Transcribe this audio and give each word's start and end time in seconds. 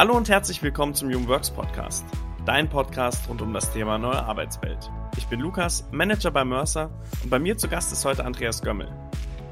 Hallo 0.00 0.16
und 0.16 0.30
herzlich 0.30 0.62
willkommen 0.62 0.94
zum 0.94 1.10
Young 1.12 1.28
Works 1.28 1.50
Podcast, 1.50 2.06
dein 2.46 2.70
Podcast 2.70 3.28
rund 3.28 3.42
um 3.42 3.52
das 3.52 3.70
Thema 3.70 3.98
neue 3.98 4.24
Arbeitswelt. 4.24 4.90
Ich 5.18 5.26
bin 5.26 5.40
Lukas, 5.40 5.86
Manager 5.92 6.30
bei 6.30 6.42
Mercer 6.42 6.88
und 7.22 7.28
bei 7.28 7.38
mir 7.38 7.58
zu 7.58 7.68
Gast 7.68 7.92
ist 7.92 8.06
heute 8.06 8.24
Andreas 8.24 8.62
Gömmel. 8.62 8.88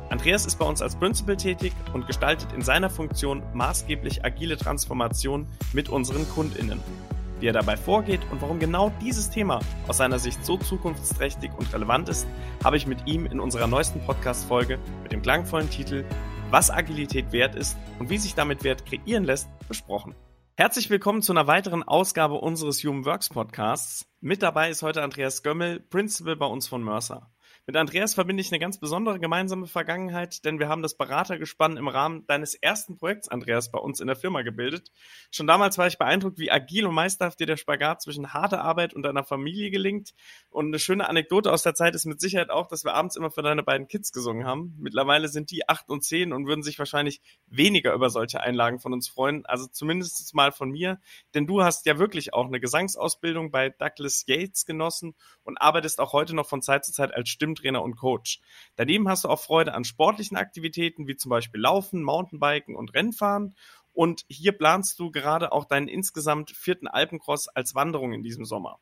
Andreas 0.08 0.46
ist 0.46 0.58
bei 0.58 0.64
uns 0.64 0.80
als 0.80 0.96
Principal 0.96 1.36
tätig 1.36 1.74
und 1.92 2.06
gestaltet 2.06 2.50
in 2.54 2.62
seiner 2.62 2.88
Funktion 2.88 3.42
maßgeblich 3.52 4.24
agile 4.24 4.56
Transformation 4.56 5.46
mit 5.74 5.90
unseren 5.90 6.26
KundInnen. 6.30 6.80
Wie 7.40 7.46
er 7.48 7.52
dabei 7.52 7.76
vorgeht 7.76 8.22
und 8.32 8.40
warum 8.40 8.58
genau 8.58 8.90
dieses 9.02 9.28
Thema 9.28 9.60
aus 9.86 9.98
seiner 9.98 10.18
Sicht 10.18 10.46
so 10.46 10.56
zukunftsträchtig 10.56 11.50
und 11.58 11.74
relevant 11.74 12.08
ist, 12.08 12.26
habe 12.64 12.78
ich 12.78 12.86
mit 12.86 13.06
ihm 13.06 13.26
in 13.26 13.38
unserer 13.38 13.66
neuesten 13.66 14.00
Podcast-Folge 14.00 14.78
mit 15.02 15.12
dem 15.12 15.20
klangvollen 15.20 15.68
Titel 15.68 16.06
Was 16.48 16.70
Agilität 16.70 17.32
wert 17.32 17.54
ist 17.54 17.76
und 17.98 18.08
wie 18.08 18.16
sich 18.16 18.34
damit 18.34 18.64
Wert 18.64 18.86
kreieren 18.86 19.24
lässt, 19.24 19.50
besprochen. 19.68 20.14
Herzlich 20.58 20.90
willkommen 20.90 21.22
zu 21.22 21.32
einer 21.32 21.46
weiteren 21.46 21.84
Ausgabe 21.84 22.34
unseres 22.34 22.82
Human 22.82 23.04
Works 23.04 23.28
Podcasts. 23.28 24.08
Mit 24.20 24.42
dabei 24.42 24.70
ist 24.70 24.82
heute 24.82 25.02
Andreas 25.04 25.44
Gömmel, 25.44 25.78
Principal 25.78 26.34
bei 26.34 26.46
uns 26.46 26.66
von 26.66 26.82
Mercer. 26.82 27.30
Mit 27.68 27.76
Andreas 27.76 28.14
verbinde 28.14 28.40
ich 28.40 28.50
eine 28.50 28.60
ganz 28.60 28.78
besondere 28.80 29.20
gemeinsame 29.20 29.66
Vergangenheit, 29.66 30.42
denn 30.46 30.58
wir 30.58 30.70
haben 30.70 30.80
das 30.80 30.96
Beratergespann 30.96 31.76
im 31.76 31.86
Rahmen 31.86 32.26
deines 32.26 32.54
ersten 32.54 32.96
Projekts, 32.96 33.28
Andreas, 33.28 33.70
bei 33.70 33.78
uns 33.78 34.00
in 34.00 34.06
der 34.06 34.16
Firma 34.16 34.40
gebildet. 34.40 34.90
Schon 35.30 35.46
damals 35.46 35.76
war 35.76 35.86
ich 35.86 35.98
beeindruckt, 35.98 36.38
wie 36.38 36.50
agil 36.50 36.86
und 36.86 36.94
meisterhaft 36.94 37.40
dir 37.40 37.46
der 37.46 37.58
Spagat 37.58 38.00
zwischen 38.00 38.32
harter 38.32 38.64
Arbeit 38.64 38.94
und 38.94 39.02
deiner 39.02 39.22
Familie 39.22 39.70
gelingt. 39.70 40.14
Und 40.48 40.68
eine 40.68 40.78
schöne 40.78 41.10
Anekdote 41.10 41.52
aus 41.52 41.62
der 41.62 41.74
Zeit 41.74 41.94
ist 41.94 42.06
mit 42.06 42.22
Sicherheit 42.22 42.48
auch, 42.48 42.68
dass 42.68 42.84
wir 42.84 42.94
abends 42.94 43.16
immer 43.16 43.30
für 43.30 43.42
deine 43.42 43.62
beiden 43.62 43.86
Kids 43.86 44.12
gesungen 44.12 44.46
haben. 44.46 44.74
Mittlerweile 44.78 45.28
sind 45.28 45.50
die 45.50 45.68
acht 45.68 45.90
und 45.90 46.02
zehn 46.02 46.32
und 46.32 46.46
würden 46.46 46.62
sich 46.62 46.78
wahrscheinlich 46.78 47.20
weniger 47.48 47.92
über 47.92 48.08
solche 48.08 48.40
Einlagen 48.40 48.78
von 48.78 48.94
uns 48.94 49.10
freuen. 49.10 49.44
Also 49.44 49.66
zumindest 49.66 50.34
mal 50.34 50.52
von 50.52 50.70
mir. 50.70 51.02
Denn 51.34 51.46
du 51.46 51.62
hast 51.62 51.84
ja 51.84 51.98
wirklich 51.98 52.32
auch 52.32 52.46
eine 52.46 52.60
Gesangsausbildung 52.60 53.50
bei 53.50 53.68
Douglas 53.68 54.24
Yates 54.26 54.64
genossen 54.64 55.14
und 55.44 55.58
arbeitest 55.58 56.00
auch 56.00 56.14
heute 56.14 56.34
noch 56.34 56.48
von 56.48 56.62
Zeit 56.62 56.86
zu 56.86 56.92
Zeit 56.94 57.12
als 57.12 57.28
Stimm 57.28 57.56
Trainer 57.60 57.82
und 57.82 57.96
Coach. 57.96 58.40
Daneben 58.76 59.08
hast 59.08 59.24
du 59.24 59.28
auch 59.28 59.40
Freude 59.40 59.74
an 59.74 59.84
sportlichen 59.84 60.36
Aktivitäten 60.36 61.06
wie 61.06 61.16
zum 61.16 61.30
Beispiel 61.30 61.60
Laufen, 61.60 62.02
Mountainbiken 62.02 62.76
und 62.76 62.94
Rennfahren. 62.94 63.54
Und 63.92 64.24
hier 64.28 64.52
planst 64.52 64.98
du 65.00 65.10
gerade 65.10 65.52
auch 65.52 65.64
deinen 65.64 65.88
insgesamt 65.88 66.50
vierten 66.52 66.86
Alpencross 66.86 67.48
als 67.48 67.74
Wanderung 67.74 68.12
in 68.12 68.22
diesem 68.22 68.44
Sommer. 68.44 68.78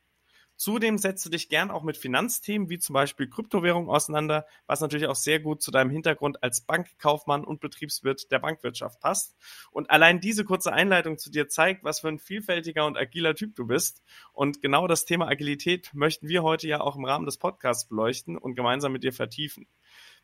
Zudem 0.56 0.96
setzt 0.96 1.24
du 1.26 1.30
dich 1.30 1.50
gern 1.50 1.70
auch 1.70 1.82
mit 1.82 1.98
Finanzthemen 1.98 2.70
wie 2.70 2.78
zum 2.78 2.94
Beispiel 2.94 3.28
Kryptowährung 3.28 3.90
auseinander, 3.90 4.46
was 4.66 4.80
natürlich 4.80 5.06
auch 5.06 5.14
sehr 5.14 5.38
gut 5.38 5.60
zu 5.60 5.70
deinem 5.70 5.90
Hintergrund 5.90 6.42
als 6.42 6.62
Bankkaufmann 6.62 7.44
und 7.44 7.60
Betriebswirt 7.60 8.32
der 8.32 8.38
Bankwirtschaft 8.38 9.00
passt. 9.00 9.36
Und 9.70 9.90
allein 9.90 10.20
diese 10.20 10.44
kurze 10.44 10.72
Einleitung 10.72 11.18
zu 11.18 11.30
dir 11.30 11.48
zeigt, 11.48 11.84
was 11.84 12.00
für 12.00 12.08
ein 12.08 12.18
vielfältiger 12.18 12.86
und 12.86 12.96
agiler 12.96 13.34
Typ 13.34 13.54
du 13.54 13.66
bist. 13.66 14.02
Und 14.32 14.62
genau 14.62 14.86
das 14.86 15.04
Thema 15.04 15.28
Agilität 15.28 15.90
möchten 15.92 16.26
wir 16.26 16.42
heute 16.42 16.68
ja 16.68 16.80
auch 16.80 16.96
im 16.96 17.04
Rahmen 17.04 17.26
des 17.26 17.36
Podcasts 17.36 17.86
beleuchten 17.86 18.38
und 18.38 18.54
gemeinsam 18.54 18.92
mit 18.92 19.04
dir 19.04 19.12
vertiefen. 19.12 19.66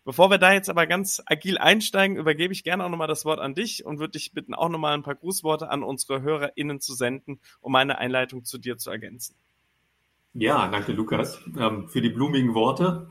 Bevor 0.04 0.30
wir 0.30 0.38
da 0.38 0.52
jetzt 0.52 0.68
aber 0.68 0.86
ganz 0.86 1.22
agil 1.26 1.58
einsteigen, 1.58 2.16
übergebe 2.16 2.52
ich 2.52 2.64
gerne 2.64 2.84
auch 2.84 2.88
nochmal 2.88 3.06
das 3.06 3.24
Wort 3.24 3.38
an 3.38 3.54
dich 3.54 3.84
und 3.84 4.00
würde 4.00 4.12
dich 4.12 4.32
bitten, 4.32 4.52
auch 4.52 4.68
nochmal 4.68 4.94
ein 4.94 5.04
paar 5.04 5.14
Grußworte 5.14 5.68
an 5.68 5.84
unsere 5.84 6.22
HörerInnen 6.22 6.80
zu 6.80 6.94
senden, 6.94 7.40
um 7.60 7.70
meine 7.70 7.98
Einleitung 7.98 8.44
zu 8.44 8.58
dir 8.58 8.78
zu 8.78 8.90
ergänzen. 8.90 9.36
Ja, 10.34 10.66
danke 10.68 10.92
Lukas 10.92 11.38
ähm, 11.58 11.88
für 11.88 12.00
die 12.00 12.08
blumigen 12.08 12.54
Worte. 12.54 13.10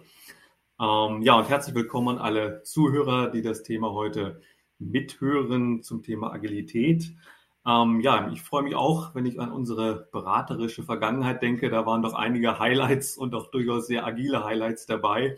Ähm, 0.79 1.21
ja, 1.21 1.37
und 1.37 1.49
herzlich 1.49 1.75
willkommen 1.75 2.17
an 2.17 2.17
alle 2.17 2.63
Zuhörer, 2.63 3.29
die 3.29 3.43
das 3.43 3.61
Thema 3.61 3.91
heute 3.91 4.41
mithören 4.79 5.83
zum 5.83 6.01
Thema 6.01 6.33
Agilität. 6.33 7.15
Ähm, 7.63 7.99
ja, 8.01 8.31
ich 8.31 8.41
freue 8.41 8.63
mich 8.63 8.75
auch, 8.75 9.13
wenn 9.13 9.27
ich 9.27 9.39
an 9.39 9.51
unsere 9.51 10.09
beraterische 10.11 10.81
Vergangenheit 10.81 11.43
denke. 11.43 11.69
Da 11.69 11.85
waren 11.85 12.01
doch 12.01 12.15
einige 12.15 12.57
Highlights 12.57 13.17
und 13.17 13.35
auch 13.35 13.51
durchaus 13.51 13.85
sehr 13.85 14.03
agile 14.03 14.43
Highlights 14.43 14.87
dabei. 14.87 15.37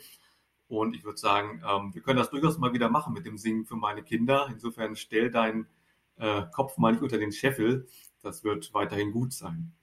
Und 0.69 0.95
ich 0.95 1.03
würde 1.03 1.19
sagen, 1.19 1.61
ähm, 1.69 1.93
wir 1.93 2.01
können 2.01 2.17
das 2.17 2.29
durchaus 2.29 2.57
mal 2.59 2.73
wieder 2.73 2.89
machen 2.89 3.13
mit 3.13 3.25
dem 3.25 3.37
Singen 3.37 3.65
für 3.65 3.75
meine 3.75 4.03
Kinder. 4.03 4.47
Insofern 4.49 4.95
stell 4.95 5.31
deinen 5.31 5.67
äh, 6.15 6.43
Kopf 6.53 6.77
mal 6.77 6.93
nicht 6.93 7.03
unter 7.03 7.17
den 7.17 7.33
Scheffel. 7.33 7.87
Das 8.21 8.45
wird 8.45 8.73
weiterhin 8.73 9.11
gut 9.11 9.33
sein. 9.33 9.73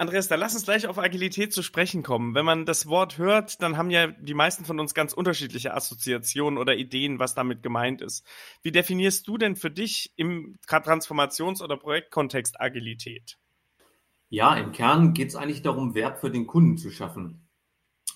Andreas, 0.00 0.28
da 0.28 0.36
lass 0.36 0.54
uns 0.54 0.64
gleich 0.64 0.86
auf 0.86 0.96
Agilität 0.96 1.52
zu 1.52 1.62
sprechen 1.62 2.02
kommen. 2.02 2.34
Wenn 2.34 2.46
man 2.46 2.64
das 2.64 2.86
Wort 2.86 3.18
hört, 3.18 3.60
dann 3.60 3.76
haben 3.76 3.90
ja 3.90 4.06
die 4.06 4.32
meisten 4.32 4.64
von 4.64 4.80
uns 4.80 4.94
ganz 4.94 5.12
unterschiedliche 5.12 5.74
Assoziationen 5.74 6.58
oder 6.58 6.74
Ideen, 6.74 7.18
was 7.18 7.34
damit 7.34 7.62
gemeint 7.62 8.00
ist. 8.00 8.26
Wie 8.62 8.72
definierst 8.72 9.28
du 9.28 9.36
denn 9.36 9.56
für 9.56 9.70
dich 9.70 10.14
im 10.16 10.56
Transformations- 10.66 11.62
oder 11.62 11.76
Projektkontext 11.76 12.58
Agilität? 12.58 13.36
Ja, 14.30 14.54
im 14.54 14.72
Kern 14.72 15.12
geht 15.12 15.28
es 15.28 15.36
eigentlich 15.36 15.60
darum, 15.60 15.94
Wert 15.94 16.20
für 16.20 16.30
den 16.30 16.46
Kunden 16.46 16.78
zu 16.78 16.90
schaffen. 16.90 17.46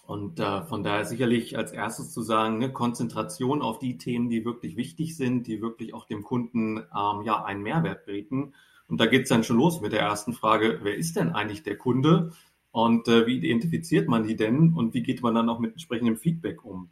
Und 0.06 0.40
äh, 0.40 0.62
von 0.62 0.84
daher 0.84 1.04
sicherlich 1.04 1.58
als 1.58 1.70
erstes 1.70 2.12
zu 2.12 2.22
sagen, 2.22 2.56
ne, 2.60 2.72
Konzentration 2.72 3.60
auf 3.60 3.78
die 3.78 3.98
Themen, 3.98 4.30
die 4.30 4.46
wirklich 4.46 4.78
wichtig 4.78 5.18
sind, 5.18 5.46
die 5.46 5.60
wirklich 5.60 5.92
auch 5.92 6.06
dem 6.06 6.22
Kunden 6.22 6.78
ähm, 6.78 7.22
ja 7.26 7.44
einen 7.44 7.62
Mehrwert 7.62 8.06
bieten 8.06 8.54
und 8.94 8.98
da 9.00 9.06
geht 9.06 9.24
es 9.24 9.28
dann 9.28 9.42
schon 9.42 9.56
los 9.56 9.80
mit 9.80 9.90
der 9.90 10.02
ersten 10.02 10.34
Frage, 10.34 10.78
wer 10.84 10.94
ist 10.94 11.16
denn 11.16 11.32
eigentlich 11.32 11.64
der 11.64 11.76
Kunde 11.76 12.30
und 12.70 13.08
äh, 13.08 13.26
wie 13.26 13.38
identifiziert 13.38 14.06
man 14.06 14.22
die 14.22 14.36
denn 14.36 14.72
und 14.72 14.94
wie 14.94 15.02
geht 15.02 15.20
man 15.20 15.34
dann 15.34 15.48
auch 15.48 15.58
mit 15.58 15.72
entsprechendem 15.72 16.16
Feedback 16.16 16.64
um? 16.64 16.90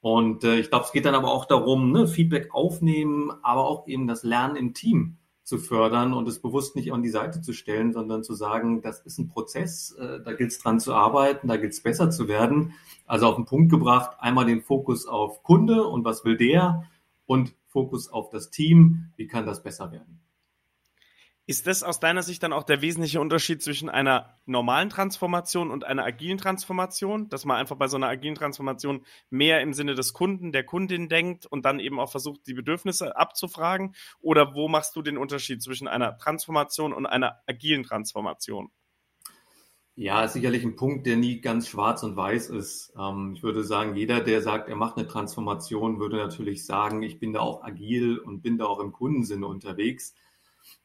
Und 0.00 0.42
äh, 0.44 0.58
ich 0.58 0.70
glaube, 0.70 0.86
es 0.86 0.92
geht 0.92 1.04
dann 1.04 1.14
aber 1.14 1.30
auch 1.30 1.44
darum, 1.44 1.92
ne, 1.92 2.08
Feedback 2.08 2.54
aufnehmen, 2.54 3.30
aber 3.42 3.68
auch 3.68 3.86
eben 3.86 4.06
das 4.06 4.22
Lernen 4.22 4.56
im 4.56 4.72
Team 4.72 5.18
zu 5.42 5.58
fördern 5.58 6.14
und 6.14 6.26
es 6.28 6.40
bewusst 6.40 6.76
nicht 6.76 6.94
an 6.94 7.02
die 7.02 7.10
Seite 7.10 7.42
zu 7.42 7.52
stellen, 7.52 7.92
sondern 7.92 8.24
zu 8.24 8.32
sagen, 8.32 8.80
das 8.80 9.00
ist 9.00 9.18
ein 9.18 9.28
Prozess, 9.28 9.90
äh, 10.00 10.22
da 10.24 10.32
gilt 10.32 10.50
es 10.50 10.60
dran 10.60 10.80
zu 10.80 10.94
arbeiten, 10.94 11.46
da 11.46 11.58
gilt 11.58 11.74
es 11.74 11.82
besser 11.82 12.10
zu 12.10 12.26
werden. 12.26 12.72
Also 13.04 13.26
auf 13.26 13.36
den 13.36 13.44
Punkt 13.44 13.70
gebracht, 13.70 14.16
einmal 14.18 14.46
den 14.46 14.62
Fokus 14.62 15.06
auf 15.06 15.42
Kunde 15.42 15.84
und 15.84 16.06
was 16.06 16.24
will 16.24 16.38
der 16.38 16.84
und 17.26 17.54
Fokus 17.66 18.08
auf 18.10 18.30
das 18.30 18.48
Team, 18.48 19.10
wie 19.16 19.26
kann 19.26 19.44
das 19.44 19.62
besser 19.62 19.92
werden. 19.92 20.23
Ist 21.46 21.66
das 21.66 21.82
aus 21.82 22.00
deiner 22.00 22.22
Sicht 22.22 22.42
dann 22.42 22.54
auch 22.54 22.62
der 22.62 22.80
wesentliche 22.80 23.20
Unterschied 23.20 23.62
zwischen 23.62 23.90
einer 23.90 24.38
normalen 24.46 24.88
Transformation 24.88 25.70
und 25.70 25.84
einer 25.84 26.02
agilen 26.02 26.38
Transformation? 26.38 27.28
Dass 27.28 27.44
man 27.44 27.58
einfach 27.58 27.76
bei 27.76 27.86
so 27.86 27.96
einer 27.96 28.08
agilen 28.08 28.34
Transformation 28.34 29.04
mehr 29.28 29.60
im 29.60 29.74
Sinne 29.74 29.94
des 29.94 30.14
Kunden, 30.14 30.52
der 30.52 30.64
Kundin 30.64 31.10
denkt 31.10 31.44
und 31.44 31.66
dann 31.66 31.80
eben 31.80 32.00
auch 32.00 32.10
versucht, 32.10 32.46
die 32.46 32.54
Bedürfnisse 32.54 33.16
abzufragen? 33.16 33.94
Oder 34.20 34.54
wo 34.54 34.68
machst 34.68 34.96
du 34.96 35.02
den 35.02 35.18
Unterschied 35.18 35.62
zwischen 35.62 35.86
einer 35.86 36.16
Transformation 36.16 36.94
und 36.94 37.04
einer 37.04 37.42
agilen 37.46 37.82
Transformation? 37.82 38.70
Ja, 39.96 40.24
ist 40.24 40.32
sicherlich 40.32 40.64
ein 40.64 40.76
Punkt, 40.76 41.06
der 41.06 41.16
nie 41.16 41.42
ganz 41.42 41.68
schwarz 41.68 42.02
und 42.02 42.16
weiß 42.16 42.48
ist. 42.50 42.94
Ähm, 42.98 43.34
ich 43.36 43.42
würde 43.42 43.62
sagen, 43.62 43.94
jeder, 43.94 44.20
der 44.20 44.40
sagt, 44.40 44.70
er 44.70 44.76
macht 44.76 44.96
eine 44.96 45.06
Transformation, 45.06 46.00
würde 46.00 46.16
natürlich 46.16 46.64
sagen, 46.64 47.02
ich 47.02 47.20
bin 47.20 47.34
da 47.34 47.40
auch 47.40 47.62
agil 47.62 48.18
und 48.18 48.40
bin 48.40 48.56
da 48.56 48.64
auch 48.64 48.80
im 48.80 48.92
Kundensinne 48.92 49.46
unterwegs. 49.46 50.14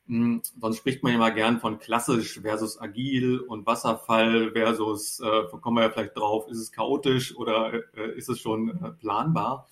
Hm, 0.09 0.41
sonst 0.59 0.77
spricht 0.77 1.03
man 1.03 1.11
ja 1.11 1.19
mal 1.19 1.29
gern 1.29 1.59
von 1.59 1.77
klassisch 1.77 2.39
versus 2.41 2.81
agil 2.81 3.41
und 3.41 3.67
Wasserfall 3.67 4.51
versus, 4.53 5.19
äh, 5.19 5.43
kommen 5.61 5.77
wir 5.77 5.83
ja 5.83 5.91
vielleicht 5.91 6.17
drauf, 6.17 6.47
ist 6.49 6.57
es 6.57 6.71
chaotisch 6.71 7.37
oder 7.37 7.71
äh, 7.95 8.17
ist 8.17 8.27
es 8.27 8.39
schon 8.39 8.69
äh, 8.69 8.89
planbar? 8.89 9.67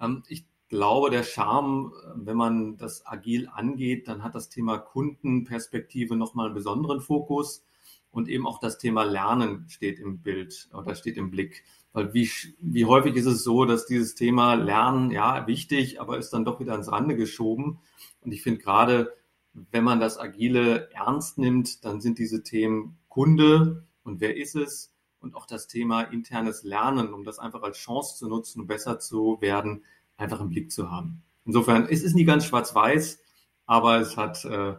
Ähm, 0.00 0.22
ich 0.28 0.46
glaube, 0.68 1.10
der 1.10 1.24
Charme, 1.24 1.92
wenn 2.14 2.36
man 2.36 2.76
das 2.76 3.04
agil 3.06 3.48
angeht, 3.52 4.06
dann 4.06 4.22
hat 4.22 4.36
das 4.36 4.48
Thema 4.50 4.78
Kundenperspektive 4.78 6.14
nochmal 6.14 6.46
einen 6.46 6.54
besonderen 6.54 7.00
Fokus 7.00 7.64
und 8.12 8.28
eben 8.28 8.46
auch 8.46 8.60
das 8.60 8.78
Thema 8.78 9.02
Lernen 9.02 9.64
steht 9.68 9.98
im 9.98 10.20
Bild 10.20 10.68
oder 10.72 10.94
steht 10.94 11.16
im 11.16 11.32
Blick. 11.32 11.64
Weil 11.92 12.14
wie, 12.14 12.30
wie 12.60 12.84
häufig 12.84 13.16
ist 13.16 13.26
es 13.26 13.42
so, 13.42 13.64
dass 13.64 13.86
dieses 13.86 14.14
Thema 14.14 14.54
Lernen, 14.54 15.10
ja, 15.10 15.44
wichtig, 15.48 16.00
aber 16.00 16.18
ist 16.18 16.30
dann 16.30 16.44
doch 16.44 16.60
wieder 16.60 16.72
ans 16.72 16.92
Rande 16.92 17.16
geschoben. 17.16 17.80
Und 18.20 18.30
ich 18.30 18.42
finde 18.42 18.60
gerade, 18.60 19.12
wenn 19.54 19.84
man 19.84 20.00
das 20.00 20.18
Agile 20.18 20.90
ernst 20.92 21.38
nimmt, 21.38 21.84
dann 21.84 22.00
sind 22.00 22.18
diese 22.18 22.42
Themen 22.42 22.98
Kunde 23.08 23.86
und 24.02 24.20
wer 24.20 24.36
ist 24.36 24.56
es 24.56 24.92
und 25.20 25.34
auch 25.34 25.46
das 25.46 25.68
Thema 25.68 26.02
internes 26.02 26.62
Lernen, 26.62 27.12
um 27.12 27.24
das 27.24 27.38
einfach 27.38 27.62
als 27.62 27.78
Chance 27.78 28.16
zu 28.16 28.28
nutzen 28.28 28.60
und 28.60 28.66
besser 28.66 28.98
zu 28.98 29.38
werden, 29.40 29.84
einfach 30.16 30.40
im 30.40 30.48
Blick 30.48 30.72
zu 30.72 30.90
haben. 30.90 31.22
Insofern, 31.44 31.86
es 31.88 32.02
ist 32.02 32.14
nie 32.14 32.24
ganz 32.24 32.44
schwarz-weiß, 32.46 33.20
aber 33.66 34.00
es 34.00 34.16
hat 34.16 34.44
äh, 34.44 34.74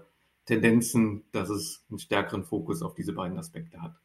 Tendenzen, 0.45 1.23
dass 1.31 1.49
es 1.49 1.83
einen 1.89 1.99
stärkeren 1.99 2.43
Fokus 2.43 2.81
auf 2.81 2.93
diese 2.93 3.13
beiden 3.13 3.37
Aspekte 3.37 3.81
hat. 3.81 3.95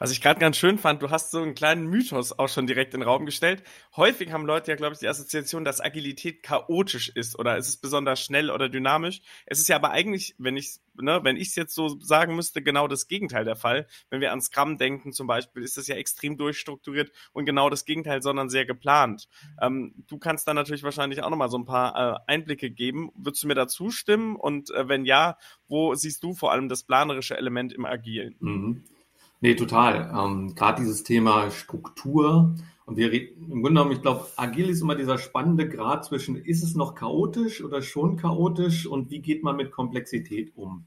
Was 0.00 0.12
ich 0.12 0.22
gerade 0.22 0.40
ganz 0.40 0.56
schön 0.56 0.78
fand, 0.78 1.02
du 1.02 1.10
hast 1.10 1.30
so 1.30 1.42
einen 1.42 1.54
kleinen 1.54 1.86
Mythos 1.86 2.32
auch 2.38 2.48
schon 2.48 2.66
direkt 2.66 2.94
in 2.94 3.00
den 3.00 3.08
Raum 3.08 3.26
gestellt. 3.26 3.62
Häufig 3.96 4.32
haben 4.32 4.46
Leute 4.46 4.70
ja, 4.70 4.76
glaube 4.76 4.94
ich, 4.94 4.98
die 4.98 5.08
Assoziation, 5.08 5.62
dass 5.62 5.82
Agilität 5.82 6.42
chaotisch 6.42 7.10
ist 7.10 7.38
oder 7.38 7.58
ist 7.58 7.68
es 7.68 7.76
besonders 7.76 8.24
schnell 8.24 8.50
oder 8.50 8.70
dynamisch. 8.70 9.20
Es 9.44 9.58
ist 9.58 9.68
ja 9.68 9.76
aber 9.76 9.90
eigentlich, 9.90 10.34
wenn 10.38 10.56
ich 10.56 10.80
ne, 10.94 11.20
wenn 11.22 11.36
ich 11.36 11.48
es 11.48 11.54
jetzt 11.54 11.74
so 11.74 12.00
sagen 12.00 12.34
müsste, 12.34 12.62
genau 12.62 12.88
das 12.88 13.08
Gegenteil 13.08 13.44
der 13.44 13.56
Fall. 13.56 13.86
Wenn 14.08 14.22
wir 14.22 14.32
an 14.32 14.40
Scrum 14.40 14.78
denken 14.78 15.12
zum 15.12 15.26
Beispiel, 15.26 15.62
ist 15.62 15.76
das 15.76 15.86
ja 15.86 15.96
extrem 15.96 16.38
durchstrukturiert 16.38 17.12
und 17.32 17.44
genau 17.44 17.68
das 17.68 17.84
Gegenteil, 17.84 18.22
sondern 18.22 18.48
sehr 18.48 18.64
geplant. 18.64 19.28
Ähm, 19.60 19.92
du 20.08 20.16
kannst 20.16 20.48
da 20.48 20.54
natürlich 20.54 20.82
wahrscheinlich 20.82 21.22
auch 21.22 21.28
nochmal 21.30 21.50
so 21.50 21.58
ein 21.58 21.66
paar 21.66 22.24
äh, 22.26 22.32
Einblicke 22.32 22.70
geben. 22.70 23.10
Würdest 23.16 23.42
du 23.42 23.48
mir 23.48 23.54
da 23.54 23.68
zustimmen? 23.68 24.36
Und 24.36 24.70
äh, 24.70 24.88
wenn 24.88 25.04
ja, 25.04 25.36
wo 25.68 25.94
siehst 25.94 26.22
du 26.22 26.34
vor 26.34 26.52
allem 26.52 26.70
das 26.70 26.84
planerische 26.84 27.36
Element 27.36 27.74
im 27.74 27.84
Agilen? 27.84 28.36
Mhm. 28.40 28.84
Nee, 29.40 29.54
total. 29.54 30.12
Ähm, 30.14 30.54
Gerade 30.54 30.82
dieses 30.82 31.02
Thema 31.02 31.50
Struktur. 31.50 32.54
Und 32.84 32.96
wir 32.96 33.10
reden, 33.10 33.44
im 33.44 33.62
Grunde 33.62 33.68
genommen, 33.68 33.92
ich 33.92 34.02
glaube, 34.02 34.26
agil 34.36 34.68
ist 34.68 34.82
immer 34.82 34.96
dieser 34.96 35.16
spannende 35.16 35.68
Grad 35.68 36.04
zwischen, 36.04 36.36
ist 36.36 36.62
es 36.62 36.74
noch 36.74 36.94
chaotisch 36.94 37.62
oder 37.62 37.82
schon 37.82 38.16
chaotisch 38.16 38.86
und 38.86 39.10
wie 39.10 39.20
geht 39.20 39.42
man 39.42 39.56
mit 39.56 39.70
Komplexität 39.70 40.52
um? 40.56 40.86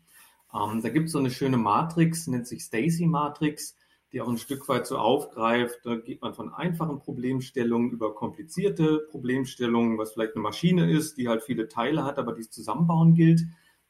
Ähm, 0.54 0.82
da 0.84 0.90
gibt 0.90 1.08
es 1.08 1.14
so 1.14 1.20
eine 1.20 1.32
schöne 1.32 1.58
Matrix, 1.58 2.28
nennt 2.28 2.46
sich 2.46 2.64
Stacy-Matrix, 2.64 3.76
die 4.12 4.22
auch 4.22 4.28
ein 4.28 4.38
Stück 4.38 4.68
weit 4.70 4.86
so 4.86 4.98
aufgreift. 4.98 5.80
Da 5.86 5.96
geht 5.96 6.22
man 6.22 6.36
von 6.36 6.54
einfachen 6.54 7.00
Problemstellungen 7.00 7.90
über 7.90 8.14
komplizierte 8.14 9.08
Problemstellungen, 9.10 9.98
was 9.98 10.14
vielleicht 10.14 10.36
eine 10.36 10.44
Maschine 10.44 10.92
ist, 10.92 11.18
die 11.18 11.28
halt 11.28 11.42
viele 11.42 11.70
Teile 11.70 12.04
hat, 12.04 12.20
aber 12.20 12.34
die 12.34 12.42
es 12.42 12.52
zusammenbauen 12.52 13.16
gilt 13.16 13.42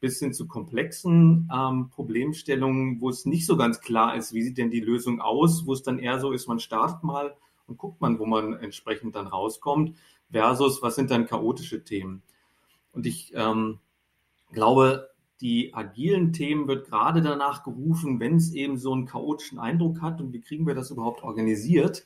bis 0.03 0.19
hin 0.19 0.33
zu 0.33 0.49
komplexen 0.49 1.49
ähm, 1.49 1.89
Problemstellungen, 1.89 2.99
wo 2.99 3.07
es 3.07 3.25
nicht 3.25 3.45
so 3.45 3.55
ganz 3.55 3.79
klar 3.79 4.17
ist, 4.17 4.33
wie 4.33 4.43
sieht 4.43 4.57
denn 4.57 4.69
die 4.69 4.81
Lösung 4.81 5.21
aus, 5.21 5.65
wo 5.65 5.71
es 5.71 5.81
dann 5.81 5.97
eher 5.97 6.19
so 6.19 6.33
ist, 6.33 6.45
man 6.45 6.59
startet 6.59 7.03
mal 7.03 7.37
und 7.67 7.77
guckt 7.77 8.01
man, 8.01 8.19
wo 8.19 8.25
man 8.25 8.51
entsprechend 8.51 9.15
dann 9.15 9.27
rauskommt, 9.27 9.95
versus 10.29 10.81
was 10.81 10.95
sind 10.95 11.09
dann 11.09 11.25
chaotische 11.25 11.85
Themen. 11.85 12.21
Und 12.91 13.05
ich 13.05 13.31
ähm, 13.33 13.79
glaube, 14.51 15.09
die 15.39 15.73
agilen 15.73 16.33
Themen 16.33 16.67
wird 16.67 16.89
gerade 16.89 17.21
danach 17.21 17.63
gerufen, 17.63 18.19
wenn 18.19 18.35
es 18.35 18.51
eben 18.51 18.77
so 18.77 18.91
einen 18.91 19.05
chaotischen 19.05 19.57
Eindruck 19.57 20.01
hat 20.01 20.19
und 20.19 20.33
wie 20.33 20.41
kriegen 20.41 20.67
wir 20.67 20.75
das 20.75 20.91
überhaupt 20.91 21.23
organisiert. 21.23 22.03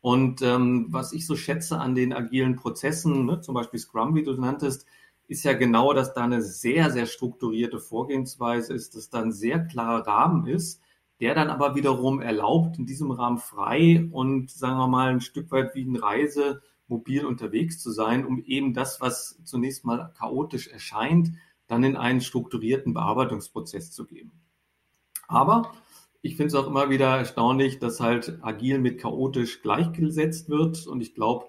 Und 0.00 0.40
ähm, 0.42 0.86
was 0.90 1.12
ich 1.12 1.26
so 1.26 1.34
schätze 1.34 1.80
an 1.80 1.96
den 1.96 2.12
agilen 2.12 2.54
Prozessen, 2.54 3.26
ne, 3.26 3.40
zum 3.40 3.56
Beispiel 3.56 3.80
Scrum, 3.80 4.14
wie 4.14 4.22
du 4.22 4.34
nanntest, 4.34 4.86
ist 5.26 5.44
ja 5.44 5.54
genau, 5.54 5.92
dass 5.92 6.14
da 6.14 6.24
eine 6.24 6.42
sehr, 6.42 6.90
sehr 6.90 7.06
strukturierte 7.06 7.78
Vorgehensweise 7.78 8.74
ist, 8.74 8.94
dass 8.94 9.10
da 9.10 9.22
ein 9.22 9.32
sehr 9.32 9.64
klarer 9.64 10.06
Rahmen 10.06 10.46
ist, 10.46 10.82
der 11.20 11.34
dann 11.34 11.48
aber 11.48 11.74
wiederum 11.74 12.20
erlaubt, 12.20 12.78
in 12.78 12.86
diesem 12.86 13.10
Rahmen 13.10 13.38
frei 13.38 14.08
und 14.10 14.50
sagen 14.50 14.78
wir 14.78 14.88
mal 14.88 15.10
ein 15.10 15.20
Stück 15.20 15.50
weit 15.50 15.74
wie 15.74 15.84
ein 15.84 15.96
Reise 15.96 16.62
mobil 16.86 17.24
unterwegs 17.24 17.80
zu 17.80 17.90
sein, 17.90 18.26
um 18.26 18.42
eben 18.44 18.74
das, 18.74 19.00
was 19.00 19.40
zunächst 19.44 19.84
mal 19.84 20.12
chaotisch 20.18 20.68
erscheint, 20.68 21.32
dann 21.66 21.82
in 21.82 21.96
einen 21.96 22.20
strukturierten 22.20 22.92
Bearbeitungsprozess 22.92 23.90
zu 23.90 24.06
geben. 24.06 24.32
Aber 25.26 25.72
ich 26.20 26.36
finde 26.36 26.48
es 26.48 26.54
auch 26.54 26.66
immer 26.66 26.90
wieder 26.90 27.18
erstaunlich, 27.18 27.78
dass 27.78 28.00
halt 28.00 28.38
agil 28.42 28.78
mit 28.78 29.00
chaotisch 29.00 29.62
gleichgesetzt 29.62 30.48
wird. 30.48 30.86
Und 30.86 31.00
ich 31.00 31.14
glaube, 31.14 31.46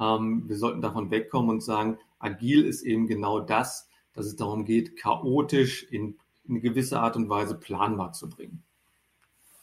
ähm, 0.00 0.48
wir 0.48 0.56
sollten 0.56 0.80
davon 0.80 1.10
wegkommen 1.10 1.50
und 1.50 1.62
sagen, 1.62 1.98
agil 2.18 2.64
ist 2.64 2.82
eben 2.82 3.06
genau 3.06 3.40
das, 3.40 3.88
dass 4.14 4.26
es 4.26 4.36
darum 4.36 4.64
geht, 4.64 4.96
chaotisch 4.96 5.84
in, 5.84 6.18
in 6.44 6.50
eine 6.50 6.60
gewisse 6.60 7.00
Art 7.00 7.16
und 7.16 7.28
Weise 7.28 7.54
planbar 7.54 8.12
zu 8.12 8.28
bringen. 8.28 8.62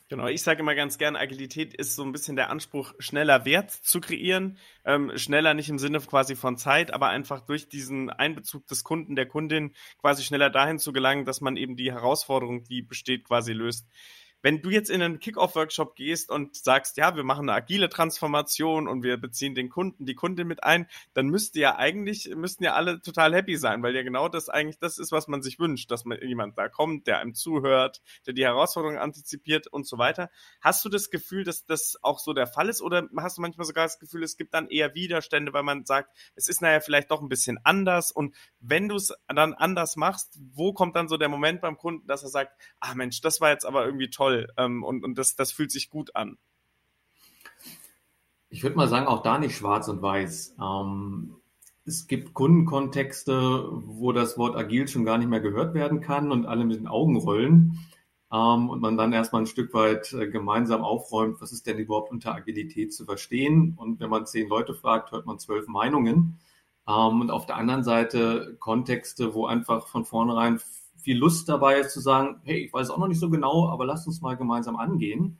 Genau, 0.07 0.27
ich 0.27 0.43
sage 0.43 0.59
immer 0.59 0.75
ganz 0.75 0.99
gern, 0.99 1.15
Agilität 1.15 1.73
ist 1.73 1.95
so 1.95 2.03
ein 2.03 2.11
bisschen 2.11 2.35
der 2.35 2.51
Anspruch, 2.51 2.93
schneller 2.99 3.43
Wert 3.43 3.71
zu 3.71 3.99
kreieren. 3.99 4.59
Ähm, 4.85 5.11
schneller 5.15 5.55
nicht 5.55 5.69
im 5.69 5.79
Sinne 5.79 5.99
quasi 5.99 6.35
von 6.35 6.57
Zeit, 6.57 6.93
aber 6.93 7.07
einfach 7.07 7.41
durch 7.41 7.69
diesen 7.69 8.11
Einbezug 8.11 8.67
des 8.67 8.83
Kunden, 8.83 9.15
der 9.15 9.25
Kundin 9.25 9.73
quasi 9.99 10.21
schneller 10.21 10.51
dahin 10.51 10.77
zu 10.77 10.93
gelangen, 10.93 11.25
dass 11.25 11.41
man 11.41 11.57
eben 11.57 11.75
die 11.75 11.91
Herausforderung, 11.91 12.63
die 12.65 12.83
besteht, 12.83 13.23
quasi 13.23 13.51
löst 13.53 13.87
wenn 14.45 14.61
du 14.61 14.69
jetzt 14.69 14.91
in 14.91 15.01
einen 15.01 15.17
Kickoff-Workshop 15.17 15.95
gehst 15.95 16.29
und 16.29 16.55
sagst, 16.55 16.97
ja, 16.97 17.15
wir 17.15 17.23
machen 17.23 17.49
eine 17.49 17.57
agile 17.57 17.89
Transformation 17.89 18.87
und 18.87 19.01
wir 19.01 19.17
beziehen 19.17 19.55
den 19.55 19.69
Kunden, 19.69 20.05
die 20.05 20.13
Kundin 20.13 20.47
mit 20.47 20.63
ein, 20.63 20.85
dann 21.15 21.29
müsste 21.29 21.59
ja 21.59 21.77
eigentlich, 21.77 22.29
müssten 22.35 22.63
ja 22.63 22.73
alle 22.73 23.01
total 23.01 23.33
happy 23.33 23.57
sein, 23.57 23.81
weil 23.81 23.95
ja 23.95 24.03
genau 24.03 24.29
das 24.29 24.47
eigentlich 24.47 24.77
das 24.77 24.99
ist, 24.99 25.11
was 25.11 25.27
man 25.27 25.41
sich 25.41 25.57
wünscht, 25.57 25.89
dass 25.89 26.05
man 26.05 26.19
jemand 26.21 26.59
da 26.59 26.69
kommt, 26.69 27.07
der 27.07 27.21
einem 27.21 27.33
zuhört, 27.33 28.03
der 28.27 28.35
die 28.35 28.43
Herausforderungen 28.43 28.99
antizipiert 28.99 29.65
und 29.65 29.87
so 29.87 29.97
weiter. 29.97 30.29
Hast 30.61 30.85
du 30.85 30.89
das 30.89 31.09
Gefühl, 31.09 31.43
dass 31.43 31.65
das 31.65 31.97
auch 32.03 32.19
so 32.19 32.33
der 32.33 32.45
Fall 32.45 32.69
ist 32.69 32.83
oder 32.83 33.09
hast 33.17 33.39
du 33.39 33.41
manchmal 33.41 33.65
sogar 33.65 33.85
das 33.85 33.97
Gefühl, 33.97 34.21
es 34.21 34.37
gibt 34.37 34.53
dann 34.53 34.67
eher 34.67 34.93
Widerstände, 34.93 35.53
weil 35.53 35.63
man 35.63 35.85
sagt, 35.85 36.15
es 36.35 36.47
ist 36.49 36.61
naja 36.61 36.81
vielleicht 36.81 37.09
doch 37.09 37.23
ein 37.23 37.29
bisschen 37.29 37.57
anders 37.63 38.11
und 38.11 38.35
wenn 38.59 38.89
du 38.89 38.97
es 38.97 39.11
dann 39.27 39.55
anders 39.55 39.95
machst, 39.95 40.37
wo 40.53 40.71
kommt 40.71 40.95
dann 40.95 41.07
so 41.07 41.17
der 41.17 41.29
Moment 41.29 41.61
beim 41.61 41.77
Kunden, 41.77 42.05
dass 42.05 42.21
er 42.21 42.29
sagt, 42.29 42.51
ah 42.79 42.93
Mensch, 42.93 43.21
das 43.21 43.41
war 43.41 43.49
jetzt 43.49 43.65
aber 43.65 43.85
irgendwie 43.85 44.11
toll, 44.11 44.34
toll 44.35 44.47
ähm, 44.57 44.83
und, 44.83 45.03
und 45.03 45.17
das, 45.17 45.35
das 45.35 45.51
fühlt 45.51 45.71
sich 45.71 45.89
gut 45.89 46.15
an. 46.15 46.37
Ich 48.49 48.63
würde 48.63 48.75
mal 48.75 48.87
sagen, 48.87 49.07
auch 49.07 49.21
da 49.21 49.37
nicht 49.37 49.55
schwarz 49.55 49.87
und 49.87 50.01
weiß. 50.01 50.55
Ähm, 50.61 51.35
es 51.85 52.07
gibt 52.07 52.33
Kundenkontexte, 52.33 53.67
wo 53.71 54.11
das 54.11 54.37
Wort 54.37 54.55
agil 54.55 54.87
schon 54.87 55.05
gar 55.05 55.17
nicht 55.17 55.27
mehr 55.27 55.41
gehört 55.41 55.73
werden 55.73 56.01
kann 56.01 56.31
und 56.31 56.45
alle 56.45 56.65
mit 56.65 56.79
den 56.79 56.87
Augen 56.87 57.17
rollen. 57.17 57.79
Ähm, 58.31 58.69
und 58.69 58.81
man 58.81 58.97
dann 58.97 59.13
erstmal 59.13 59.43
ein 59.43 59.47
Stück 59.47 59.73
weit 59.73 60.13
äh, 60.13 60.27
gemeinsam 60.27 60.83
aufräumt, 60.83 61.41
was 61.41 61.51
ist 61.51 61.67
denn 61.67 61.77
überhaupt 61.77 62.11
unter 62.11 62.33
Agilität 62.33 62.93
zu 62.93 63.05
verstehen. 63.05 63.75
Und 63.77 63.99
wenn 63.99 64.09
man 64.09 64.25
zehn 64.25 64.47
Leute 64.47 64.73
fragt, 64.73 65.11
hört 65.11 65.25
man 65.25 65.37
zwölf 65.37 65.67
Meinungen. 65.67 66.39
Ähm, 66.87 67.21
und 67.21 67.31
auf 67.31 67.45
der 67.45 67.57
anderen 67.57 67.83
Seite 67.83 68.55
Kontexte, 68.59 69.33
wo 69.33 69.45
einfach 69.45 69.87
von 69.87 70.05
vornherein 70.05 70.59
viel 71.05 71.19
Lust 71.19 71.47
dabei 71.47 71.79
ist 71.79 71.93
zu 71.93 71.99
sagen, 71.99 72.41
hey, 72.45 72.65
ich 72.65 72.73
weiß 72.73 72.89
auch 72.89 72.97
noch 72.97 73.07
nicht 73.07 73.19
so 73.19 73.29
genau, 73.29 73.69
aber 73.69 73.85
lass 73.85 74.07
uns 74.07 74.21
mal 74.21 74.35
gemeinsam 74.35 74.75
angehen. 74.75 75.37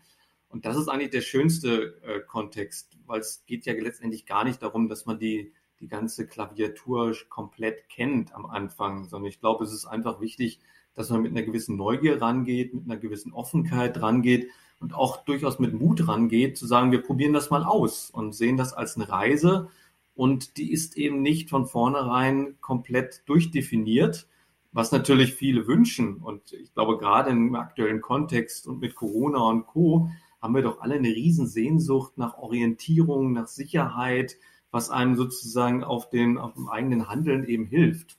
Und 0.48 0.64
das 0.64 0.78
ist 0.78 0.88
eigentlich 0.88 1.10
der 1.10 1.22
schönste 1.22 2.00
äh, 2.04 2.20
Kontext, 2.20 2.96
weil 3.08 3.20
es 3.20 3.44
geht 3.48 3.66
ja 3.66 3.74
letztendlich 3.74 4.28
gar 4.28 4.44
nicht 4.44 4.62
darum, 4.62 4.88
dass 4.88 5.08
man 5.08 5.18
die, 5.18 5.54
die 5.80 5.88
ganze 5.88 6.28
Klaviatur 6.28 7.16
komplett 7.30 7.90
kennt 7.90 8.34
am 8.36 8.46
Anfang, 8.46 9.06
sondern 9.06 9.28
ich 9.28 9.40
glaube, 9.40 9.64
es 9.64 9.74
ist 9.74 9.88
einfach 9.88 10.22
wichtig, 10.22 10.60
dass 10.94 11.10
man 11.10 11.24
mit 11.24 11.32
einer 11.32 11.42
gewissen 11.42 11.78
Neugier 11.78 12.22
rangeht, 12.22 12.76
mit 12.76 12.86
einer 12.86 12.98
gewissen 12.98 13.34
Offenheit 13.34 14.00
rangeht 14.00 14.48
und 14.80 14.94
auch 14.94 15.26
durchaus 15.26 15.58
mit 15.58 15.74
Mut 15.74 16.08
rangeht, 16.08 16.60
zu 16.60 16.68
sagen, 16.68 16.92
wir 16.92 17.02
probieren 17.02 17.34
das 17.34 17.50
mal 17.50 17.64
aus 17.64 18.12
und 18.12 18.34
sehen 18.34 18.56
das 18.56 18.72
als 18.72 18.98
eine 18.98 19.10
Reise. 19.10 19.72
Und 20.14 20.58
die 20.58 20.72
ist 20.72 20.96
eben 20.96 21.24
nicht 21.24 21.50
von 21.50 21.66
vornherein 21.66 22.56
komplett 22.62 23.24
durchdefiniert, 23.26 24.28
was 24.76 24.92
natürlich 24.92 25.34
viele 25.34 25.68
wünschen. 25.68 26.18
Und 26.18 26.52
ich 26.52 26.74
glaube, 26.74 26.98
gerade 26.98 27.30
im 27.30 27.56
aktuellen 27.56 28.02
Kontext 28.02 28.68
und 28.68 28.82
mit 28.82 28.94
Corona 28.94 29.40
und 29.40 29.68
Co. 29.68 30.10
haben 30.42 30.54
wir 30.54 30.64
doch 30.64 30.82
alle 30.82 30.96
eine 30.96 31.08
Riesensehnsucht 31.08 32.18
nach 32.18 32.38
Orientierung, 32.38 33.32
nach 33.32 33.48
Sicherheit, 33.48 34.36
was 34.72 34.90
einem 34.90 35.16
sozusagen 35.16 35.86
auf, 35.86 36.10
den, 36.10 36.38
auf 36.38 36.56
dem 36.56 36.68
eigenen 36.68 37.08
Handeln 37.08 37.46
eben 37.46 37.66
hilft. 37.66 38.18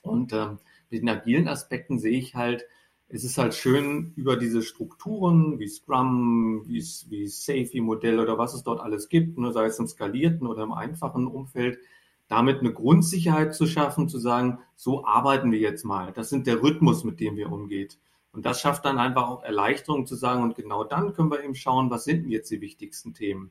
Und 0.00 0.32
ähm, 0.32 0.58
mit 0.90 1.02
den 1.02 1.08
agilen 1.08 1.48
Aspekten 1.48 1.98
sehe 1.98 2.16
ich 2.16 2.36
halt, 2.36 2.66
es 3.08 3.24
ist 3.24 3.36
halt 3.36 3.54
schön 3.54 4.12
über 4.14 4.36
diese 4.36 4.62
Strukturen 4.62 5.58
wie 5.58 5.66
Scrum, 5.66 6.62
wie, 6.68 6.84
wie 7.08 7.26
Safety-Modell 7.26 8.20
oder 8.20 8.38
was 8.38 8.54
es 8.54 8.62
dort 8.62 8.80
alles 8.80 9.08
gibt, 9.08 9.38
ne, 9.38 9.52
sei 9.52 9.64
es 9.64 9.80
im 9.80 9.88
skalierten 9.88 10.46
oder 10.46 10.62
im 10.62 10.72
einfachen 10.72 11.26
Umfeld, 11.26 11.80
damit 12.30 12.60
eine 12.60 12.72
Grundsicherheit 12.72 13.56
zu 13.56 13.66
schaffen, 13.66 14.08
zu 14.08 14.20
sagen, 14.20 14.60
so 14.76 15.04
arbeiten 15.04 15.50
wir 15.50 15.58
jetzt 15.58 15.84
mal. 15.84 16.12
Das 16.12 16.30
sind 16.30 16.46
der 16.46 16.62
Rhythmus, 16.62 17.02
mit 17.02 17.18
dem 17.18 17.36
wir 17.36 17.50
umgeht. 17.50 17.98
Und 18.30 18.46
das 18.46 18.60
schafft 18.60 18.84
dann 18.84 18.98
einfach 18.98 19.28
auch 19.28 19.42
Erleichterung 19.42 20.06
zu 20.06 20.14
sagen, 20.14 20.44
und 20.44 20.54
genau 20.54 20.84
dann 20.84 21.12
können 21.12 21.32
wir 21.32 21.42
eben 21.42 21.56
schauen, 21.56 21.90
was 21.90 22.04
sind 22.04 22.22
denn 22.22 22.30
jetzt 22.30 22.48
die 22.52 22.60
wichtigsten 22.60 23.14
Themen. 23.14 23.50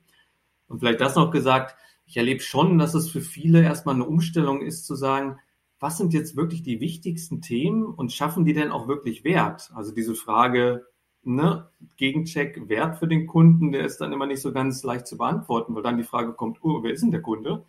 Und 0.69 0.79
vielleicht 0.79 1.01
das 1.01 1.15
noch 1.15 1.29
gesagt, 1.29 1.75
ich 2.05 2.15
erlebe 2.15 2.39
schon, 2.39 2.77
dass 2.77 2.93
es 2.93 3.09
für 3.09 3.19
viele 3.19 3.61
erstmal 3.61 3.95
eine 3.95 4.05
Umstellung 4.05 4.61
ist, 4.61 4.85
zu 4.85 4.95
sagen, 4.95 5.39
was 5.81 5.97
sind 5.97 6.13
jetzt 6.13 6.37
wirklich 6.37 6.63
die 6.63 6.79
wichtigsten 6.79 7.41
Themen 7.41 7.83
und 7.83 8.13
schaffen 8.13 8.45
die 8.45 8.53
denn 8.53 8.71
auch 8.71 8.87
wirklich 8.87 9.25
Wert? 9.25 9.71
Also 9.75 9.93
diese 9.93 10.15
Frage, 10.15 10.85
ne, 11.23 11.69
Gegencheck, 11.97 12.69
Wert 12.69 12.97
für 12.97 13.09
den 13.09 13.27
Kunden, 13.27 13.73
der 13.73 13.83
ist 13.85 13.99
dann 13.99 14.13
immer 14.13 14.25
nicht 14.25 14.41
so 14.41 14.53
ganz 14.53 14.83
leicht 14.83 15.05
zu 15.05 15.17
beantworten, 15.17 15.75
weil 15.75 15.83
dann 15.83 15.97
die 15.97 16.03
Frage 16.03 16.31
kommt, 16.31 16.63
oh, 16.63 16.81
wer 16.81 16.93
ist 16.93 17.01
denn 17.01 17.11
der 17.11 17.21
Kunde? 17.21 17.65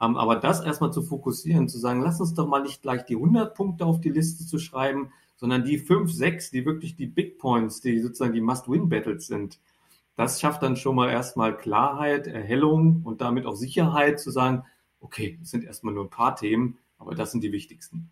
Ähm, 0.00 0.16
aber 0.16 0.36
das 0.36 0.60
erstmal 0.60 0.92
zu 0.92 1.02
fokussieren, 1.02 1.68
zu 1.68 1.78
sagen, 1.78 2.02
lass 2.02 2.20
uns 2.20 2.34
doch 2.34 2.46
mal 2.46 2.62
nicht 2.62 2.82
gleich 2.82 3.04
die 3.04 3.16
100 3.16 3.54
Punkte 3.54 3.84
auf 3.84 4.00
die 4.00 4.10
Liste 4.10 4.46
zu 4.46 4.58
schreiben, 4.58 5.12
sondern 5.36 5.64
die 5.64 5.78
5, 5.78 6.12
6, 6.12 6.50
die 6.50 6.64
wirklich 6.64 6.96
die 6.96 7.06
Big 7.06 7.38
Points, 7.38 7.80
die 7.80 8.00
sozusagen 8.00 8.32
die 8.32 8.40
Must-Win-Battles 8.40 9.26
sind. 9.26 9.60
Das 10.16 10.40
schafft 10.40 10.62
dann 10.62 10.76
schon 10.76 10.96
mal 10.96 11.10
erstmal 11.10 11.56
Klarheit, 11.56 12.26
Erhellung 12.26 13.02
und 13.04 13.20
damit 13.20 13.46
auch 13.46 13.54
Sicherheit 13.54 14.18
zu 14.18 14.30
sagen, 14.30 14.64
okay, 15.00 15.38
es 15.42 15.50
sind 15.50 15.64
erstmal 15.64 15.94
nur 15.94 16.04
ein 16.04 16.10
paar 16.10 16.34
Themen, 16.34 16.78
aber 16.98 17.14
das 17.14 17.30
sind 17.30 17.42
die 17.42 17.52
wichtigsten. 17.52 18.10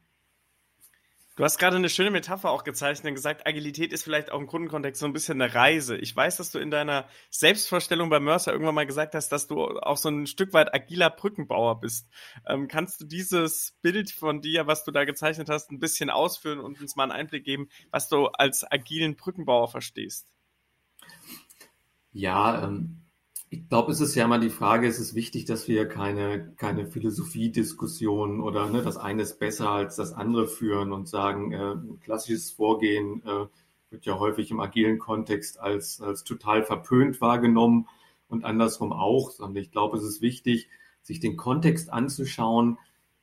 Du 1.36 1.44
hast 1.44 1.58
gerade 1.58 1.76
eine 1.76 1.90
schöne 1.90 2.10
Metapher 2.10 2.50
auch 2.50 2.64
gezeichnet 2.64 3.10
und 3.10 3.14
gesagt, 3.14 3.46
Agilität 3.46 3.92
ist 3.92 4.02
vielleicht 4.02 4.32
auch 4.32 4.40
im 4.40 4.46
Kundenkontext 4.46 4.98
so 4.98 5.04
ein 5.06 5.12
bisschen 5.12 5.40
eine 5.40 5.54
Reise. 5.54 5.98
Ich 5.98 6.16
weiß, 6.16 6.38
dass 6.38 6.50
du 6.50 6.58
in 6.58 6.70
deiner 6.70 7.06
Selbstvorstellung 7.28 8.08
bei 8.08 8.20
Mercer 8.20 8.52
irgendwann 8.52 8.74
mal 8.74 8.86
gesagt 8.86 9.14
hast, 9.14 9.28
dass 9.28 9.46
du 9.46 9.62
auch 9.80 9.98
so 9.98 10.08
ein 10.08 10.26
Stück 10.26 10.54
weit 10.54 10.74
agiler 10.74 11.10
Brückenbauer 11.10 11.78
bist. 11.78 12.08
Ähm, 12.46 12.68
kannst 12.68 13.02
du 13.02 13.04
dieses 13.04 13.76
Bild 13.82 14.10
von 14.10 14.40
dir, 14.40 14.66
was 14.66 14.84
du 14.84 14.92
da 14.92 15.04
gezeichnet 15.04 15.50
hast, 15.50 15.70
ein 15.70 15.78
bisschen 15.78 16.08
ausführen 16.08 16.58
und 16.58 16.80
uns 16.80 16.96
mal 16.96 17.02
einen 17.02 17.12
Einblick 17.12 17.44
geben, 17.44 17.68
was 17.90 18.08
du 18.08 18.28
als 18.28 18.64
agilen 18.72 19.16
Brückenbauer 19.16 19.68
verstehst? 19.68 20.32
Ja, 22.12 22.64
ähm, 22.64 23.05
ich 23.48 23.68
glaube, 23.68 23.92
es 23.92 24.00
ist 24.00 24.14
ja 24.14 24.24
immer 24.24 24.38
die 24.38 24.50
Frage, 24.50 24.88
es 24.88 24.98
ist 24.98 25.14
wichtig, 25.14 25.44
dass 25.44 25.68
wir 25.68 25.86
keine, 25.86 26.52
keine 26.56 26.86
Philosophiediskussion 26.86 28.40
oder 28.40 28.68
ne, 28.68 28.82
das 28.82 28.96
eine 28.96 29.22
ist 29.22 29.38
besser 29.38 29.70
als 29.70 29.96
das 29.96 30.12
andere 30.12 30.48
führen 30.48 30.92
und 30.92 31.08
sagen, 31.08 31.52
äh, 31.52 31.72
ein 31.72 32.00
klassisches 32.00 32.50
Vorgehen 32.50 33.22
äh, 33.24 33.46
wird 33.90 34.04
ja 34.04 34.18
häufig 34.18 34.50
im 34.50 34.60
agilen 34.60 34.98
Kontext 34.98 35.60
als, 35.60 36.00
als 36.00 36.24
total 36.24 36.64
verpönt 36.64 37.20
wahrgenommen 37.20 37.88
und 38.28 38.44
andersrum 38.44 38.92
auch. 38.92 39.30
Sondern 39.30 39.62
ich 39.62 39.70
glaube, 39.70 39.96
es 39.96 40.04
ist 40.04 40.20
wichtig, 40.20 40.68
sich 41.02 41.20
den 41.20 41.36
Kontext 41.36 41.92
anzuschauen, 41.92 42.78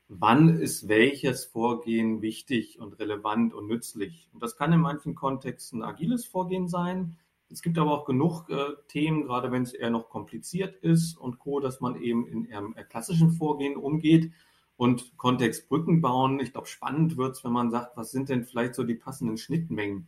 wann 0.08 0.58
ist 0.58 0.88
welches 0.88 1.46
Vorgehen 1.46 2.22
wichtig 2.22 2.80
und 2.80 2.98
relevant 3.00 3.54
und 3.54 3.68
nützlich. 3.68 4.30
Und 4.34 4.42
das 4.42 4.56
kann 4.56 4.72
in 4.72 4.80
manchen 4.80 5.16
Kontexten 5.16 5.84
agiles 5.84 6.26
Vorgehen 6.26 6.70
sein. 6.70 7.18
Es 7.54 7.62
gibt 7.62 7.78
aber 7.78 7.92
auch 7.92 8.06
genug 8.06 8.50
äh, 8.50 8.74
Themen, 8.88 9.24
gerade 9.24 9.52
wenn 9.52 9.62
es 9.62 9.74
eher 9.74 9.92
noch 9.92 10.10
kompliziert 10.10 10.76
ist 10.78 11.16
und 11.16 11.38
Co., 11.38 11.60
dass 11.60 11.82
man 11.82 12.02
eben 12.02 12.28
in 12.28 12.52
einem 12.52 12.76
klassischen 12.90 13.30
Vorgehen 13.30 13.78
umgeht 13.78 14.32
und 14.76 15.16
Kontext 15.18 15.70
Brücken 15.70 16.02
bauen. 16.02 16.40
Ich 16.40 16.52
glaube, 16.52 16.66
spannend 16.68 17.16
wird 17.16 17.36
es, 17.36 17.44
wenn 17.44 17.52
man 17.52 17.70
sagt, 17.70 17.96
was 17.96 18.10
sind 18.10 18.30
denn 18.30 18.44
vielleicht 18.44 18.74
so 18.74 18.84
die 18.84 18.96
passenden 18.96 19.38
Schnittmengen? 19.38 20.08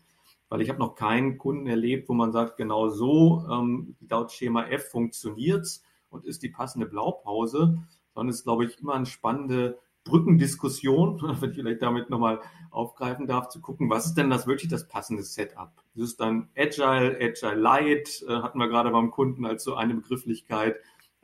Weil 0.49 0.61
ich 0.61 0.69
habe 0.69 0.79
noch 0.79 0.95
keinen 0.95 1.37
Kunden 1.37 1.67
erlebt, 1.67 2.09
wo 2.09 2.13
man 2.15 2.31
sagt, 2.31 2.57
genau 2.57 2.89
so, 2.89 3.45
ähm, 3.47 3.95
laut 4.09 4.31
Schema 4.31 4.65
F 4.65 4.89
funktioniert's 4.89 5.83
und 6.09 6.25
ist 6.25 6.41
die 6.41 6.49
passende 6.49 6.87
Blaupause, 6.87 7.77
sondern 8.15 8.29
es 8.29 8.37
ist, 8.37 8.43
glaube 8.43 8.65
ich, 8.65 8.79
immer 8.79 8.95
eine 8.95 9.05
spannende 9.05 9.77
Brückendiskussion, 10.05 11.21
wenn 11.41 11.49
ich 11.49 11.57
vielleicht 11.57 11.81
damit 11.81 12.09
nochmal 12.09 12.39
aufgreifen 12.71 13.27
darf, 13.27 13.49
zu 13.49 13.59
gucken, 13.59 13.89
was 13.89 14.05
ist 14.05 14.13
denn 14.13 14.29
das 14.29 14.47
wirklich 14.47 14.71
das 14.71 14.87
passende 14.87 15.23
Setup? 15.23 15.73
Ist 15.95 16.03
es 16.03 16.15
dann 16.15 16.47
Agile, 16.55 17.17
Agile 17.19 17.55
Light, 17.55 18.23
äh, 18.27 18.35
hatten 18.35 18.59
wir 18.59 18.69
gerade 18.69 18.91
beim 18.91 19.11
Kunden 19.11 19.45
als 19.45 19.65
so 19.65 19.75
eine 19.75 19.95
Begrifflichkeit, 19.95 20.77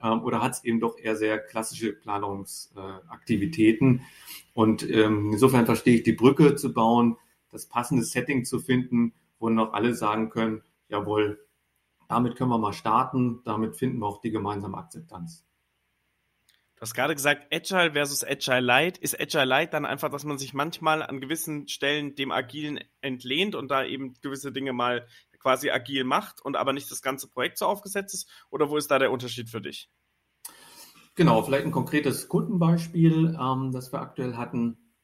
ähm, 0.03 0.23
oder 0.23 0.41
hat 0.41 0.53
es 0.53 0.63
eben 0.63 0.79
doch 0.79 0.97
eher 0.97 1.15
sehr 1.15 1.39
klassische 1.39 1.93
Planungsaktivitäten? 1.93 4.01
Und 4.53 4.89
ähm, 4.89 5.31
insofern 5.31 5.65
verstehe 5.65 5.95
ich 5.95 6.03
die 6.03 6.13
Brücke 6.13 6.55
zu 6.55 6.73
bauen, 6.73 7.17
das 7.51 7.67
passende 7.67 8.03
Setting 8.03 8.45
zu 8.45 8.59
finden, 8.59 9.13
wo 9.39 9.49
noch 9.49 9.73
alle 9.73 9.93
sagen 9.93 10.29
können, 10.29 10.61
jawohl, 10.89 11.39
damit 12.07 12.35
können 12.35 12.49
wir 12.49 12.57
mal 12.57 12.73
starten, 12.73 13.41
damit 13.45 13.77
finden 13.77 13.99
wir 13.99 14.07
auch 14.07 14.21
die 14.21 14.31
gemeinsame 14.31 14.77
Akzeptanz. 14.77 15.45
Du 16.81 16.85
hast 16.85 16.95
gerade 16.95 17.13
gesagt, 17.13 17.53
Agile 17.53 17.91
versus 17.91 18.23
Agile 18.23 18.59
Light. 18.59 18.97
Ist 18.97 19.21
Agile 19.21 19.45
Light 19.45 19.71
dann 19.75 19.85
einfach, 19.85 20.09
dass 20.09 20.23
man 20.23 20.39
sich 20.39 20.55
manchmal 20.55 21.03
an 21.03 21.21
gewissen 21.21 21.67
Stellen 21.67 22.15
dem 22.15 22.31
Agilen 22.31 22.79
entlehnt 23.01 23.53
und 23.53 23.69
da 23.69 23.85
eben 23.85 24.15
gewisse 24.21 24.51
Dinge 24.51 24.73
mal 24.73 25.05
quasi 25.37 25.69
agil 25.69 26.05
macht 26.05 26.43
und 26.43 26.57
aber 26.57 26.73
nicht 26.73 26.89
das 26.89 27.03
ganze 27.03 27.29
Projekt 27.29 27.59
so 27.59 27.67
aufgesetzt 27.67 28.15
ist? 28.15 28.27
Oder 28.49 28.71
wo 28.71 28.77
ist 28.77 28.89
da 28.89 28.97
der 28.97 29.11
Unterschied 29.11 29.47
für 29.47 29.61
dich? 29.61 29.91
Genau, 31.13 31.43
vielleicht 31.43 31.65
ein 31.65 31.71
konkretes 31.71 32.27
Kundenbeispiel, 32.27 33.37
ähm, 33.39 33.71
das 33.71 33.93
wir 33.93 34.01
aktuell 34.01 34.35
hatten. 34.35 34.95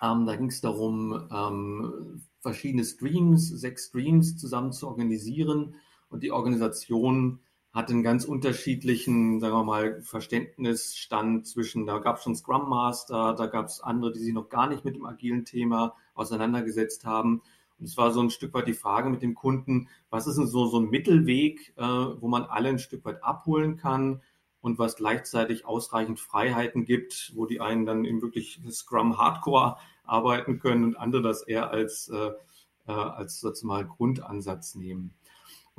Ähm, 0.00 0.24
da 0.24 0.36
ging 0.36 0.50
es 0.50 0.60
darum, 0.60 1.28
ähm, 1.32 2.28
verschiedene 2.42 2.84
Streams, 2.84 3.48
sechs 3.48 3.86
Streams 3.86 4.36
zusammen 4.36 4.70
zu 4.70 4.86
organisieren 4.86 5.74
und 6.10 6.22
die 6.22 6.30
Organisation 6.30 7.40
hat 7.72 7.90
einen 7.90 8.02
ganz 8.02 8.24
unterschiedlichen, 8.24 9.40
sagen 9.40 9.54
wir 9.54 9.64
mal, 9.64 10.02
Verständnisstand 10.02 11.46
zwischen, 11.46 11.86
da 11.86 11.98
gab 11.98 12.16
es 12.16 12.22
schon 12.22 12.34
Scrum 12.34 12.68
Master, 12.68 13.34
da 13.34 13.46
gab 13.46 13.66
es 13.66 13.80
andere, 13.80 14.12
die 14.12 14.20
sich 14.20 14.32
noch 14.32 14.48
gar 14.48 14.68
nicht 14.68 14.84
mit 14.84 14.96
dem 14.96 15.04
agilen 15.04 15.44
Thema 15.44 15.94
auseinandergesetzt 16.14 17.04
haben. 17.04 17.42
Und 17.78 17.86
es 17.86 17.96
war 17.96 18.10
so 18.10 18.20
ein 18.20 18.30
Stück 18.30 18.54
weit 18.54 18.66
die 18.66 18.74
Frage 18.74 19.10
mit 19.10 19.22
dem 19.22 19.34
Kunden, 19.34 19.88
was 20.10 20.26
ist 20.26 20.38
denn 20.38 20.46
so, 20.46 20.66
so 20.66 20.80
ein 20.80 20.90
Mittelweg, 20.90 21.74
äh, 21.76 21.82
wo 21.82 22.28
man 22.28 22.44
alle 22.44 22.70
ein 22.70 22.78
Stück 22.78 23.04
weit 23.04 23.22
abholen 23.22 23.76
kann 23.76 24.22
und 24.60 24.78
was 24.78 24.96
gleichzeitig 24.96 25.64
ausreichend 25.64 26.18
Freiheiten 26.18 26.84
gibt, 26.84 27.32
wo 27.36 27.46
die 27.46 27.60
einen 27.60 27.86
dann 27.86 28.04
eben 28.04 28.22
wirklich 28.22 28.60
Scrum 28.70 29.18
Hardcore 29.18 29.76
arbeiten 30.04 30.58
können 30.58 30.84
und 30.84 30.96
andere 30.96 31.22
das 31.22 31.42
eher 31.42 31.70
als, 31.70 32.08
äh, 32.08 32.30
äh 32.86 32.92
als 32.92 33.40
sozusagen 33.40 33.88
Grundansatz 33.88 34.74
nehmen. 34.74 35.14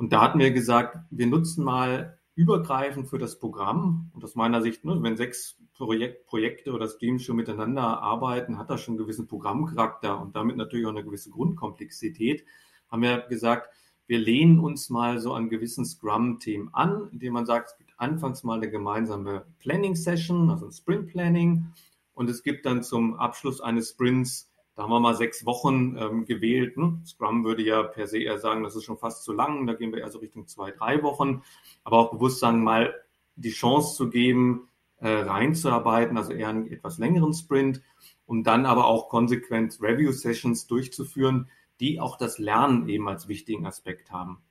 Und 0.00 0.14
da 0.14 0.22
hatten 0.22 0.38
wir 0.38 0.50
gesagt, 0.50 0.96
wir 1.10 1.26
nutzen 1.26 1.62
mal 1.62 2.18
übergreifend 2.34 3.10
für 3.10 3.18
das 3.18 3.38
Programm. 3.38 4.10
Und 4.14 4.24
aus 4.24 4.34
meiner 4.34 4.62
Sicht, 4.62 4.82
ne, 4.82 4.96
wenn 5.02 5.18
sechs 5.18 5.58
Projek 5.74 6.24
Projekte 6.24 6.72
oder 6.72 6.88
Streams 6.88 7.22
schon 7.22 7.36
miteinander 7.36 8.00
arbeiten, 8.00 8.56
hat 8.56 8.70
das 8.70 8.80
schon 8.80 8.92
einen 8.92 9.04
gewissen 9.04 9.26
Programmcharakter 9.26 10.18
und 10.18 10.34
damit 10.34 10.56
natürlich 10.56 10.86
auch 10.86 10.90
eine 10.90 11.04
gewisse 11.04 11.28
Grundkomplexität. 11.28 12.46
Haben 12.90 13.02
wir 13.02 13.18
gesagt, 13.28 13.68
wir 14.06 14.18
lehnen 14.18 14.58
uns 14.58 14.88
mal 14.88 15.20
so 15.20 15.34
an 15.34 15.50
gewissen 15.50 15.84
Scrum-Themen 15.84 16.70
an, 16.72 17.10
indem 17.12 17.34
man 17.34 17.44
sagt, 17.44 17.72
es 17.72 17.76
gibt 17.76 17.92
anfangs 17.98 18.42
mal 18.42 18.54
eine 18.54 18.70
gemeinsame 18.70 19.44
Planning-Session, 19.58 20.48
also 20.48 20.64
ein 20.64 20.72
Sprint-Planning. 20.72 21.66
Und 22.14 22.30
es 22.30 22.42
gibt 22.42 22.64
dann 22.64 22.82
zum 22.82 23.16
Abschluss 23.16 23.60
eines 23.60 23.90
Sprints 23.90 24.49
da 24.74 24.84
haben 24.84 24.90
wir 24.90 25.00
mal 25.00 25.16
sechs 25.16 25.44
Wochen 25.44 25.96
ähm, 25.98 26.24
gewählt. 26.24 26.76
Ne? 26.76 27.00
Scrum 27.04 27.44
würde 27.44 27.62
ja 27.62 27.82
per 27.82 28.06
se 28.06 28.18
eher 28.18 28.38
sagen, 28.38 28.62
das 28.62 28.76
ist 28.76 28.84
schon 28.84 28.98
fast 28.98 29.24
zu 29.24 29.32
lang. 29.32 29.66
Da 29.66 29.74
gehen 29.74 29.92
wir 29.92 30.00
eher 30.00 30.10
so 30.10 30.18
Richtung 30.18 30.46
zwei, 30.46 30.70
drei 30.70 31.02
Wochen. 31.02 31.42
Aber 31.84 31.98
auch 31.98 32.12
bewusst 32.12 32.40
sagen, 32.40 32.62
mal 32.62 32.94
die 33.36 33.50
Chance 33.50 33.96
zu 33.96 34.10
geben, 34.10 34.68
äh, 34.98 35.08
reinzuarbeiten, 35.08 36.16
also 36.16 36.32
eher 36.32 36.48
einen 36.48 36.70
etwas 36.70 36.98
längeren 36.98 37.32
Sprint, 37.32 37.82
um 38.26 38.44
dann 38.44 38.66
aber 38.66 38.86
auch 38.86 39.08
konsequent 39.08 39.78
Review-Sessions 39.80 40.66
durchzuführen, 40.66 41.48
die 41.80 42.00
auch 42.00 42.16
das 42.16 42.38
Lernen 42.38 42.88
eben 42.88 43.08
als 43.08 43.26
wichtigen 43.26 43.66
Aspekt 43.66 44.10
haben. 44.10 44.42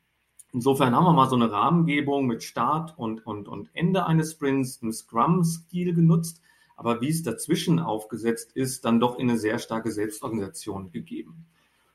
Insofern 0.51 0.95
haben 0.95 1.03
wir 1.03 1.13
mal 1.13 1.29
so 1.29 1.35
eine 1.35 1.51
Rahmengebung 1.51 2.25
mit 2.25 2.43
Start 2.43 2.97
und, 2.97 3.25
und, 3.25 3.47
und 3.47 3.69
Ende 3.73 4.07
eines 4.07 4.31
Sprints, 4.31 4.77
im 4.77 4.91
Scrum-Stil 4.91 5.93
genutzt, 5.93 6.41
aber 6.79 7.01
wie 7.01 7.09
es 7.09 7.24
dazwischen 7.24 7.81
aufgesetzt 7.81 8.53
ist, 8.53 8.86
dann 8.86 9.01
doch 9.01 9.19
in 9.19 9.29
eine 9.29 9.38
sehr 9.38 9.59
starke 9.59 9.91
Selbstorganisation 9.91 10.91
gegeben. 10.91 11.45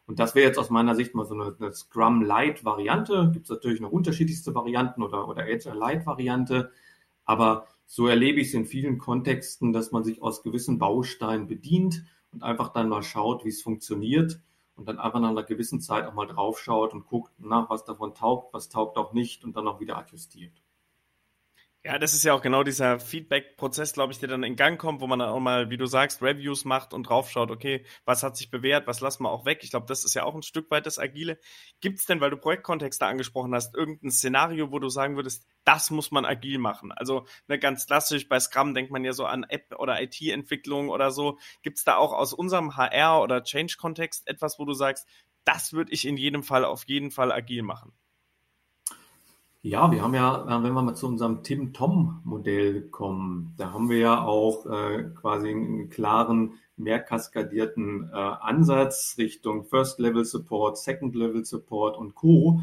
Und 0.07 0.19
das 0.19 0.35
wäre 0.35 0.47
jetzt 0.47 0.59
aus 0.59 0.69
meiner 0.69 0.95
Sicht 0.95 1.15
mal 1.15 1.25
so 1.25 1.33
eine, 1.33 1.57
eine 1.59 1.73
Scrum-Light-Variante. 1.73 3.31
Gibt 3.33 3.47
es 3.47 3.51
natürlich 3.51 3.81
noch 3.81 3.93
unterschiedlichste 3.93 4.55
Varianten 4.55 5.03
oder, 5.03 5.27
oder 5.27 5.45
Agile-Light-Variante. 5.45 6.71
Aber 7.25 7.67
so 7.87 8.09
erlebe 8.09 8.41
ich 8.41 8.49
es 8.49 8.55
in 8.55 8.67
vielen 8.67 8.99
Kontexten, 8.99 9.73
dass 9.73 9.91
man 9.91 10.05
sich 10.05 10.21
aus 10.21 10.43
gewissen 10.43 10.79
Bausteinen 10.79 11.47
bedient 11.47 12.05
und 12.33 12.43
einfach 12.43 12.69
dann 12.69 12.91
mal 12.91 13.03
schaut, 13.03 13.43
wie 13.47 13.49
es 13.49 13.63
funktioniert 13.63 14.39
und 14.77 14.87
dann 14.87 14.99
einfach 14.99 15.21
nach 15.21 15.31
einer 15.31 15.45
gewissen 15.45 15.81
Zeit 15.81 16.07
auch 16.07 16.13
mal 16.13 16.27
draufschaut 16.27 16.93
und 16.93 17.07
guckt, 17.07 17.33
na, 17.39 17.65
was 17.71 17.87
davon 17.87 18.15
taugt, 18.15 18.53
was 18.53 18.69
taugt 18.69 18.99
auch 18.99 19.15
nicht 19.15 19.45
und 19.45 19.57
dann 19.57 19.67
auch 19.67 19.81
wieder 19.81 19.97
adjustiert. 19.97 20.64
Ja, 21.87 21.99
das 21.99 22.15
ist 22.15 22.25
ja 22.25 22.33
auch 22.33 22.41
genau 22.41 22.63
dieser 22.63 22.99
Feedback-Prozess, 22.99 23.93
glaube 23.93 24.11
ich, 24.15 24.19
der 24.19 24.31
dann 24.31 24.43
in 24.43 24.57
Gang 24.57 24.81
kommt, 24.81 25.03
wo 25.03 25.07
man 25.07 25.19
dann 25.19 25.29
auch 25.29 25.39
mal, 25.39 25.69
wie 25.69 25.77
du 25.77 25.85
sagst, 25.85 26.23
Reviews 26.23 26.65
macht 26.65 26.95
und 26.95 27.03
draufschaut, 27.11 27.51
okay, 27.51 27.85
was 28.07 28.23
hat 28.23 28.39
sich 28.39 28.51
bewährt, 28.51 28.87
was 28.87 29.01
lassen 29.03 29.23
wir 29.25 29.31
auch 29.31 29.45
weg. 29.45 29.59
Ich 29.63 29.69
glaube, 29.69 29.85
das 29.87 30.03
ist 30.03 30.15
ja 30.15 30.23
auch 30.25 30.35
ein 30.35 30.43
Stück 30.43 30.71
weit 30.71 30.87
das 30.87 30.99
Agile. 30.99 31.39
Gibt 31.81 31.99
es 31.99 32.07
denn, 32.07 32.23
weil 32.23 32.31
du 32.31 32.39
Projektkontexte 32.39 33.05
angesprochen 33.05 33.55
hast, 33.55 33.75
irgendein 33.75 34.11
Szenario, 34.11 34.73
wo 34.73 34.79
du 34.79 34.89
sagen 34.89 35.17
würdest, 35.17 35.47
das 35.65 35.91
muss 35.91 36.11
man 36.11 36.25
agil 36.25 36.57
machen? 36.57 36.91
Also 36.91 37.27
ne, 37.49 37.59
ganz 37.59 37.85
klassisch, 37.87 38.31
bei 38.31 38.41
Scrum 38.41 38.73
denkt 38.73 38.91
man 38.91 39.05
ja 39.05 39.13
so 39.13 39.27
an 39.27 39.45
App- 39.45 39.79
oder 39.79 40.01
IT-Entwicklung 40.01 40.89
oder 40.89 41.11
so. 41.11 41.39
Gibt 41.61 41.77
es 41.77 41.85
da 41.85 41.97
auch 41.97 42.15
aus 42.15 42.33
unserem 42.33 42.77
HR- 42.79 43.21
oder 43.23 43.43
Change-Kontext 43.43 44.27
etwas, 44.27 44.59
wo 44.59 44.65
du 44.65 44.73
sagst, 44.73 45.07
das 45.45 45.75
würde 45.75 45.93
ich 45.93 46.07
in 46.07 46.17
jedem 46.17 46.45
Fall 46.45 46.65
auf 46.65 46.85
jeden 46.87 47.11
Fall 47.11 47.31
agil 47.31 47.63
machen? 47.63 47.93
Ja, 49.67 49.91
wir 49.91 50.03
haben 50.03 50.13
ja, 50.13 50.45
äh, 50.45 50.63
wenn 50.63 50.75
wir 50.75 50.83
mal 50.83 50.95
zu 50.95 51.07
unserem 51.07 51.43
Tim-Tom-Modell 51.43 52.83
kommen, 52.91 53.55
da 53.57 53.73
haben 53.73 53.89
wir 53.89 53.97
ja 53.97 54.23
auch 54.23 54.67
äh, 54.67 55.05
quasi 55.15 55.49
einen 55.49 55.89
klaren, 55.89 56.57
mehr 56.77 57.01
kaskadierten 57.01 58.11
äh, 58.13 58.15
Ansatz 58.15 59.15
Richtung 59.17 59.65
First-Level-Support, 59.65 60.77
Second-Level-Support 60.77 61.97
und 61.97 62.15
Co. 62.15 62.61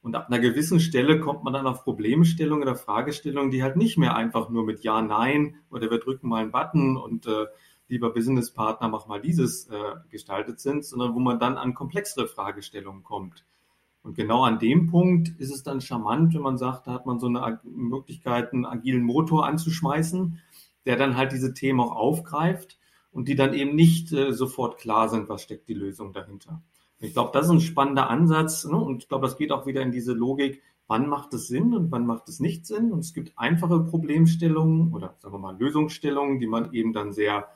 Und 0.00 0.16
ab 0.16 0.28
einer 0.28 0.38
gewissen 0.38 0.80
Stelle 0.80 1.20
kommt 1.20 1.44
man 1.44 1.52
dann 1.52 1.66
auf 1.66 1.84
Problemstellungen 1.84 2.62
oder 2.62 2.76
Fragestellungen, 2.76 3.50
die 3.50 3.62
halt 3.62 3.76
nicht 3.76 3.98
mehr 3.98 4.16
einfach 4.16 4.48
nur 4.48 4.64
mit 4.64 4.82
Ja, 4.84 5.02
Nein 5.02 5.56
oder 5.68 5.90
wir 5.90 5.98
drücken 5.98 6.30
mal 6.30 6.40
einen 6.40 6.50
Button 6.50 6.96
und 6.96 7.26
äh, 7.26 7.44
lieber 7.88 8.08
Businesspartner, 8.08 8.88
mach 8.88 9.06
mal 9.06 9.20
dieses 9.20 9.66
äh, 9.66 9.76
gestaltet 10.08 10.60
sind, 10.60 10.82
sondern 10.82 11.14
wo 11.14 11.18
man 11.18 11.38
dann 11.38 11.58
an 11.58 11.74
komplexere 11.74 12.26
Fragestellungen 12.26 13.02
kommt. 13.02 13.44
Und 14.02 14.16
genau 14.16 14.42
an 14.44 14.58
dem 14.58 14.86
Punkt 14.86 15.28
ist 15.38 15.54
es 15.54 15.62
dann 15.62 15.80
charmant, 15.80 16.34
wenn 16.34 16.42
man 16.42 16.58
sagt, 16.58 16.86
da 16.86 16.92
hat 16.92 17.06
man 17.06 17.18
so 17.18 17.26
eine 17.26 17.60
Möglichkeit, 17.64 18.52
einen 18.52 18.64
agilen 18.64 19.02
Motor 19.02 19.46
anzuschmeißen, 19.46 20.40
der 20.86 20.96
dann 20.96 21.16
halt 21.16 21.32
diese 21.32 21.52
Themen 21.52 21.80
auch 21.80 21.92
aufgreift 21.92 22.78
und 23.10 23.28
die 23.28 23.34
dann 23.34 23.54
eben 23.54 23.74
nicht 23.74 24.12
äh, 24.12 24.32
sofort 24.32 24.78
klar 24.78 25.08
sind, 25.08 25.28
was 25.28 25.42
steckt 25.42 25.68
die 25.68 25.74
Lösung 25.74 26.12
dahinter. 26.12 26.62
Ich 27.00 27.12
glaube, 27.12 27.30
das 27.32 27.46
ist 27.46 27.52
ein 27.52 27.60
spannender 27.60 28.10
Ansatz 28.10 28.64
ne? 28.64 28.76
und 28.76 29.02
ich 29.02 29.08
glaube, 29.08 29.26
das 29.26 29.36
geht 29.36 29.52
auch 29.52 29.66
wieder 29.66 29.82
in 29.82 29.92
diese 29.92 30.12
Logik, 30.12 30.62
wann 30.88 31.08
macht 31.08 31.32
es 31.34 31.46
Sinn 31.46 31.74
und 31.74 31.92
wann 31.92 32.06
macht 32.06 32.28
es 32.28 32.40
nicht 32.40 32.66
Sinn. 32.66 32.90
Und 32.92 33.00
es 33.00 33.14
gibt 33.14 33.38
einfache 33.38 33.80
Problemstellungen 33.80 34.92
oder 34.92 35.14
sagen 35.18 35.34
wir 35.34 35.38
mal 35.38 35.56
Lösungsstellungen, 35.58 36.40
die 36.40 36.46
man 36.46 36.72
eben 36.72 36.92
dann 36.92 37.12
sehr 37.12 37.48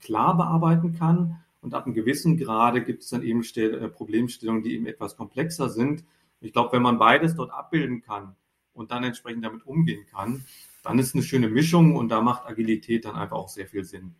klar 0.00 0.36
bearbeiten 0.36 0.94
kann. 0.94 1.42
Und 1.60 1.74
ab 1.74 1.86
einem 1.86 1.94
gewissen 1.94 2.36
Grade 2.36 2.82
gibt 2.82 3.02
es 3.02 3.10
dann 3.10 3.22
eben 3.22 3.42
äh, 3.42 3.88
Problemstellungen, 3.88 4.62
die 4.62 4.74
eben 4.74 4.86
etwas 4.86 5.16
komplexer 5.16 5.68
sind. 5.68 6.04
Ich 6.40 6.52
glaube, 6.52 6.72
wenn 6.72 6.82
man 6.82 6.98
beides 6.98 7.34
dort 7.34 7.50
abbilden 7.50 8.00
kann 8.00 8.36
und 8.72 8.90
dann 8.92 9.02
entsprechend 9.02 9.44
damit 9.44 9.66
umgehen 9.66 10.06
kann, 10.06 10.44
dann 10.84 10.98
ist 10.98 11.14
eine 11.14 11.24
schöne 11.24 11.48
Mischung 11.48 11.96
und 11.96 12.10
da 12.10 12.20
macht 12.20 12.46
Agilität 12.46 13.04
dann 13.04 13.16
einfach 13.16 13.36
auch 13.36 13.48
sehr 13.48 13.66
viel 13.66 13.84
Sinn. 13.84 14.14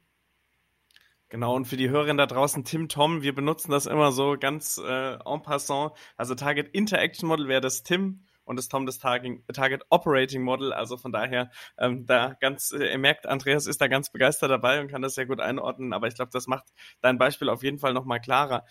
Genau, 1.30 1.54
und 1.54 1.66
für 1.66 1.76
die 1.76 1.90
Hörerinnen 1.90 2.16
da 2.16 2.26
draußen, 2.26 2.64
Tim, 2.64 2.88
Tom, 2.88 3.22
wir 3.22 3.34
benutzen 3.34 3.70
das 3.70 3.84
immer 3.84 4.12
so 4.12 4.36
ganz 4.40 4.78
äh, 4.78 5.14
en 5.14 5.42
passant. 5.42 5.92
Also 6.16 6.34
Target 6.34 6.68
Interaction 6.68 7.28
Model 7.28 7.48
wäre 7.48 7.60
das 7.60 7.82
Tim 7.82 8.24
und 8.48 8.56
das 8.56 8.68
Tom 8.68 8.86
das 8.86 8.98
Target, 8.98 9.42
Target 9.52 9.82
Operating 9.90 10.42
Model. 10.42 10.72
Also 10.72 10.96
von 10.96 11.12
daher, 11.12 11.50
ähm, 11.78 12.06
da 12.06 12.34
ganz, 12.40 12.72
äh, 12.72 12.92
ihr 12.92 12.98
merkt, 12.98 13.26
Andreas 13.26 13.66
ist 13.66 13.80
da 13.80 13.88
ganz 13.88 14.10
begeistert 14.10 14.50
dabei 14.50 14.80
und 14.80 14.88
kann 14.88 15.02
das 15.02 15.14
sehr 15.14 15.26
gut 15.26 15.40
einordnen. 15.40 15.92
Aber 15.92 16.08
ich 16.08 16.14
glaube, 16.14 16.30
das 16.32 16.46
macht 16.46 16.64
dein 17.02 17.18
Beispiel 17.18 17.50
auf 17.50 17.62
jeden 17.62 17.78
Fall 17.78 17.92
nochmal 17.92 18.20
klarer 18.20 18.64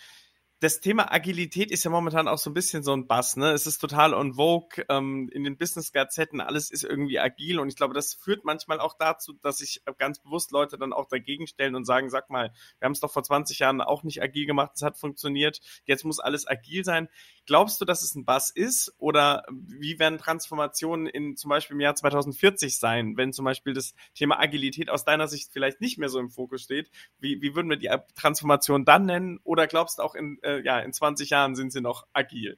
das 0.59 0.79
Thema 0.79 1.13
Agilität 1.13 1.69
ist 1.69 1.83
ja 1.83 1.91
momentan 1.91 2.27
auch 2.27 2.39
so 2.39 2.49
ein 2.49 2.55
bisschen 2.55 2.81
so 2.81 2.91
ein 2.91 3.05
Bass, 3.05 3.37
ne? 3.37 3.51
Es 3.51 3.67
ist 3.67 3.77
total 3.77 4.15
on 4.15 4.33
vogue, 4.33 4.83
ähm, 4.89 5.29
in 5.31 5.43
den 5.43 5.55
Business-Gazetten, 5.55 6.41
alles 6.41 6.71
ist 6.71 6.83
irgendwie 6.83 7.19
agil 7.19 7.59
und 7.59 7.67
ich 7.67 7.75
glaube, 7.75 7.93
das 7.93 8.15
führt 8.15 8.43
manchmal 8.43 8.79
auch 8.79 8.95
dazu, 8.97 9.33
dass 9.33 9.57
sich 9.57 9.83
ganz 9.99 10.17
bewusst 10.19 10.51
Leute 10.51 10.79
dann 10.79 10.93
auch 10.93 11.07
dagegen 11.07 11.45
stellen 11.45 11.75
und 11.75 11.85
sagen, 11.85 12.09
sag 12.09 12.31
mal, 12.31 12.51
wir 12.79 12.85
haben 12.85 12.93
es 12.93 12.99
doch 12.99 13.11
vor 13.11 13.23
20 13.23 13.59
Jahren 13.59 13.81
auch 13.81 14.01
nicht 14.01 14.23
agil 14.23 14.47
gemacht, 14.47 14.71
es 14.75 14.81
hat 14.81 14.97
funktioniert, 14.97 15.59
jetzt 15.85 16.05
muss 16.05 16.19
alles 16.19 16.47
agil 16.47 16.83
sein. 16.83 17.07
Glaubst 17.45 17.79
du, 17.79 17.85
dass 17.85 18.01
es 18.01 18.15
ein 18.15 18.25
Bass 18.25 18.49
ist 18.49 18.93
oder 18.97 19.43
wie 19.51 19.99
werden 19.99 20.17
Transformationen 20.17 21.05
in 21.05 21.37
zum 21.37 21.49
Beispiel 21.49 21.75
im 21.75 21.81
Jahr 21.81 21.95
2040 21.95 22.79
sein, 22.79 23.15
wenn 23.15 23.31
zum 23.31 23.45
Beispiel 23.45 23.73
das 23.73 23.93
Thema 24.15 24.39
Agilität 24.39 24.89
aus 24.89 25.05
deiner 25.05 25.27
Sicht 25.27 25.53
vielleicht 25.53 25.81
nicht 25.81 25.99
mehr 25.99 26.09
so 26.09 26.19
im 26.19 26.31
Fokus 26.31 26.63
steht? 26.63 26.89
Wie, 27.19 27.41
wie 27.41 27.55
würden 27.55 27.69
wir 27.69 27.77
die 27.77 27.91
Transformation 28.15 28.85
dann 28.85 29.05
nennen 29.05 29.39
oder 29.43 29.67
glaubst 29.67 29.99
du 29.99 30.03
auch 30.03 30.15
in 30.15 30.39
äh, 30.47 30.63
ja, 30.63 30.79
in 30.79 30.93
20 30.93 31.29
Jahren 31.29 31.55
sind 31.55 31.71
sie 31.71 31.81
noch 31.81 32.07
agil. 32.13 32.57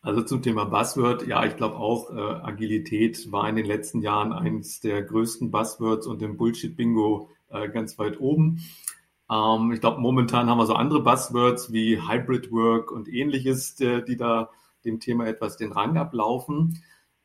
Also 0.00 0.22
zum 0.22 0.42
Thema 0.42 0.66
Buzzword, 0.66 1.26
ja, 1.26 1.46
ich 1.46 1.56
glaube 1.56 1.76
auch, 1.76 2.10
äh, 2.10 2.20
Agilität 2.20 3.32
war 3.32 3.48
in 3.48 3.56
den 3.56 3.64
letzten 3.64 4.02
Jahren 4.02 4.32
eines 4.32 4.80
der 4.80 5.02
größten 5.02 5.50
Buzzwords 5.50 6.06
und 6.06 6.20
im 6.22 6.36
Bullshit-Bingo 6.36 7.30
äh, 7.50 7.68
ganz 7.70 7.98
weit 7.98 8.20
oben. 8.20 8.60
Ähm, 9.30 9.72
ich 9.72 9.80
glaube, 9.80 10.00
momentan 10.00 10.50
haben 10.50 10.58
wir 10.58 10.66
so 10.66 10.74
andere 10.74 11.02
Buzzwords 11.02 11.72
wie 11.72 11.98
Hybrid 12.00 12.52
Work 12.52 12.90
und 12.90 13.08
ähnliches, 13.08 13.80
äh, 13.80 14.02
die 14.02 14.16
da 14.16 14.50
dem 14.84 15.00
Thema 15.00 15.26
etwas 15.26 15.56
den 15.56 15.72
Rang 15.72 15.96
ablaufen. 15.96 16.82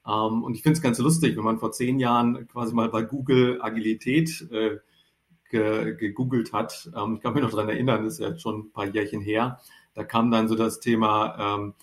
Ähm, 0.08 0.44
und 0.44 0.56
ich 0.56 0.64
finde 0.64 0.78
es 0.78 0.82
ganz 0.82 1.00
lustig, 1.00 1.36
wenn 1.36 1.44
man 1.44 1.60
vor 1.60 1.74
zehn 1.74 2.00
Jahren 2.00 2.48
quasi 2.48 2.74
mal 2.74 2.88
bei 2.88 3.02
Google 3.02 3.62
Agilität 3.62 4.48
äh, 4.52 4.78
ge, 5.50 5.96
gegoogelt 5.96 6.54
hat. 6.54 6.90
Ähm, 6.96 7.16
ich 7.16 7.22
kann 7.22 7.34
mich 7.34 7.44
noch 7.44 7.52
daran 7.52 7.70
erinnern, 7.70 8.06
das 8.06 8.14
ist 8.14 8.20
ja 8.20 8.38
schon 8.38 8.60
ein 8.60 8.72
paar 8.72 8.88
Jährchen 8.88 9.22
her. 9.22 9.60
Da 9.94 10.04
kam 10.04 10.32
dann 10.32 10.48
so 10.48 10.56
das 10.56 10.80
Thema 10.80 11.58
ähm, 11.58 11.74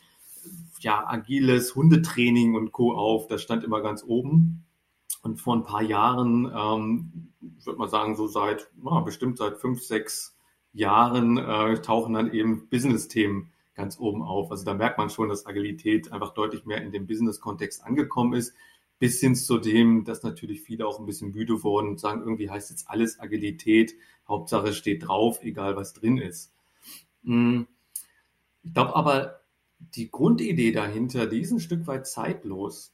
ja, 0.81 1.05
agiles 1.07 1.75
Hundetraining 1.75 2.55
und 2.55 2.73
Co. 2.73 2.95
auf. 2.95 3.27
Das 3.27 3.43
stand 3.43 3.65
immer 3.65 3.81
ganz 3.81 4.05
oben. 4.05 4.65
Und 5.23 5.41
vor 5.41 5.57
ein 5.57 5.65
paar 5.65 5.83
Jahren, 5.83 6.47
ähm, 6.47 7.33
würde 7.65 7.79
mal 7.79 7.89
sagen, 7.89 8.17
so 8.17 8.27
seit, 8.27 8.71
ja, 8.85 9.01
bestimmt 9.01 9.39
seit 9.39 9.59
fünf, 9.59 9.83
sechs 9.83 10.37
Jahren 10.73 11.39
äh, 11.39 11.81
tauchen 11.81 12.15
dann 12.15 12.33
eben 12.33 12.69
Business-Themen 12.69 13.51
ganz 13.75 13.99
oben 13.99 14.23
auf. 14.23 14.51
Also 14.51 14.65
da 14.65 14.75
merkt 14.75 14.99
man 14.99 15.11
schon, 15.11 15.29
dass 15.29 15.47
Agilität 15.47 16.13
einfach 16.13 16.33
deutlich 16.33 16.65
mehr 16.65 16.83
in 16.83 16.93
dem 16.93 17.07
Business-Kontext 17.07 17.85
angekommen 17.85 18.35
ist 18.35 18.55
bis 18.99 19.21
hin 19.21 19.35
zu 19.35 19.59
dem, 19.59 20.05
dass 20.05 20.23
natürlich 20.23 20.63
viele 20.63 20.87
auch 20.87 20.99
ein 20.99 21.07
bisschen 21.07 21.33
müde 21.33 21.63
wurden 21.63 21.89
und 21.89 22.01
sagen, 22.01 22.23
irgendwie 22.23 22.51
heißt 22.51 22.71
jetzt 22.71 22.89
alles 22.89 23.21
Agilität, 23.21 23.95
Hauptsache 24.27 24.73
steht 24.73 25.07
drauf, 25.07 25.43
egal 25.43 25.77
was 25.77 25.93
drin 25.93 26.19
ist. 26.19 26.53
Hm. 27.25 27.67
Ich 28.63 28.73
glaube 28.73 28.97
aber, 28.97 29.41
die 29.79 30.11
Grundidee 30.11 30.73
dahinter, 30.73 31.27
die 31.27 31.41
ist 31.41 31.53
ein 31.53 31.61
Stück 31.61 31.87
weit 31.87 32.07
zeitlos. 32.07 32.93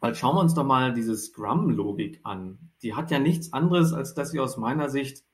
Weil 0.00 0.14
schauen 0.14 0.36
wir 0.36 0.40
uns 0.40 0.54
doch 0.54 0.64
mal 0.64 0.94
diese 0.94 1.16
Scrum-Logik 1.16 2.20
an. 2.22 2.58
Die 2.82 2.94
hat 2.94 3.10
ja 3.10 3.18
nichts 3.18 3.52
anderes, 3.52 3.92
als 3.92 4.14
dass 4.14 4.30
sie 4.30 4.40
aus 4.40 4.56
meiner 4.56 4.90
Sicht 4.90 5.24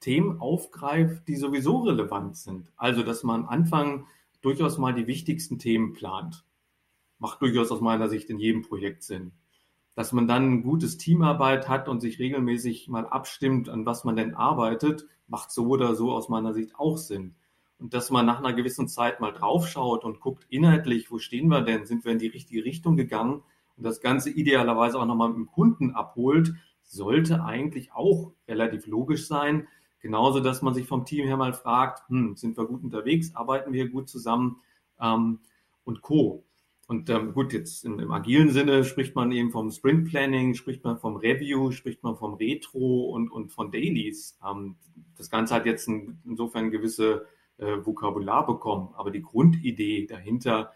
Themen 0.00 0.40
aufgreift, 0.40 1.26
die 1.26 1.36
sowieso 1.36 1.78
relevant 1.78 2.36
sind. 2.36 2.70
Also, 2.76 3.02
dass 3.02 3.22
man 3.22 3.42
am 3.42 3.48
Anfang 3.48 4.06
durchaus 4.40 4.78
mal 4.78 4.94
die 4.94 5.06
wichtigsten 5.06 5.58
Themen 5.58 5.94
plant 5.94 6.44
macht 7.18 7.42
durchaus 7.42 7.70
aus 7.70 7.80
meiner 7.80 8.08
Sicht 8.08 8.30
in 8.30 8.38
jedem 8.38 8.62
Projekt 8.62 9.02
Sinn. 9.02 9.32
Dass 9.94 10.12
man 10.12 10.28
dann 10.28 10.52
ein 10.52 10.62
gutes 10.62 10.96
Teamarbeit 10.96 11.68
hat 11.68 11.88
und 11.88 12.00
sich 12.00 12.18
regelmäßig 12.18 12.88
mal 12.88 13.06
abstimmt, 13.06 13.68
an 13.68 13.84
was 13.86 14.04
man 14.04 14.16
denn 14.16 14.34
arbeitet, 14.34 15.06
macht 15.26 15.50
so 15.50 15.66
oder 15.66 15.94
so 15.94 16.12
aus 16.12 16.28
meiner 16.28 16.54
Sicht 16.54 16.76
auch 16.76 16.96
Sinn. 16.96 17.34
Und 17.78 17.94
dass 17.94 18.10
man 18.10 18.26
nach 18.26 18.38
einer 18.38 18.52
gewissen 18.52 18.88
Zeit 18.88 19.20
mal 19.20 19.32
draufschaut 19.32 20.04
und 20.04 20.20
guckt 20.20 20.46
inhaltlich, 20.48 21.10
wo 21.10 21.18
stehen 21.18 21.48
wir 21.48 21.62
denn? 21.62 21.86
Sind 21.86 22.04
wir 22.04 22.12
in 22.12 22.18
die 22.18 22.26
richtige 22.26 22.64
Richtung 22.64 22.96
gegangen? 22.96 23.42
Und 23.76 23.84
das 23.84 24.00
Ganze 24.00 24.30
idealerweise 24.30 24.98
auch 24.98 25.06
nochmal 25.06 25.28
mit 25.28 25.38
dem 25.38 25.46
Kunden 25.46 25.92
abholt, 25.92 26.54
sollte 26.82 27.44
eigentlich 27.44 27.92
auch 27.92 28.32
relativ 28.48 28.86
logisch 28.86 29.28
sein. 29.28 29.68
Genauso, 30.00 30.40
dass 30.40 30.62
man 30.62 30.74
sich 30.74 30.86
vom 30.86 31.04
Team 31.04 31.26
her 31.26 31.36
mal 31.36 31.52
fragt, 31.52 32.08
hm, 32.08 32.34
sind 32.36 32.56
wir 32.56 32.66
gut 32.66 32.82
unterwegs, 32.82 33.34
arbeiten 33.34 33.72
wir 33.72 33.88
gut 33.88 34.08
zusammen 34.08 34.60
ähm, 35.00 35.40
und 35.84 36.02
Co. 36.02 36.44
Und 36.88 37.10
ähm, 37.10 37.34
gut, 37.34 37.52
jetzt 37.52 37.84
im, 37.84 38.00
im, 38.00 38.10
agilen 38.10 38.50
Sinne 38.50 38.82
spricht 38.82 39.14
man 39.14 39.30
eben 39.30 39.50
vom 39.50 39.70
Sprint 39.70 40.08
Planning, 40.08 40.54
spricht 40.54 40.84
man 40.84 40.96
vom 40.96 41.16
Review, 41.16 41.70
spricht 41.70 42.02
man 42.02 42.16
vom 42.16 42.32
Retro 42.32 43.10
und, 43.10 43.30
und 43.30 43.52
von 43.52 43.70
Dailies. 43.70 44.38
Ähm, 44.42 44.76
das 45.14 45.28
Ganze 45.28 45.54
hat 45.54 45.66
jetzt 45.66 45.86
ein, 45.86 46.18
insofern 46.24 46.70
gewisse 46.70 47.26
äh, 47.58 47.76
Vokabular 47.84 48.46
bekommen. 48.46 48.88
Aber 48.96 49.10
die 49.10 49.20
Grundidee 49.20 50.06
dahinter 50.06 50.72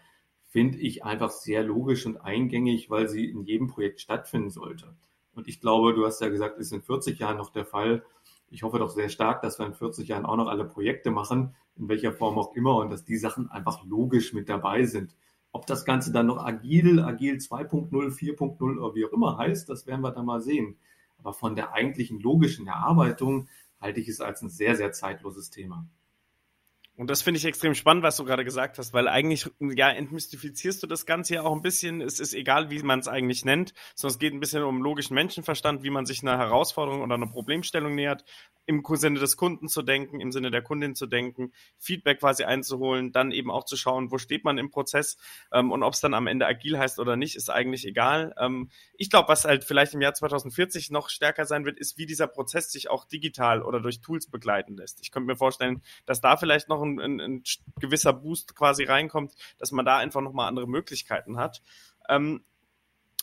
finde 0.49 0.77
ich 0.77 1.03
einfach 1.03 1.31
sehr 1.31 1.63
logisch 1.63 2.05
und 2.05 2.17
eingängig, 2.17 2.91
weil 2.91 3.09
sie 3.09 3.25
in 3.25 3.41
jedem 3.41 3.67
Projekt 3.67 3.99
stattfinden 3.99 4.51
sollte. 4.51 4.95
Und 5.33 5.47
ich 5.47 5.61
glaube, 5.61 5.95
du 5.95 6.05
hast 6.05 6.21
ja 6.21 6.29
gesagt, 6.29 6.59
ist 6.59 6.73
in 6.73 6.83
40 6.83 7.17
Jahren 7.17 7.37
noch 7.37 7.49
der 7.49 7.65
Fall. 7.65 8.03
Ich 8.51 8.61
hoffe 8.61 8.77
doch 8.77 8.91
sehr 8.91 9.09
stark, 9.09 9.41
dass 9.41 9.57
wir 9.57 9.65
in 9.65 9.73
40 9.73 10.07
Jahren 10.09 10.27
auch 10.27 10.37
noch 10.37 10.47
alle 10.47 10.65
Projekte 10.65 11.09
machen, 11.09 11.55
in 11.75 11.89
welcher 11.89 12.13
Form 12.13 12.37
auch 12.37 12.55
immer, 12.55 12.75
und 12.75 12.91
dass 12.91 13.03
die 13.03 13.17
Sachen 13.17 13.49
einfach 13.49 13.83
logisch 13.83 14.31
mit 14.33 14.47
dabei 14.47 14.85
sind. 14.85 15.15
Ob 15.53 15.67
das 15.67 15.85
Ganze 15.85 16.11
dann 16.11 16.25
noch 16.25 16.43
agil, 16.43 16.99
agil 16.99 17.35
2.0, 17.35 17.91
4.0 17.91 18.77
oder 18.79 18.95
wie 18.95 19.05
auch 19.05 19.13
immer 19.13 19.37
heißt, 19.37 19.69
das 19.69 19.85
werden 19.85 20.01
wir 20.01 20.11
dann 20.11 20.25
mal 20.25 20.41
sehen. 20.41 20.77
Aber 21.19 21.31
von 21.31 21.55
der 21.55 21.73
eigentlichen 21.73 22.19
logischen 22.19 22.67
Erarbeitung 22.67 23.47
halte 23.79 23.99
ich 23.99 24.09
es 24.09 24.19
als 24.19 24.41
ein 24.41 24.49
sehr, 24.49 24.75
sehr 24.75 24.91
zeitloses 24.91 25.51
Thema. 25.51 25.85
Und 26.95 27.09
das 27.09 27.23
finde 27.23 27.39
ich 27.39 27.45
extrem 27.45 27.73
spannend, 27.73 28.03
was 28.03 28.17
du 28.17 28.23
gerade 28.23 28.45
gesagt 28.45 28.77
hast, 28.77 28.93
weil 28.93 29.07
eigentlich, 29.07 29.49
ja, 29.59 29.89
entmystifizierst 29.89 30.83
du 30.83 30.87
das 30.87 31.07
Ganze 31.07 31.33
ja 31.35 31.41
auch 31.41 31.55
ein 31.55 31.63
bisschen. 31.63 32.01
Es 32.01 32.19
ist 32.19 32.35
egal, 32.35 32.69
wie 32.69 32.83
man 32.83 32.99
es 32.99 33.07
eigentlich 33.07 33.45
nennt, 33.45 33.73
sondern 33.95 34.13
es 34.13 34.19
geht 34.19 34.31
ein 34.31 34.39
bisschen 34.39 34.61
um 34.61 34.83
logischen 34.83 35.15
Menschenverstand, 35.15 35.81
wie 35.81 35.89
man 35.89 36.05
sich 36.05 36.21
einer 36.21 36.37
Herausforderung 36.37 37.01
oder 37.01 37.15
einer 37.15 37.25
Problemstellung 37.25 37.95
nähert, 37.95 38.23
im 38.65 38.83
Sinne 38.93 39.19
des 39.19 39.37
Kunden 39.37 39.67
zu 39.67 39.81
denken, 39.81 40.19
im 40.21 40.31
Sinne 40.31 40.51
der 40.51 40.61
Kundin 40.61 40.93
zu 40.93 41.07
denken, 41.07 41.51
Feedback 41.79 42.19
quasi 42.19 42.43
einzuholen, 42.43 43.11
dann 43.11 43.31
eben 43.31 43.49
auch 43.49 43.65
zu 43.65 43.75
schauen, 43.75 44.11
wo 44.11 44.19
steht 44.19 44.45
man 44.45 44.57
im 44.57 44.69
Prozess 44.69 45.17
ähm, 45.51 45.71
und 45.71 45.83
ob 45.83 45.93
es 45.93 45.99
dann 45.99 46.13
am 46.13 46.27
Ende 46.27 46.45
agil 46.45 46.77
heißt 46.77 46.99
oder 46.99 47.15
nicht, 47.15 47.35
ist 47.35 47.49
eigentlich 47.49 47.85
egal. 47.85 48.33
Ähm, 48.37 48.69
ich 48.95 49.09
glaube, 49.09 49.29
was 49.29 49.45
halt 49.45 49.63
vielleicht 49.63 49.95
im 49.95 50.01
Jahr 50.01 50.13
2040 50.13 50.91
noch 50.91 51.09
stärker 51.09 51.45
sein 51.45 51.65
wird, 51.65 51.79
ist, 51.79 51.97
wie 51.97 52.05
dieser 52.05 52.27
Prozess 52.27 52.71
sich 52.71 52.89
auch 52.89 53.05
digital 53.05 53.63
oder 53.63 53.81
durch 53.81 53.99
Tools 53.99 54.29
begleiten 54.29 54.77
lässt. 54.77 55.01
Ich 55.01 55.11
könnte 55.11 55.27
mir 55.27 55.35
vorstellen, 55.35 55.81
dass 56.05 56.21
da 56.21 56.37
vielleicht 56.37 56.69
noch 56.69 56.82
ein, 56.83 56.99
ein, 56.99 57.21
ein 57.21 57.43
gewisser 57.79 58.13
Boost 58.13 58.55
quasi 58.55 58.83
reinkommt, 58.83 59.33
dass 59.57 59.71
man 59.71 59.85
da 59.85 59.97
einfach 59.97 60.21
nochmal 60.21 60.47
andere 60.47 60.67
Möglichkeiten 60.67 61.37
hat. 61.37 61.61
Ähm, 62.09 62.43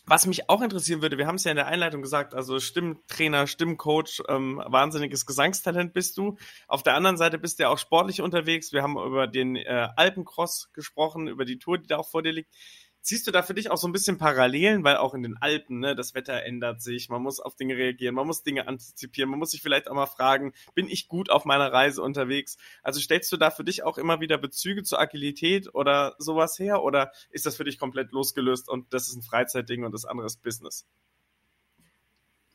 was 0.07 0.27
mich 0.27 0.51
auch 0.51 0.61
interessieren 0.61 1.03
würde, 1.03 1.19
wir 1.19 1.27
haben 1.29 1.37
es 1.37 1.45
ja 1.45 1.53
in 1.53 1.57
der 1.57 1.69
Einleitung 1.69 2.03
gesagt, 2.03 2.35
also 2.35 2.59
Stimmtrainer, 2.59 3.47
Stimmcoach, 3.47 4.23
ähm, 4.29 4.61
wahnsinniges 4.67 5.25
Gesangstalent 5.25 5.93
bist 5.93 6.19
du. 6.19 6.37
Auf 6.67 6.83
der 6.83 6.95
anderen 6.95 7.17
Seite 7.17 7.39
bist 7.39 7.59
du 7.59 7.65
ja 7.65 7.69
auch 7.69 7.79
sportlich 7.79 8.21
unterwegs. 8.21 8.73
Wir 8.73 8.83
haben 8.83 8.97
über 8.97 9.29
den 9.29 9.55
äh, 9.55 9.89
Alpencross 9.95 10.71
gesprochen, 10.73 11.29
über 11.29 11.45
die 11.45 11.59
Tour, 11.59 11.79
die 11.79 11.87
da 11.87 11.99
auch 11.99 12.09
vor 12.09 12.23
dir 12.23 12.33
liegt. 12.33 12.53
Siehst 13.03 13.27
du 13.27 13.31
da 13.31 13.43
für 13.43 13.55
dich 13.55 13.71
auch 13.71 13.79
so 13.79 13.89
ein 13.89 13.93
bisschen 13.93 14.19
Parallelen, 14.19 14.85
weil 14.85 14.97
auch 14.99 15.15
in 15.15 15.23
den 15.23 15.37
Alpen, 15.39 15.81
ne, 15.81 15.97
das 15.97 16.15
Wetter 16.15 16.43
ändert 16.43 16.83
sich, 16.83 17.09
man 17.09 17.23
muss 17.23 17.41
auf 17.41 17.57
Dinge 17.57 17.77
reagieren, 17.77 18.15
man 18.15 18.27
muss 18.27 18.43
Dinge 18.43 18.69
antizipieren, 18.69 19.31
man 19.31 19.39
muss 19.39 19.53
sich 19.53 19.63
vielleicht 19.63 19.89
auch 19.89 19.95
mal 19.95 20.07
fragen, 20.07 20.53
bin 20.75 20.87
ich 20.87 21.09
gut 21.09 21.31
auf 21.31 21.47
meiner 21.47 21.73
Reise 21.73 22.03
unterwegs? 22.03 22.59
Also 22.83 23.01
stellst 23.01 23.33
du 23.33 23.39
da 23.39 23.51
für 23.51 23.65
dich 23.65 23.83
auch 23.85 23.97
immer 23.97 24.21
wieder 24.21 24.37
Bezüge 24.37 24.83
zur 24.83 25.01
Agilität 25.01 25.75
oder 25.75 26.15
sowas 26.19 26.59
her 26.59 26.83
oder 26.83 27.11
ist 27.31 27.47
das 27.47 27.57
für 27.57 27.65
dich 27.65 27.79
komplett 27.79 28.13
losgelöst 28.13 28.69
und 28.69 28.93
das 28.93 29.09
ist 29.09 29.17
ein 29.17 29.23
Freizeitding 29.23 29.85
und 29.85 29.93
das 29.93 30.05
andere 30.05 30.27
ist 30.27 30.43
Business? 30.43 30.87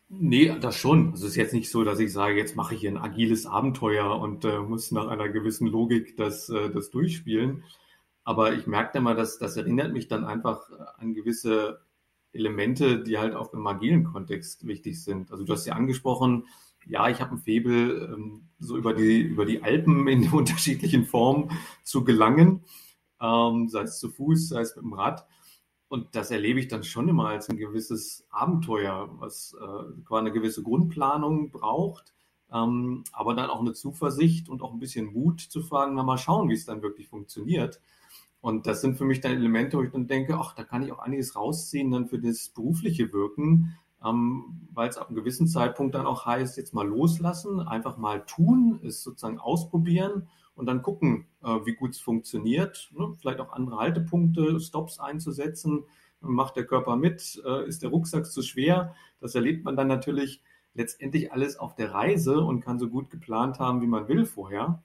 Nee, 0.08 0.55
das 0.62 0.77
schon. 0.77 1.12
Also 1.12 1.25
es 1.25 1.31
ist 1.31 1.38
jetzt 1.38 1.53
nicht 1.53 1.69
so, 1.69 1.84
dass 1.84 1.99
ich 1.99 2.13
sage, 2.13 2.38
jetzt 2.38 2.55
mache 2.55 2.75
ich 2.75 2.88
ein 2.88 2.97
agiles 2.97 3.47
Abenteuer 3.47 4.19
und 4.19 4.45
äh, 4.45 4.60
muss 4.60 4.91
nach 4.91 5.08
einer 5.08 5.29
gewissen 5.29 5.67
Logik 5.67 6.15
das, 6.15 6.49
äh, 6.49 6.69
das 6.69 6.91
durchspielen. 6.91 7.63
Aber 8.26 8.54
ich 8.54 8.68
merke 8.68 8.98
immer, 8.98 9.14
dass 9.14 9.38
das 9.38 9.56
erinnert 9.56 9.94
mich 9.94 10.08
dann 10.08 10.26
einfach 10.26 10.70
an 10.98 11.14
gewisse 11.14 11.80
Elemente, 12.34 13.02
die 13.02 13.18
halt 13.18 13.36
auch 13.36 13.54
im 13.54 13.66
agilen 13.66 14.04
Kontext 14.04 14.68
wichtig 14.68 15.02
sind. 15.02 15.32
Also 15.32 15.46
du 15.46 15.54
hast 15.54 15.66
ja 15.66 15.76
angesprochen, 15.76 16.48
ja, 16.88 17.08
ich 17.08 17.22
habe 17.22 17.36
ein 17.36 17.40
Febel, 17.40 18.14
ähm, 18.14 18.50
so 18.60 18.78
über 18.78 18.94
die, 18.94 19.22
über 19.22 19.46
die 19.46 19.64
Alpen 19.64 20.08
in 20.08 20.30
unterschiedlichen 20.34 21.06
Formen 21.06 21.52
zu 21.84 22.04
gelangen, 22.04 22.64
ähm, 23.22 23.70
sei 23.70 23.84
es 23.84 24.00
zu 24.00 24.10
Fuß, 24.10 24.50
sei 24.50 24.62
es 24.62 24.76
mit 24.76 24.84
dem 24.84 24.94
Rad. 24.94 25.26
Und 25.88 26.16
das 26.16 26.32
erlebe 26.32 26.60
ich 26.60 26.68
dann 26.68 26.84
schon 26.84 27.08
immer 27.08 27.30
als 27.30 27.48
ein 27.48 27.58
gewisses 27.58 28.26
Abenteuer, 28.32 29.08
was 29.20 29.56
äh, 29.60 30.02
quasi 30.04 30.20
eine 30.20 30.32
gewisse 30.32 30.64
Grundplanung 30.64 31.52
braucht, 31.52 32.14
ähm, 32.52 33.04
aber 33.12 33.36
dann 33.36 33.50
auch 33.50 33.62
eine 33.62 33.74
Zuversicht 33.74 34.50
und 34.50 34.64
auch 34.64 34.74
ein 34.74 34.80
bisschen 34.80 35.14
Mut 35.14 35.42
zu 35.42 35.62
fragen, 35.62 35.96
na 35.96 36.04
mal 36.04 36.18
schauen, 36.18 36.50
wie 36.50 36.54
es 36.54 36.66
dann 36.66 36.82
wirklich 36.82 37.08
funktioniert. 37.08 37.80
Und 38.45 38.67
das 38.67 38.81
sind 38.81 38.95
für 38.95 39.05
mich 39.05 39.21
dann 39.21 39.31
Elemente, 39.31 39.75
wo 39.75 39.81
ich 39.81 39.89
dann 39.89 40.05
denke, 40.05 40.38
ach, 40.38 40.53
da 40.53 40.63
kann 40.63 40.84
ich 40.84 40.91
auch 40.91 40.99
einiges 40.99 41.36
rausziehen 41.36 41.89
dann 41.89 42.05
für 42.05 42.19
das 42.19 42.49
berufliche 42.49 43.12
Wirken, 43.12 43.75
ähm, 44.05 44.67
weil 44.71 44.88
es 44.88 44.99
ab 44.99 45.08
einem 45.08 45.15
gewissen 45.15 45.47
Zeitpunkt 45.47 45.95
dann 45.95 46.05
auch 46.05 46.27
heißt, 46.27 46.55
jetzt 46.55 46.71
mal 46.71 46.88
loslassen, 46.88 47.60
einfach 47.60 47.97
mal 47.97 48.23
tun, 48.23 48.79
es 48.84 49.01
sozusagen 49.01 49.39
ausprobieren 49.39 50.27
und 50.53 50.67
dann 50.67 50.84
gucken, 50.84 51.25
äh, 51.43 51.58
wie 51.65 51.73
gut 51.73 51.93
es 51.93 51.99
funktioniert. 51.99 52.91
Ne? 52.95 53.15
Vielleicht 53.19 53.39
auch 53.39 53.51
andere 53.51 53.77
Haltepunkte, 53.77 54.60
Stops 54.60 54.99
einzusetzen. 54.99 55.86
Macht 56.21 56.55
der 56.55 56.67
Körper 56.67 56.97
mit? 56.97 57.41
Äh, 57.43 57.67
ist 57.67 57.81
der 57.81 57.89
Rucksack 57.89 58.27
zu 58.27 58.43
schwer? 58.43 58.93
Das 59.21 59.34
erlebt 59.34 59.65
man 59.65 59.75
dann 59.75 59.88
natürlich 59.88 60.43
letztendlich 60.75 61.31
alles 61.31 61.58
auf 61.58 61.73
der 61.73 61.95
Reise 61.95 62.41
und 62.41 62.62
kann 62.62 62.77
so 62.77 62.89
gut 62.89 63.10
geplant 63.10 63.58
haben, 63.58 63.81
wie 63.81 63.88
man 63.88 64.08
will 64.08 64.23
vorher. 64.23 64.84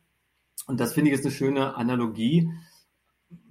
Und 0.66 0.80
das 0.80 0.94
finde 0.94 1.10
ich 1.10 1.18
ist 1.18 1.26
eine 1.26 1.34
schöne 1.34 1.74
Analogie, 1.76 2.50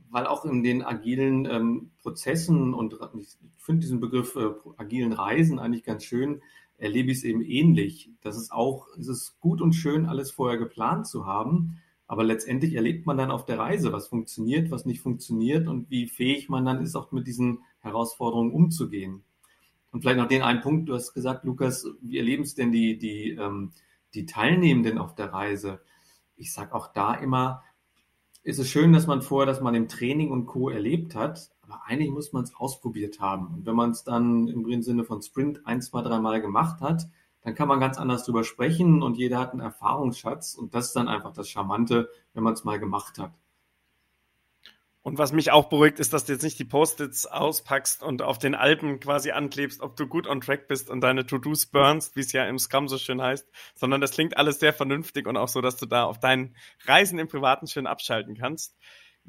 weil 0.09 0.25
auch 0.25 0.45
in 0.45 0.63
den 0.63 0.83
agilen 0.83 1.45
ähm, 1.45 1.91
Prozessen 2.01 2.73
und 2.73 2.95
ich 3.19 3.37
finde 3.57 3.81
diesen 3.81 3.99
Begriff 3.99 4.35
äh, 4.35 4.49
agilen 4.77 5.13
Reisen 5.13 5.59
eigentlich 5.59 5.83
ganz 5.83 6.03
schön, 6.03 6.41
erlebe 6.77 7.11
ich 7.11 7.19
es 7.19 7.23
eben 7.23 7.41
ähnlich. 7.41 8.09
Das 8.21 8.37
ist 8.37 8.51
auch, 8.51 8.87
es 8.97 9.07
ist 9.07 9.39
gut 9.39 9.61
und 9.61 9.73
schön, 9.73 10.05
alles 10.05 10.31
vorher 10.31 10.57
geplant 10.57 11.07
zu 11.07 11.25
haben, 11.25 11.77
aber 12.07 12.23
letztendlich 12.23 12.73
erlebt 12.73 13.05
man 13.05 13.17
dann 13.17 13.31
auf 13.31 13.45
der 13.45 13.59
Reise, 13.59 13.91
was 13.91 14.07
funktioniert, 14.07 14.71
was 14.71 14.85
nicht 14.85 15.01
funktioniert 15.01 15.67
und 15.67 15.89
wie 15.89 16.07
fähig 16.07 16.49
man 16.49 16.65
dann 16.65 16.81
ist, 16.81 16.95
auch 16.95 17.11
mit 17.11 17.27
diesen 17.27 17.59
Herausforderungen 17.81 18.51
umzugehen. 18.51 19.23
Und 19.91 20.01
vielleicht 20.01 20.17
noch 20.17 20.27
den 20.27 20.41
einen 20.41 20.61
Punkt, 20.61 20.89
du 20.89 20.93
hast 20.93 21.13
gesagt, 21.13 21.45
Lukas, 21.45 21.85
wie 22.01 22.17
erleben 22.17 22.43
es 22.43 22.55
denn 22.55 22.71
die, 22.71 22.97
die, 22.97 23.31
ähm, 23.31 23.73
die 24.13 24.25
Teilnehmenden 24.25 24.97
auf 24.97 25.15
der 25.15 25.33
Reise? 25.33 25.81
Ich 26.35 26.53
sage 26.53 26.73
auch 26.73 26.93
da 26.93 27.13
immer, 27.15 27.63
ist 28.49 28.57
es 28.57 28.67
schön, 28.67 28.93
dass 28.93 29.05
man 29.05 29.21
vorher 29.21 29.45
das 29.45 29.61
mal 29.61 29.75
im 29.75 29.87
Training 29.87 30.31
und 30.31 30.47
Co. 30.47 30.69
erlebt 30.69 31.13
hat, 31.13 31.51
aber 31.61 31.83
eigentlich 31.85 32.09
muss 32.09 32.33
man 32.33 32.43
es 32.43 32.55
ausprobiert 32.55 33.19
haben. 33.19 33.53
Und 33.53 33.65
wenn 33.67 33.75
man 33.75 33.91
es 33.91 34.03
dann 34.03 34.47
im 34.47 34.81
Sinne 34.81 35.03
von 35.03 35.21
Sprint 35.21 35.67
ein, 35.67 35.83
zwei, 35.83 36.01
drei 36.01 36.19
Mal 36.19 36.41
gemacht 36.41 36.81
hat, 36.81 37.07
dann 37.43 37.53
kann 37.53 37.67
man 37.67 37.79
ganz 37.79 37.99
anders 37.99 38.25
drüber 38.25 38.43
sprechen 38.43 39.03
und 39.03 39.17
jeder 39.17 39.37
hat 39.37 39.51
einen 39.51 39.61
Erfahrungsschatz 39.61 40.55
und 40.55 40.73
das 40.73 40.87
ist 40.87 40.95
dann 40.95 41.07
einfach 41.07 41.31
das 41.31 41.47
Charmante, 41.47 42.09
wenn 42.33 42.43
man 42.43 42.53
es 42.53 42.63
mal 42.63 42.79
gemacht 42.79 43.19
hat. 43.19 43.33
Und 45.09 45.17
was 45.17 45.31
mich 45.31 45.49
auch 45.49 45.69
beruhigt, 45.69 45.99
ist, 45.99 46.13
dass 46.13 46.25
du 46.25 46.33
jetzt 46.33 46.43
nicht 46.43 46.59
die 46.59 46.65
Post-its 46.65 47.25
auspackst 47.25 48.03
und 48.03 48.21
auf 48.21 48.37
den 48.37 48.53
Alpen 48.53 48.99
quasi 48.99 49.31
anklebst, 49.31 49.81
ob 49.81 49.95
du 49.95 50.05
gut 50.05 50.27
on 50.27 50.39
track 50.39 50.67
bist 50.67 50.87
und 50.87 51.01
deine 51.01 51.25
To-Dos 51.25 51.65
burnst, 51.65 52.15
wie 52.15 52.19
es 52.19 52.31
ja 52.31 52.45
im 52.45 52.59
Scrum 52.59 52.87
so 52.87 52.99
schön 52.99 53.19
heißt, 53.19 53.49
sondern 53.73 54.01
das 54.01 54.11
klingt 54.11 54.37
alles 54.37 54.59
sehr 54.59 54.71
vernünftig 54.71 55.25
und 55.25 55.35
auch 55.35 55.47
so, 55.47 55.61
dass 55.61 55.77
du 55.77 55.87
da 55.87 56.03
auf 56.03 56.19
deinen 56.19 56.55
Reisen 56.85 57.17
im 57.17 57.27
Privaten 57.27 57.65
schön 57.65 57.87
abschalten 57.87 58.37
kannst 58.37 58.77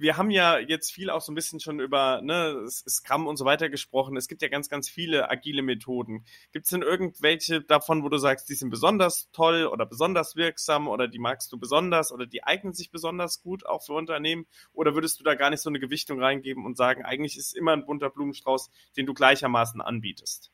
wir 0.01 0.17
haben 0.17 0.31
ja 0.31 0.59
jetzt 0.59 0.93
viel 0.93 1.11
auch 1.11 1.21
so 1.21 1.31
ein 1.31 1.35
bisschen 1.35 1.61
schon 1.61 1.79
über 1.79 2.23
ne, 2.23 2.67
Scrum 2.69 3.27
und 3.27 3.37
so 3.37 3.45
weiter 3.45 3.69
gesprochen. 3.69 4.17
Es 4.17 4.29
gibt 4.29 4.41
ja 4.41 4.49
ganz, 4.49 4.69
ganz 4.69 4.89
viele 4.89 5.31
agile 5.31 5.63
Methoden. 5.63 6.25
Gibt 6.53 6.65
es 6.65 6.71
denn 6.71 6.83
irgendwelche 6.83 7.61
davon, 7.61 8.03
wo 8.03 8.09
du 8.09 8.17
sagst, 8.17 8.49
die 8.49 8.55
sind 8.55 8.71
besonders 8.71 9.31
toll 9.33 9.67
oder 9.67 9.85
besonders 9.85 10.37
wirksam 10.37 10.89
oder 10.89 11.07
die 11.07 11.19
magst 11.19 11.53
du 11.53 11.59
besonders 11.59 12.13
oder 12.13 12.27
die 12.27 12.45
eignen 12.45 12.73
sich 12.73 12.91
besonders 12.91 13.43
gut 13.43 13.67
auch 13.67 13.83
für 13.85 13.93
Unternehmen? 13.93 14.47
Oder 14.73 14.95
würdest 14.95 15.21
du 15.21 15.25
da 15.25 15.35
gar 15.35 15.51
nicht 15.51 15.61
so 15.61 15.69
eine 15.69 15.81
Gewichtung 15.81 16.23
reingeben 16.23 16.65
und 16.65 16.79
sagen, 16.79 17.05
eigentlich 17.05 17.37
ist 17.37 17.55
immer 17.55 17.73
ein 17.73 17.85
bunter 17.85 18.09
Blumenstrauß, 18.09 18.71
den 18.97 19.05
du 19.05 19.13
gleichermaßen 19.13 19.83
anbietest? 19.83 20.51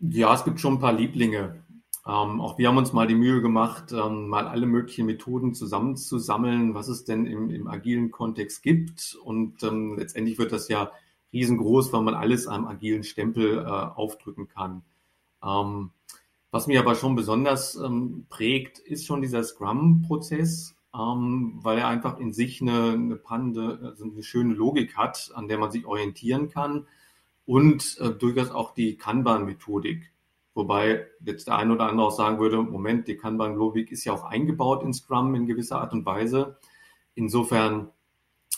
Ja, 0.00 0.34
es 0.34 0.44
gibt 0.44 0.60
schon 0.60 0.74
ein 0.74 0.80
paar 0.80 0.92
Lieblinge. 0.92 1.64
Ähm, 2.06 2.40
auch 2.40 2.58
wir 2.58 2.68
haben 2.68 2.76
uns 2.76 2.92
mal 2.92 3.06
die 3.06 3.14
Mühe 3.14 3.40
gemacht, 3.40 3.92
ähm, 3.92 4.28
mal 4.28 4.46
alle 4.46 4.66
möglichen 4.66 5.06
Methoden 5.06 5.54
zusammenzusammeln, 5.54 6.74
was 6.74 6.88
es 6.88 7.04
denn 7.04 7.24
im, 7.24 7.50
im 7.50 7.66
agilen 7.66 8.10
Kontext 8.10 8.62
gibt. 8.62 9.16
Und 9.24 9.62
ähm, 9.62 9.96
letztendlich 9.96 10.38
wird 10.38 10.52
das 10.52 10.68
ja 10.68 10.92
riesengroß, 11.32 11.92
weil 11.92 12.02
man 12.02 12.14
alles 12.14 12.46
einem 12.46 12.66
agilen 12.66 13.04
Stempel 13.04 13.58
äh, 13.58 13.66
aufdrücken 13.66 14.48
kann. 14.48 14.82
Ähm, 15.42 15.90
was 16.50 16.66
mir 16.66 16.78
aber 16.78 16.94
schon 16.94 17.16
besonders 17.16 17.74
ähm, 17.74 18.26
prägt, 18.28 18.78
ist 18.78 19.06
schon 19.06 19.22
dieser 19.22 19.42
Scrum-Prozess, 19.42 20.76
ähm, 20.94 21.58
weil 21.62 21.78
er 21.78 21.88
einfach 21.88 22.20
in 22.20 22.32
sich 22.32 22.62
eine, 22.62 22.92
eine, 22.92 23.16
Pande, 23.16 23.80
also 23.82 24.04
eine 24.04 24.22
schöne 24.22 24.54
Logik 24.54 24.96
hat, 24.96 25.32
an 25.34 25.48
der 25.48 25.58
man 25.58 25.72
sich 25.72 25.84
orientieren 25.84 26.50
kann 26.50 26.86
und 27.44 27.98
äh, 27.98 28.10
durchaus 28.10 28.50
auch 28.50 28.72
die 28.72 28.96
Kanban-Methodik. 28.96 30.12
Wobei 30.54 31.06
jetzt 31.24 31.48
der 31.48 31.56
eine 31.56 31.74
oder 31.74 31.88
andere 31.88 32.06
auch 32.06 32.16
sagen 32.16 32.38
würde, 32.38 32.62
Moment, 32.62 33.08
die 33.08 33.16
Kanban-Logik 33.16 33.90
ist 33.90 34.04
ja 34.04 34.12
auch 34.12 34.24
eingebaut 34.24 34.84
in 34.84 34.94
Scrum 34.94 35.34
in 35.34 35.46
gewisser 35.46 35.80
Art 35.80 35.92
und 35.92 36.06
Weise. 36.06 36.56
Insofern 37.16 37.90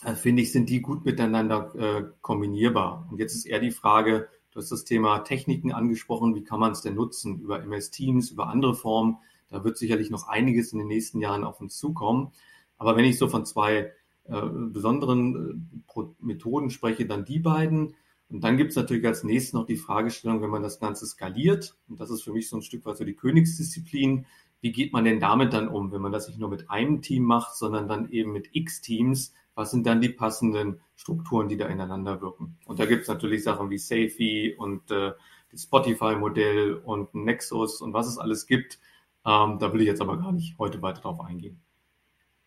äh, 0.05 0.15
finde 0.15 0.43
ich, 0.43 0.53
sind 0.53 0.69
die 0.69 0.83
gut 0.83 1.05
miteinander 1.05 1.75
äh, 1.75 2.05
kombinierbar. 2.21 3.09
Und 3.11 3.19
jetzt 3.19 3.35
ist 3.35 3.47
eher 3.47 3.61
die 3.61 3.71
Frage, 3.71 4.29
du 4.51 4.61
hast 4.61 4.71
das 4.71 4.85
Thema 4.85 5.21
Techniken 5.21 5.73
angesprochen, 5.73 6.35
wie 6.35 6.45
kann 6.45 6.61
man 6.61 6.73
es 6.73 6.83
denn 6.83 6.95
nutzen? 6.95 7.41
Über 7.41 7.63
MS 7.63 7.91
Teams, 7.91 8.31
über 8.31 8.49
andere 8.49 8.75
Formen. 8.75 9.17
Da 9.49 9.65
wird 9.65 9.79
sicherlich 9.79 10.11
noch 10.11 10.29
einiges 10.29 10.73
in 10.73 10.79
den 10.79 10.89
nächsten 10.89 11.21
Jahren 11.21 11.45
auf 11.45 11.61
uns 11.61 11.79
zukommen. 11.79 12.33
Aber 12.77 12.97
wenn 12.97 13.05
ich 13.07 13.17
so 13.17 13.29
von 13.29 13.47
zwei 13.47 13.93
äh, 14.25 14.43
besonderen 14.43 15.83
äh, 15.97 16.03
Methoden 16.21 16.71
spreche, 16.71 17.07
dann 17.07 17.25
die 17.25 17.39
beiden. 17.39 17.95
Und 18.29 18.43
dann 18.43 18.57
gibt 18.57 18.71
es 18.71 18.77
natürlich 18.77 19.07
als 19.07 19.23
nächstes 19.23 19.53
noch 19.53 19.67
die 19.67 19.77
Fragestellung, 19.77 20.43
wenn 20.43 20.51
man 20.51 20.63
das 20.63 20.81
Ganze 20.81 21.07
skaliert, 21.07 21.77
und 21.89 22.01
das 22.01 22.11
ist 22.11 22.23
für 22.23 22.33
mich 22.33 22.49
so 22.49 22.57
ein 22.57 22.63
Stück 22.63 22.85
weit 22.85 22.97
so 22.97 23.05
die 23.05 23.15
Königsdisziplin, 23.15 24.27
wie 24.61 24.73
geht 24.73 24.93
man 24.93 25.05
denn 25.05 25.21
damit 25.21 25.53
dann 25.53 25.69
um, 25.69 25.93
wenn 25.93 26.01
man 26.01 26.13
das 26.13 26.29
nicht 26.29 26.41
nur 26.41 26.49
mit 26.49 26.71
einem 26.71 27.03
Team 27.03 27.23
macht, 27.23 27.55
sondern 27.55 27.89
dann 27.89 28.11
eben 28.11 28.33
mit 28.33 28.49
x 28.53 28.81
Teams? 28.81 29.33
Was 29.55 29.71
sind 29.71 29.87
dann 29.87 30.01
die 30.01 30.09
passenden 30.09 30.81
Strukturen, 30.97 31.49
die 31.49 31.57
da 31.57 31.67
ineinander 31.67 32.21
wirken? 32.21 32.59
Und 32.67 32.79
da 32.79 32.87
gibt 32.87 33.03
es 33.03 33.09
natürlich 33.09 33.45
Sachen 33.45 33.71
wie 33.71 33.79
Safety 33.79 34.55
und 34.57 34.91
äh, 34.91 35.13
das 35.51 35.63
Spotify-Modell 35.63 36.75
und 36.75 37.15
Nexus 37.15 37.81
und 37.81 37.93
was 37.93 38.09
es 38.09 38.19
alles 38.19 38.47
gibt. 38.47 38.79
Ähm, 39.25 39.59
da 39.59 39.73
will 39.73 39.81
ich 39.81 39.87
jetzt 39.87 40.01
aber 40.01 40.19
gar 40.19 40.33
nicht 40.33 40.59
heute 40.59 40.83
weiter 40.83 41.01
drauf 41.01 41.21
eingehen. 41.21 41.61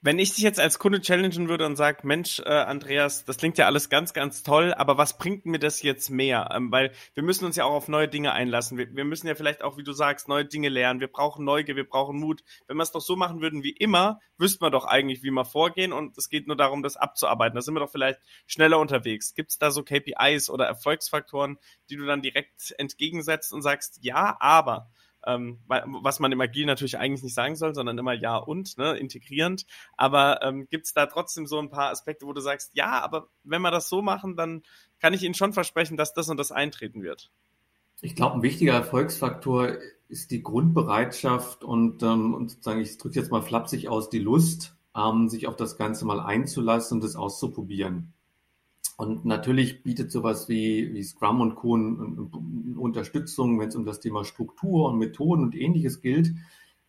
Wenn 0.01 0.17
ich 0.17 0.33
dich 0.33 0.45
jetzt 0.45 0.61
als 0.61 0.79
Kunde 0.79 1.01
challengen 1.01 1.49
würde 1.49 1.65
und 1.65 1.75
sage, 1.75 2.07
Mensch, 2.07 2.39
äh, 2.39 2.49
Andreas, 2.49 3.25
das 3.25 3.35
klingt 3.35 3.57
ja 3.57 3.65
alles 3.65 3.89
ganz, 3.89 4.13
ganz 4.13 4.43
toll, 4.43 4.73
aber 4.73 4.97
was 4.97 5.17
bringt 5.17 5.45
mir 5.45 5.59
das 5.59 5.81
jetzt 5.81 6.09
mehr? 6.09 6.51
Ähm, 6.53 6.71
weil 6.71 6.93
wir 7.15 7.23
müssen 7.23 7.43
uns 7.43 7.57
ja 7.57 7.65
auch 7.65 7.73
auf 7.73 7.89
neue 7.89 8.07
Dinge 8.07 8.31
einlassen. 8.31 8.77
Wir, 8.77 8.95
wir, 8.95 9.03
müssen 9.03 9.27
ja 9.27 9.35
vielleicht 9.35 9.61
auch, 9.61 9.75
wie 9.75 9.83
du 9.83 9.91
sagst, 9.91 10.29
neue 10.29 10.45
Dinge 10.45 10.69
lernen. 10.69 11.01
Wir 11.01 11.09
brauchen 11.09 11.43
Neugier, 11.43 11.75
wir 11.75 11.83
brauchen 11.83 12.17
Mut. 12.17 12.43
Wenn 12.65 12.77
wir 12.77 12.83
es 12.83 12.93
doch 12.93 13.01
so 13.01 13.17
machen 13.17 13.41
würden 13.41 13.61
wie 13.61 13.73
immer, 13.73 14.21
wüssten 14.37 14.63
wir 14.63 14.69
doch 14.69 14.85
eigentlich, 14.85 15.21
wie 15.21 15.31
wir 15.31 15.43
vorgehen 15.43 15.91
und 15.91 16.17
es 16.17 16.29
geht 16.29 16.47
nur 16.47 16.55
darum, 16.55 16.81
das 16.81 16.95
abzuarbeiten. 16.95 17.55
Da 17.55 17.61
sind 17.61 17.73
wir 17.73 17.81
doch 17.81 17.91
vielleicht 17.91 18.21
schneller 18.47 18.79
unterwegs. 18.79 19.33
Gibt 19.33 19.51
es 19.51 19.57
da 19.57 19.69
so 19.69 19.83
KPIs 19.83 20.49
oder 20.49 20.65
Erfolgsfaktoren, 20.65 21.57
die 21.89 21.97
du 21.97 22.05
dann 22.05 22.21
direkt 22.21 22.73
entgegensetzt 22.77 23.51
und 23.51 23.63
sagst, 23.63 23.99
ja, 24.01 24.37
aber 24.39 24.89
ähm, 25.25 25.59
was 25.67 26.19
man 26.19 26.31
im 26.31 26.41
Agil 26.41 26.65
natürlich 26.65 26.97
eigentlich 26.97 27.23
nicht 27.23 27.33
sagen 27.33 27.55
soll, 27.55 27.75
sondern 27.75 27.97
immer 27.97 28.13
ja 28.13 28.37
und, 28.37 28.77
ne, 28.77 28.97
integrierend. 28.97 29.65
Aber 29.97 30.41
ähm, 30.43 30.67
gibt 30.69 30.85
es 30.85 30.93
da 30.93 31.05
trotzdem 31.05 31.47
so 31.47 31.59
ein 31.59 31.69
paar 31.69 31.91
Aspekte, 31.91 32.25
wo 32.25 32.33
du 32.33 32.41
sagst, 32.41 32.71
ja, 32.73 33.01
aber 33.01 33.29
wenn 33.43 33.61
wir 33.61 33.71
das 33.71 33.89
so 33.89 34.01
machen, 34.01 34.35
dann 34.35 34.63
kann 34.99 35.13
ich 35.13 35.23
Ihnen 35.23 35.33
schon 35.33 35.53
versprechen, 35.53 35.97
dass 35.97 36.13
das 36.13 36.29
und 36.29 36.37
das 36.37 36.51
eintreten 36.51 37.03
wird. 37.03 37.31
Ich 38.01 38.15
glaube, 38.15 38.35
ein 38.35 38.43
wichtiger 38.43 38.73
Erfolgsfaktor 38.73 39.73
ist 40.07 40.31
die 40.31 40.41
Grundbereitschaft 40.41 41.63
und, 41.63 42.01
ähm, 42.01 42.33
und 42.33 42.49
sozusagen, 42.49 42.81
ich 42.81 42.97
drücke 42.97 43.19
jetzt 43.19 43.31
mal 43.31 43.41
flapsig 43.41 43.89
aus, 43.89 44.09
die 44.09 44.19
Lust, 44.19 44.75
ähm, 44.95 45.27
sich 45.29 45.47
auf 45.47 45.55
das 45.55 45.77
Ganze 45.77 46.05
mal 46.05 46.19
einzulassen 46.19 46.97
und 46.97 47.03
das 47.03 47.15
auszuprobieren. 47.15 48.13
Und 48.99 49.23
natürlich 49.23 49.81
bietet 49.81 50.11
sowas 50.11 50.49
wie, 50.49 50.93
wie 50.93 51.03
Scrum 51.03 51.39
und 51.39 51.55
Co. 51.55 51.71
Unterstützung, 52.75 53.57
wenn 53.57 53.69
es 53.69 53.75
um 53.77 53.85
das 53.85 54.01
Thema 54.01 54.25
Struktur 54.25 54.89
und 54.89 54.97
Methoden 54.97 55.43
und 55.43 55.55
ähnliches 55.55 56.01
gilt. 56.01 56.33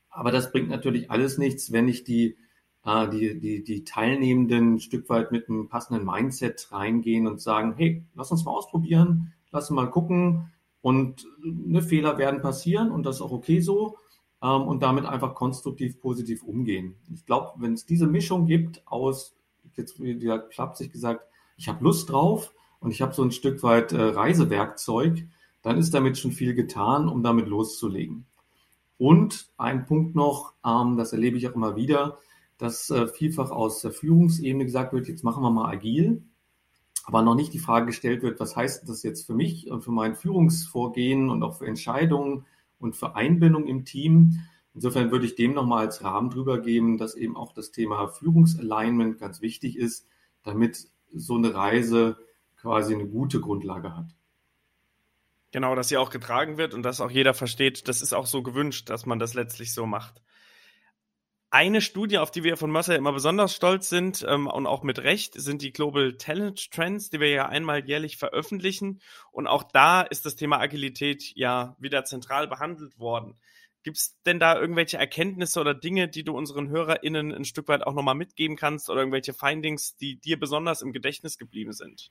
Aber 0.09 0.33
das 0.33 0.51
bringt 0.51 0.70
natürlich 0.70 1.09
alles 1.12 1.38
nichts, 1.38 1.70
wenn 1.70 1.87
ich 1.87 2.03
die, 2.03 2.37
äh, 2.85 3.09
die, 3.11 3.38
die, 3.38 3.62
die 3.62 3.85
Teilnehmenden 3.85 4.75
ein 4.75 4.81
Stück 4.81 5.09
weit 5.09 5.31
mit 5.31 5.49
einem 5.49 5.68
passenden 5.68 6.05
Mindset 6.05 6.73
reingehen 6.73 7.29
und 7.29 7.40
sagen, 7.40 7.75
hey, 7.77 8.05
lass 8.16 8.33
uns 8.33 8.44
mal 8.44 8.57
ausprobieren, 8.57 9.33
lass 9.53 9.70
uns 9.70 9.77
mal 9.77 9.87
gucken. 9.87 10.51
Und 10.81 11.29
ne, 11.44 11.81
Fehler 11.81 12.18
werden 12.18 12.42
passieren 12.42 12.90
und 12.90 13.07
das 13.07 13.16
ist 13.16 13.23
auch 13.23 13.31
okay 13.31 13.61
so. 13.61 13.99
Ähm, 14.42 14.62
und 14.62 14.83
damit 14.83 15.05
einfach 15.05 15.37
konstruktiv, 15.37 16.01
positiv 16.01 16.42
umgehen. 16.42 16.96
Ich 17.14 17.25
glaube, 17.25 17.53
wenn 17.59 17.75
es 17.75 17.87
diese 17.87 18.09
Mischung 18.09 18.46
gibt 18.46 18.85
aus, 18.88 19.37
jetzt 19.77 20.03
wieder 20.03 20.49
flapsig 20.51 20.90
gesagt, 20.90 21.30
ich 21.61 21.68
habe 21.68 21.85
Lust 21.85 22.09
drauf 22.09 22.55
und 22.81 22.90
ich 22.90 23.03
habe 23.03 23.12
so 23.12 23.23
ein 23.23 23.33
Stück 23.33 23.62
weit 23.62 23.92
äh, 23.92 24.01
Reisewerkzeug, 24.01 25.27
dann 25.61 25.77
ist 25.77 25.92
damit 25.92 26.16
schon 26.16 26.33
viel 26.33 26.55
getan, 26.55 27.07
um 27.07 27.23
damit 27.23 27.49
loszulegen. 27.49 28.25
Und 28.96 29.53
ein 29.59 29.85
Punkt 29.85 30.14
noch, 30.14 30.55
ähm, 30.66 30.96
das 30.96 31.12
erlebe 31.12 31.37
ich 31.37 31.46
auch 31.46 31.55
immer 31.55 31.77
wieder, 31.77 32.16
dass 32.57 32.88
äh, 32.88 33.07
vielfach 33.07 33.51
aus 33.51 33.83
der 33.83 33.90
Führungsebene 33.90 34.64
gesagt 34.64 34.94
wird, 34.94 35.07
jetzt 35.07 35.23
machen 35.23 35.42
wir 35.42 35.51
mal 35.51 35.70
agil, 35.70 36.23
aber 37.05 37.20
noch 37.20 37.35
nicht 37.35 37.53
die 37.53 37.59
Frage 37.59 37.87
gestellt 37.87 38.23
wird, 38.23 38.40
was 38.40 38.57
heißt 38.57 38.88
das 38.88 39.03
jetzt 39.03 39.27
für 39.27 39.35
mich 39.35 39.70
und 39.70 39.83
für 39.83 39.92
mein 39.92 40.14
Führungsvorgehen 40.14 41.29
und 41.29 41.42
auch 41.42 41.59
für 41.59 41.66
Entscheidungen 41.66 42.46
und 42.79 42.96
für 42.96 43.16
Einbindung 43.16 43.66
im 43.66 43.85
Team. 43.85 44.40
Insofern 44.73 45.11
würde 45.11 45.27
ich 45.27 45.35
dem 45.35 45.53
nochmal 45.53 45.87
als 45.87 46.03
Rahmen 46.03 46.31
drüber 46.31 46.59
geben, 46.59 46.96
dass 46.96 47.16
eben 47.16 47.37
auch 47.37 47.53
das 47.53 47.70
Thema 47.70 48.09
Führungsalignment 48.09 49.18
ganz 49.18 49.42
wichtig 49.42 49.77
ist, 49.77 50.07
damit 50.42 50.88
so 51.14 51.37
eine 51.37 51.55
Reise 51.55 52.16
quasi 52.57 52.94
eine 52.94 53.07
gute 53.07 53.40
Grundlage 53.40 53.96
hat. 53.96 54.07
Genau, 55.53 55.75
dass 55.75 55.88
sie 55.88 55.96
auch 55.96 56.11
getragen 56.11 56.59
wird 56.59 56.75
und 56.75 56.83
dass 56.83 57.01
auch 57.01 57.11
jeder 57.11 57.35
versteht, 57.35 57.88
das 57.88 58.03
ist 58.03 58.12
auch 58.12 58.27
so 58.27 58.42
gewünscht, 58.42 58.88
dass 58.88 59.07
man 59.07 59.18
das 59.18 59.35
letztlich 59.35 59.75
so 59.75 59.85
macht. 59.87 60.23
Eine 61.53 61.81
Studie, 61.81 62.18
auf 62.18 62.31
die 62.31 62.44
wir 62.44 62.57
von 62.57 62.70
Mercer 62.70 62.94
immer 62.94 63.12
besonders 63.12 63.57
stolz 63.57 63.88
sind 63.88 64.25
ähm, 64.29 64.46
und 64.46 64.68
auch 64.68 64.85
mit 64.85 65.01
Recht, 65.01 65.35
sind 65.35 65.62
die 65.62 65.73
Global 65.73 66.12
Talent 66.12 66.70
Trends, 66.70 67.11
die 67.11 67.18
wir 67.18 67.29
ja 67.29 67.46
einmal 67.46 67.85
jährlich 67.85 68.18
veröffentlichen. 68.18 69.01
Und 69.33 69.49
auch 69.49 69.64
da 69.64 70.03
ist 70.03 70.25
das 70.25 70.37
Thema 70.37 70.61
Agilität 70.61 71.33
ja 71.35 71.75
wieder 71.81 72.05
zentral 72.05 72.46
behandelt 72.46 73.01
worden. 73.01 73.37
Gibt 73.83 73.97
es 73.97 74.16
denn 74.27 74.38
da 74.38 74.61
irgendwelche 74.61 74.99
Erkenntnisse 74.99 75.61
oder 75.61 75.75
Dinge, 75.75 76.09
die 76.09 76.23
du 76.23 76.37
unseren 76.37 76.69
HörerInnen 76.69 77.33
ein 77.33 77.45
Stück 77.45 77.69
weit 77.69 77.87
auch 77.87 77.95
nochmal 77.95 78.14
mitgeben 78.14 78.57
kannst 78.57 78.90
oder 78.90 79.01
irgendwelche 79.01 79.33
Findings, 79.33 79.97
die 79.97 80.16
dir 80.16 80.38
besonders 80.38 80.83
im 80.83 80.93
Gedächtnis 80.93 81.38
geblieben 81.38 81.73
sind? 81.73 82.11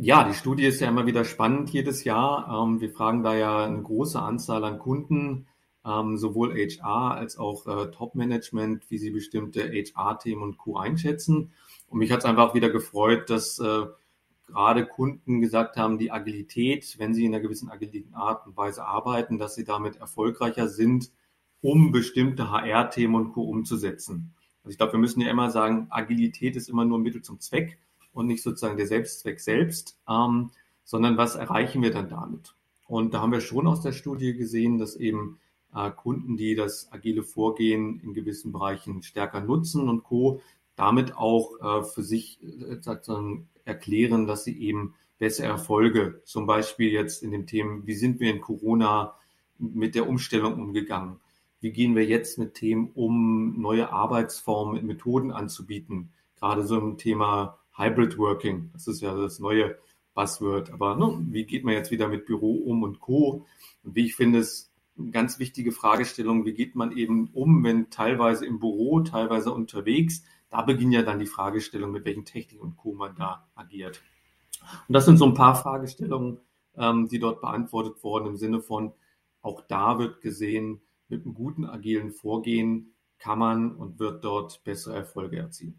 Ja, 0.00 0.22
die 0.22 0.34
Studie 0.34 0.64
ist 0.64 0.80
ja 0.80 0.88
immer 0.88 1.06
wieder 1.06 1.24
spannend 1.24 1.70
jedes 1.70 2.04
Jahr. 2.04 2.62
Ähm, 2.62 2.80
wir 2.80 2.90
fragen 2.90 3.24
da 3.24 3.34
ja 3.34 3.64
eine 3.64 3.82
große 3.82 4.20
Anzahl 4.20 4.62
an 4.64 4.78
Kunden, 4.78 5.48
ähm, 5.84 6.16
sowohl 6.16 6.54
HR 6.54 7.16
als 7.16 7.36
auch 7.36 7.66
äh, 7.66 7.90
Top-Management, 7.90 8.88
wie 8.90 8.98
sie 8.98 9.10
bestimmte 9.10 9.62
HR-Themen 9.62 10.42
und 10.42 10.58
Co. 10.58 10.76
einschätzen. 10.76 11.52
Und 11.88 11.98
mich 11.98 12.12
hat 12.12 12.20
es 12.20 12.24
einfach 12.26 12.54
wieder 12.54 12.70
gefreut, 12.70 13.28
dass 13.28 13.58
äh, 13.58 13.86
gerade 14.48 14.86
Kunden 14.86 15.40
gesagt 15.40 15.76
haben, 15.76 15.98
die 15.98 16.10
Agilität, 16.10 16.98
wenn 16.98 17.14
sie 17.14 17.24
in 17.24 17.34
einer 17.34 17.42
gewissen 17.42 17.70
agiliten 17.70 18.14
Art 18.14 18.46
und 18.46 18.56
Weise 18.56 18.84
arbeiten, 18.84 19.38
dass 19.38 19.54
sie 19.54 19.64
damit 19.64 19.96
erfolgreicher 19.96 20.68
sind, 20.68 21.12
um 21.60 21.92
bestimmte 21.92 22.50
HR-Themen 22.50 23.14
und 23.14 23.32
Co. 23.32 23.42
umzusetzen. 23.42 24.34
Also 24.62 24.70
ich 24.70 24.78
glaube, 24.78 24.94
wir 24.94 25.00
müssen 25.00 25.20
ja 25.20 25.30
immer 25.30 25.50
sagen, 25.50 25.86
Agilität 25.90 26.56
ist 26.56 26.68
immer 26.68 26.84
nur 26.84 26.98
ein 26.98 27.02
Mittel 27.02 27.22
zum 27.22 27.40
Zweck 27.40 27.78
und 28.12 28.26
nicht 28.26 28.42
sozusagen 28.42 28.76
der 28.76 28.86
Selbstzweck 28.86 29.40
selbst, 29.40 29.98
ähm, 30.08 30.50
sondern 30.84 31.16
was 31.16 31.36
erreichen 31.36 31.82
wir 31.82 31.92
dann 31.92 32.08
damit? 32.08 32.54
Und 32.86 33.12
da 33.12 33.20
haben 33.20 33.32
wir 33.32 33.40
schon 33.40 33.66
aus 33.66 33.82
der 33.82 33.92
Studie 33.92 34.34
gesehen, 34.34 34.78
dass 34.78 34.96
eben 34.96 35.38
äh, 35.74 35.90
Kunden, 35.90 36.36
die 36.36 36.54
das 36.54 36.90
agile 36.90 37.22
Vorgehen 37.22 38.00
in 38.00 38.14
gewissen 38.14 38.52
Bereichen 38.52 39.02
stärker 39.02 39.40
nutzen 39.40 39.88
und 39.88 40.04
Co., 40.04 40.40
damit 40.78 41.16
auch 41.16 41.60
äh, 41.60 41.84
für 41.84 42.02
sich 42.02 42.40
äh, 42.42 42.76
sozusagen 42.80 43.48
erklären, 43.64 44.26
dass 44.26 44.44
sie 44.44 44.58
eben 44.58 44.94
bessere 45.18 45.48
Erfolge, 45.48 46.22
zum 46.24 46.46
Beispiel 46.46 46.90
jetzt 46.92 47.22
in 47.22 47.32
den 47.32 47.46
Themen, 47.46 47.86
wie 47.86 47.94
sind 47.94 48.20
wir 48.20 48.30
in 48.30 48.40
Corona 48.40 49.14
mit 49.58 49.96
der 49.96 50.08
Umstellung 50.08 50.54
umgegangen? 50.54 51.16
Wie 51.60 51.72
gehen 51.72 51.96
wir 51.96 52.04
jetzt 52.04 52.38
mit 52.38 52.54
Themen 52.54 52.90
um, 52.94 53.60
neue 53.60 53.90
Arbeitsformen, 53.90 54.74
mit 54.74 54.84
Methoden 54.84 55.32
anzubieten? 55.32 56.12
Gerade 56.36 56.64
so 56.64 56.78
im 56.78 56.96
Thema 56.96 57.58
Hybrid 57.76 58.16
Working, 58.16 58.70
das 58.72 58.86
ist 58.86 59.00
ja 59.00 59.16
das 59.16 59.40
neue 59.40 59.76
Buzzword. 60.14 60.70
Aber 60.70 60.94
ne, 60.94 61.18
wie 61.32 61.44
geht 61.44 61.64
man 61.64 61.74
jetzt 61.74 61.90
wieder 61.90 62.06
mit 62.06 62.26
Büro 62.26 62.52
um 62.52 62.84
und 62.84 63.00
Co. 63.00 63.44
Und 63.82 63.96
wie 63.96 64.06
ich 64.06 64.14
finde 64.14 64.38
es 64.38 64.70
eine 64.96 65.10
ganz 65.10 65.40
wichtige 65.40 65.72
Fragestellung, 65.72 66.44
wie 66.44 66.54
geht 66.54 66.76
man 66.76 66.96
eben 66.96 67.30
um, 67.32 67.64
wenn 67.64 67.90
teilweise 67.90 68.46
im 68.46 68.60
Büro, 68.60 69.00
teilweise 69.00 69.52
unterwegs, 69.52 70.22
da 70.50 70.62
beginnt 70.62 70.94
ja 70.94 71.02
dann 71.02 71.18
die 71.18 71.26
Fragestellung, 71.26 71.90
mit 71.90 72.04
welchen 72.04 72.24
Techniken 72.24 72.62
und 72.62 72.76
Co. 72.76 72.94
man 72.94 73.14
da 73.14 73.48
agiert. 73.54 74.02
Und 74.88 74.92
das 74.92 75.04
sind 75.04 75.18
so 75.18 75.26
ein 75.26 75.34
paar 75.34 75.54
Fragestellungen, 75.54 76.40
ähm, 76.76 77.08
die 77.08 77.18
dort 77.18 77.40
beantwortet 77.40 78.02
wurden 78.02 78.26
im 78.26 78.36
Sinne 78.36 78.60
von, 78.60 78.92
auch 79.40 79.62
da 79.66 79.98
wird 79.98 80.20
gesehen, 80.20 80.80
mit 81.08 81.24
einem 81.24 81.34
guten 81.34 81.64
agilen 81.64 82.12
Vorgehen 82.12 82.94
kann 83.18 83.38
man 83.38 83.74
und 83.74 83.98
wird 83.98 84.24
dort 84.24 84.62
bessere 84.64 84.96
Erfolge 84.96 85.38
erzielt. 85.38 85.76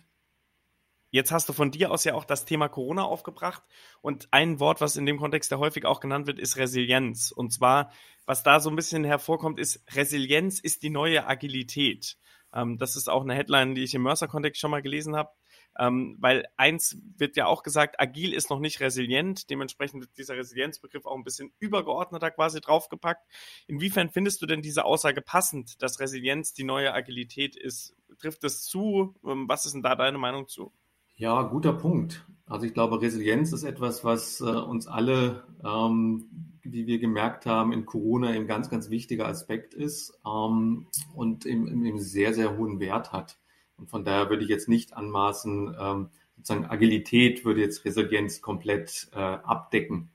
Jetzt 1.11 1.31
hast 1.31 1.49
du 1.49 1.53
von 1.53 1.71
dir 1.71 1.91
aus 1.91 2.03
ja 2.03 2.13
auch 2.13 2.23
das 2.23 2.45
Thema 2.45 2.67
Corona 2.67 3.03
aufgebracht 3.03 3.63
und 4.01 4.27
ein 4.31 4.59
Wort, 4.59 4.79
was 4.79 4.95
in 4.95 5.07
dem 5.07 5.17
Kontext 5.17 5.49
ja 5.51 5.57
häufig 5.57 5.85
auch 5.85 6.01
genannt 6.01 6.27
wird, 6.27 6.37
ist 6.37 6.57
Resilienz. 6.57 7.31
Und 7.31 7.51
zwar, 7.51 7.91
was 8.25 8.43
da 8.43 8.59
so 8.59 8.69
ein 8.69 8.75
bisschen 8.75 9.03
hervorkommt, 9.03 9.59
ist 9.59 9.83
Resilienz 9.95 10.59
ist 10.59 10.83
die 10.83 10.91
neue 10.91 11.25
Agilität. 11.25 12.17
Ähm, 12.53 12.77
das 12.77 12.95
ist 12.95 13.09
auch 13.09 13.21
eine 13.23 13.33
Headline, 13.33 13.75
die 13.75 13.83
ich 13.83 13.93
im 13.93 14.03
Mercer-Kontext 14.03 14.59
schon 14.59 14.71
mal 14.71 14.81
gelesen 14.81 15.15
habe. 15.15 15.31
Ähm, 15.77 16.17
weil 16.19 16.45
eins 16.57 16.97
wird 17.17 17.37
ja 17.37 17.45
auch 17.45 17.63
gesagt, 17.63 17.99
agil 17.99 18.33
ist 18.33 18.49
noch 18.49 18.59
nicht 18.59 18.79
resilient. 18.79 19.49
Dementsprechend 19.49 20.01
wird 20.01 20.17
dieser 20.17 20.35
Resilienzbegriff 20.35 21.05
auch 21.05 21.15
ein 21.15 21.23
bisschen 21.23 21.53
übergeordneter 21.59 22.31
quasi 22.31 22.59
draufgepackt. 22.59 23.25
Inwiefern 23.67 24.09
findest 24.09 24.41
du 24.41 24.45
denn 24.45 24.61
diese 24.61 24.85
Aussage 24.85 25.21
passend, 25.21 25.81
dass 25.81 25.99
Resilienz 25.99 26.53
die 26.53 26.63
neue 26.63 26.93
Agilität 26.93 27.55
ist? 27.55 27.95
Trifft 28.19 28.43
es 28.43 28.63
zu? 28.63 29.15
Ähm, 29.25 29.47
was 29.47 29.65
ist 29.65 29.73
denn 29.73 29.83
da 29.83 29.95
deine 29.95 30.17
Meinung 30.17 30.47
zu? 30.47 30.73
Ja, 31.15 31.41
guter 31.43 31.73
Punkt. 31.73 32.25
Also 32.49 32.65
ich 32.65 32.73
glaube, 32.73 32.99
Resilienz 32.99 33.53
ist 33.53 33.63
etwas, 33.63 34.03
was 34.03 34.41
äh, 34.41 34.45
uns 34.45 34.87
alle, 34.87 35.43
ähm, 35.63 36.55
wie 36.63 36.87
wir 36.87 36.97
gemerkt 36.97 37.45
haben, 37.45 37.71
in 37.71 37.85
Corona 37.85 38.29
ein 38.29 38.47
ganz, 38.47 38.71
ganz 38.71 38.89
wichtiger 38.89 39.27
Aspekt 39.27 39.75
ist 39.75 40.19
ähm, 40.25 40.87
und 41.13 41.45
eben, 41.45 41.85
eben 41.85 41.99
sehr, 41.99 42.33
sehr 42.33 42.57
hohen 42.57 42.79
Wert 42.79 43.13
hat. 43.13 43.37
Und 43.77 43.91
von 43.91 44.03
daher 44.03 44.31
würde 44.31 44.43
ich 44.43 44.49
jetzt 44.49 44.67
nicht 44.67 44.97
anmaßen, 44.97 45.75
ähm, 45.79 46.09
sozusagen 46.37 46.65
Agilität 46.65 47.45
würde 47.45 47.61
jetzt 47.61 47.85
Resilienz 47.85 48.41
komplett 48.41 49.09
äh, 49.13 49.19
abdecken, 49.19 50.09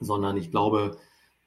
sondern 0.00 0.36
ich 0.36 0.50
glaube, 0.50 0.98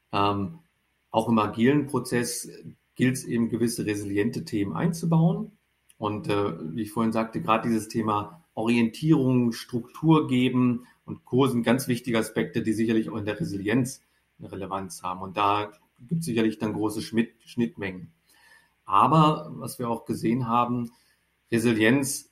auch 0.09 1.27
im 1.27 1.37
agilen 1.37 1.87
Prozess 1.87 2.49
gilt 2.95 3.15
es 3.15 3.25
eben 3.25 3.49
gewisse 3.49 3.85
resiliente 3.85 4.45
Themen 4.45 4.73
einzubauen. 4.73 5.51
Und 5.97 6.29
äh, 6.29 6.53
wie 6.73 6.83
ich 6.83 6.93
vorhin 6.93 7.11
sagte, 7.11 7.41
gerade 7.41 7.67
dieses 7.67 7.89
Thema 7.89 8.41
Orientierung, 8.57 9.51
Struktur 9.51 10.27
geben 10.27 10.87
und 11.05 11.25
Co. 11.25 11.45
sind 11.45 11.61
ganz 11.63 11.87
wichtige 11.87 12.17
Aspekte, 12.17 12.63
die 12.63 12.73
sicherlich 12.73 13.09
auch 13.09 13.17
in 13.17 13.25
der 13.25 13.39
Resilienz 13.39 14.01
eine 14.39 14.51
Relevanz 14.51 15.03
haben. 15.03 15.21
Und 15.21 15.37
da 15.37 15.71
gibt 15.99 16.21
es 16.21 16.25
sicherlich 16.25 16.57
dann 16.57 16.73
große 16.73 17.01
Schnittmengen. 17.01 18.11
Aber 18.85 19.51
was 19.55 19.77
wir 19.77 19.89
auch 19.89 20.05
gesehen 20.05 20.47
haben, 20.47 20.91
Resilienz 21.51 22.31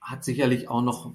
hat 0.00 0.24
sicherlich 0.24 0.68
auch 0.68 0.82
noch 0.82 1.14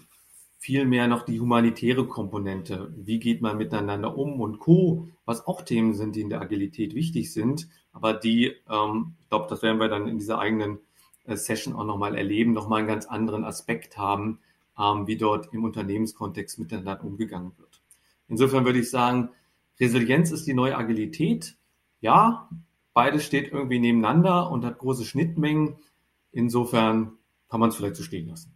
viel 0.58 0.86
mehr 0.86 1.08
noch 1.08 1.24
die 1.24 1.40
humanitäre 1.40 2.08
Komponente. 2.08 2.94
Wie 2.96 3.20
geht 3.20 3.42
man 3.42 3.58
miteinander 3.58 4.18
um 4.18 4.40
und 4.40 4.60
Co., 4.60 5.08
was 5.26 5.46
auch 5.48 5.64
Themen 5.64 5.94
sind, 5.94 6.16
die 6.16 6.22
in 6.22 6.30
der 6.30 6.42
Agilität 6.42 6.96
wichtig 6.96 7.34
sind, 7.34 7.68
aber 7.92 8.14
die, 8.14 8.56
ähm, 8.70 9.16
ich 9.22 9.30
glaube, 9.30 9.48
das 9.50 9.62
werden 9.62 9.80
wir 9.80 9.90
dann 9.90 10.08
in 10.08 10.18
dieser 10.18 10.40
eigenen 10.40 10.80
Session 11.26 11.76
auch 11.76 11.86
nochmal 11.86 12.16
erleben, 12.16 12.54
nochmal 12.54 12.80
einen 12.80 12.88
ganz 12.88 13.06
anderen 13.06 13.44
Aspekt 13.44 13.98
haben, 13.98 14.40
ähm, 14.78 15.08
wie 15.08 15.18
dort 15.18 15.54
im 15.54 15.64
Unternehmenskontext 15.64 16.60
miteinander 16.60 17.04
umgegangen 17.04 17.52
wird. 17.58 17.82
Insofern 18.28 18.66
würde 18.66 18.80
ich 18.80 18.90
sagen, 18.90 19.30
Resilienz 19.80 20.32
ist 20.32 20.48
die 20.48 20.54
neue 20.54 20.78
Agilität. 20.78 21.56
Ja, 22.02 22.50
beides 22.94 23.26
steht 23.26 23.52
irgendwie 23.52 23.80
nebeneinander 23.80 24.52
und 24.52 24.66
hat 24.66 24.80
große 24.80 25.06
Schnittmengen. 25.06 25.76
Insofern 26.32 27.14
kann 27.50 27.60
man 27.60 27.70
es 27.70 27.76
vielleicht 27.76 27.96
so 27.96 28.04
stehen 28.04 28.28
lassen. 28.28 28.56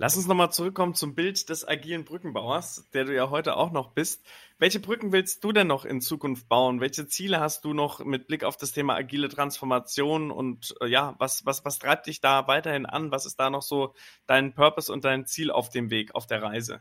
Lass 0.00 0.16
uns 0.16 0.28
nochmal 0.28 0.52
zurückkommen 0.52 0.94
zum 0.94 1.16
Bild 1.16 1.48
des 1.48 1.66
agilen 1.66 2.04
Brückenbauers, 2.04 2.88
der 2.92 3.04
du 3.04 3.12
ja 3.12 3.30
heute 3.30 3.56
auch 3.56 3.72
noch 3.72 3.90
bist. 3.90 4.24
Welche 4.56 4.78
Brücken 4.78 5.10
willst 5.10 5.42
du 5.42 5.50
denn 5.50 5.66
noch 5.66 5.84
in 5.84 6.00
Zukunft 6.00 6.48
bauen? 6.48 6.80
Welche 6.80 7.08
Ziele 7.08 7.40
hast 7.40 7.64
du 7.64 7.74
noch 7.74 8.04
mit 8.04 8.28
Blick 8.28 8.44
auf 8.44 8.56
das 8.56 8.70
Thema 8.70 8.94
agile 8.94 9.28
Transformation? 9.28 10.30
Und 10.30 10.76
äh, 10.80 10.86
ja, 10.86 11.16
was, 11.18 11.44
was, 11.46 11.64
was 11.64 11.80
treibt 11.80 12.06
dich 12.06 12.20
da 12.20 12.46
weiterhin 12.46 12.86
an? 12.86 13.10
Was 13.10 13.26
ist 13.26 13.40
da 13.40 13.50
noch 13.50 13.62
so 13.62 13.92
dein 14.28 14.54
Purpose 14.54 14.92
und 14.92 15.04
dein 15.04 15.26
Ziel 15.26 15.50
auf 15.50 15.68
dem 15.68 15.90
Weg, 15.90 16.14
auf 16.14 16.28
der 16.28 16.44
Reise? 16.44 16.80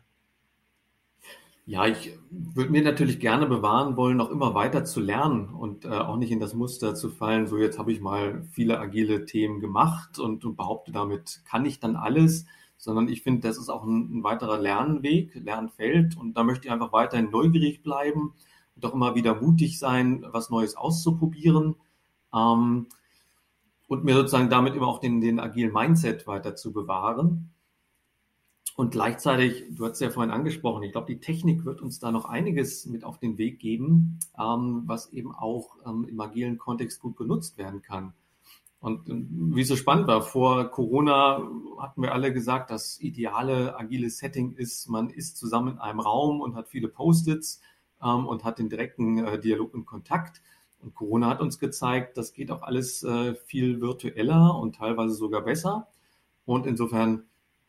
Ja, 1.65 1.87
ich 1.87 2.13
würde 2.29 2.71
mir 2.71 2.83
natürlich 2.83 3.19
gerne 3.19 3.47
bewahren 3.47 3.97
wollen, 3.97 4.17
noch 4.17 4.29
immer 4.29 4.53
weiter 4.53 4.85
zu 4.85 4.99
lernen 4.99 5.49
und 5.55 5.85
äh, 5.85 5.89
auch 5.89 6.17
nicht 6.17 6.31
in 6.31 6.39
das 6.39 6.53
Muster 6.53 6.93
zu 6.93 7.09
fallen, 7.09 7.47
so 7.47 7.57
jetzt 7.57 7.79
habe 7.79 7.91
ich 7.91 7.99
mal 7.99 8.43
viele 8.51 8.79
agile 8.79 9.25
Themen 9.25 9.59
gemacht 9.59 10.19
und, 10.19 10.45
und 10.45 10.55
behaupte, 10.55 10.91
damit 10.91 11.41
kann 11.45 11.65
ich 11.65 11.79
dann 11.79 11.95
alles, 11.95 12.45
sondern 12.77 13.09
ich 13.09 13.23
finde, 13.23 13.47
das 13.47 13.57
ist 13.57 13.69
auch 13.69 13.83
ein, 13.83 14.19
ein 14.19 14.23
weiterer 14.23 14.57
Lernweg, 14.57 15.35
Lernfeld 15.35 16.17
und 16.17 16.35
da 16.35 16.43
möchte 16.43 16.67
ich 16.67 16.71
einfach 16.71 16.93
weiterhin 16.93 17.31
neugierig 17.31 17.83
bleiben 17.83 18.33
und 18.75 18.85
auch 18.85 18.93
immer 18.93 19.15
wieder 19.15 19.41
mutig 19.41 19.79
sein, 19.79 20.25
was 20.31 20.49
Neues 20.49 20.75
auszuprobieren. 20.75 21.75
Ähm, 22.33 22.87
und 23.87 24.03
mir 24.03 24.15
sozusagen 24.15 24.49
damit 24.49 24.75
immer 24.75 24.87
auch 24.87 24.99
den, 24.99 25.21
den 25.21 25.39
agilen 25.39 25.71
Mindset 25.71 26.27
weiter 26.27 26.55
zu 26.55 26.73
bewahren. 26.73 27.51
Und 28.75 28.91
gleichzeitig, 28.91 29.63
du 29.71 29.85
hast 29.85 29.93
es 29.93 29.99
ja 30.01 30.09
vorhin 30.11 30.31
angesprochen, 30.31 30.83
ich 30.83 30.91
glaube, 30.91 31.11
die 31.11 31.19
Technik 31.19 31.65
wird 31.65 31.81
uns 31.81 31.99
da 31.99 32.11
noch 32.11 32.25
einiges 32.25 32.85
mit 32.85 33.03
auf 33.03 33.17
den 33.17 33.39
Weg 33.39 33.59
geben, 33.59 34.19
ähm, 34.37 34.83
was 34.85 35.11
eben 35.13 35.33
auch 35.33 35.77
ähm, 35.85 36.05
im 36.07 36.19
agilen 36.19 36.59
Kontext 36.59 36.99
gut 36.99 37.17
genutzt 37.17 37.57
werden 37.57 37.81
kann. 37.81 38.13
Und 38.79 39.09
ähm, 39.09 39.51
wie 39.55 39.61
es 39.61 39.67
so 39.67 39.75
spannend 39.75 40.07
war, 40.07 40.21
vor 40.21 40.69
Corona 40.69 41.41
hatten 41.79 42.01
wir 42.01 42.13
alle 42.13 42.31
gesagt, 42.31 42.69
das 42.69 42.99
ideale 42.99 43.77
agile 43.77 44.09
Setting 44.09 44.53
ist, 44.53 44.89
man 44.89 45.09
ist 45.09 45.37
zusammen 45.37 45.73
in 45.73 45.79
einem 45.79 45.99
Raum 45.99 46.41
und 46.41 46.55
hat 46.55 46.69
viele 46.69 46.87
Post-its 46.87 47.61
ähm, 48.03 48.27
und 48.27 48.43
hat 48.43 48.59
den 48.59 48.69
direkten 48.69 49.25
äh, 49.25 49.39
Dialog 49.39 49.73
und 49.73 49.85
Kontakt. 49.85 50.41
Und 50.79 50.93
Corona 50.93 51.27
hat 51.29 51.41
uns 51.41 51.57
gezeigt, 51.57 52.17
das 52.17 52.33
geht 52.33 52.51
auch 52.51 52.61
alles 52.61 53.03
äh, 53.03 53.33
viel 53.35 53.81
virtueller 53.81 54.57
und 54.59 54.75
teilweise 54.75 55.15
sogar 55.15 55.41
besser. 55.41 55.87
Und 56.45 56.67
insofern 56.67 57.23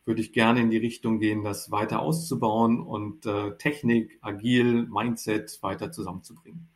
würde 0.05 0.21
ich 0.21 0.31
gerne 0.31 0.61
in 0.61 0.69
die 0.69 0.77
Richtung 0.77 1.19
gehen, 1.19 1.43
das 1.43 1.71
weiter 1.71 2.01
auszubauen 2.01 2.81
und 2.81 3.25
äh, 3.25 3.57
Technik, 3.57 4.17
agil, 4.21 4.87
Mindset 4.87 5.59
weiter 5.61 5.91
zusammenzubringen. 5.91 6.67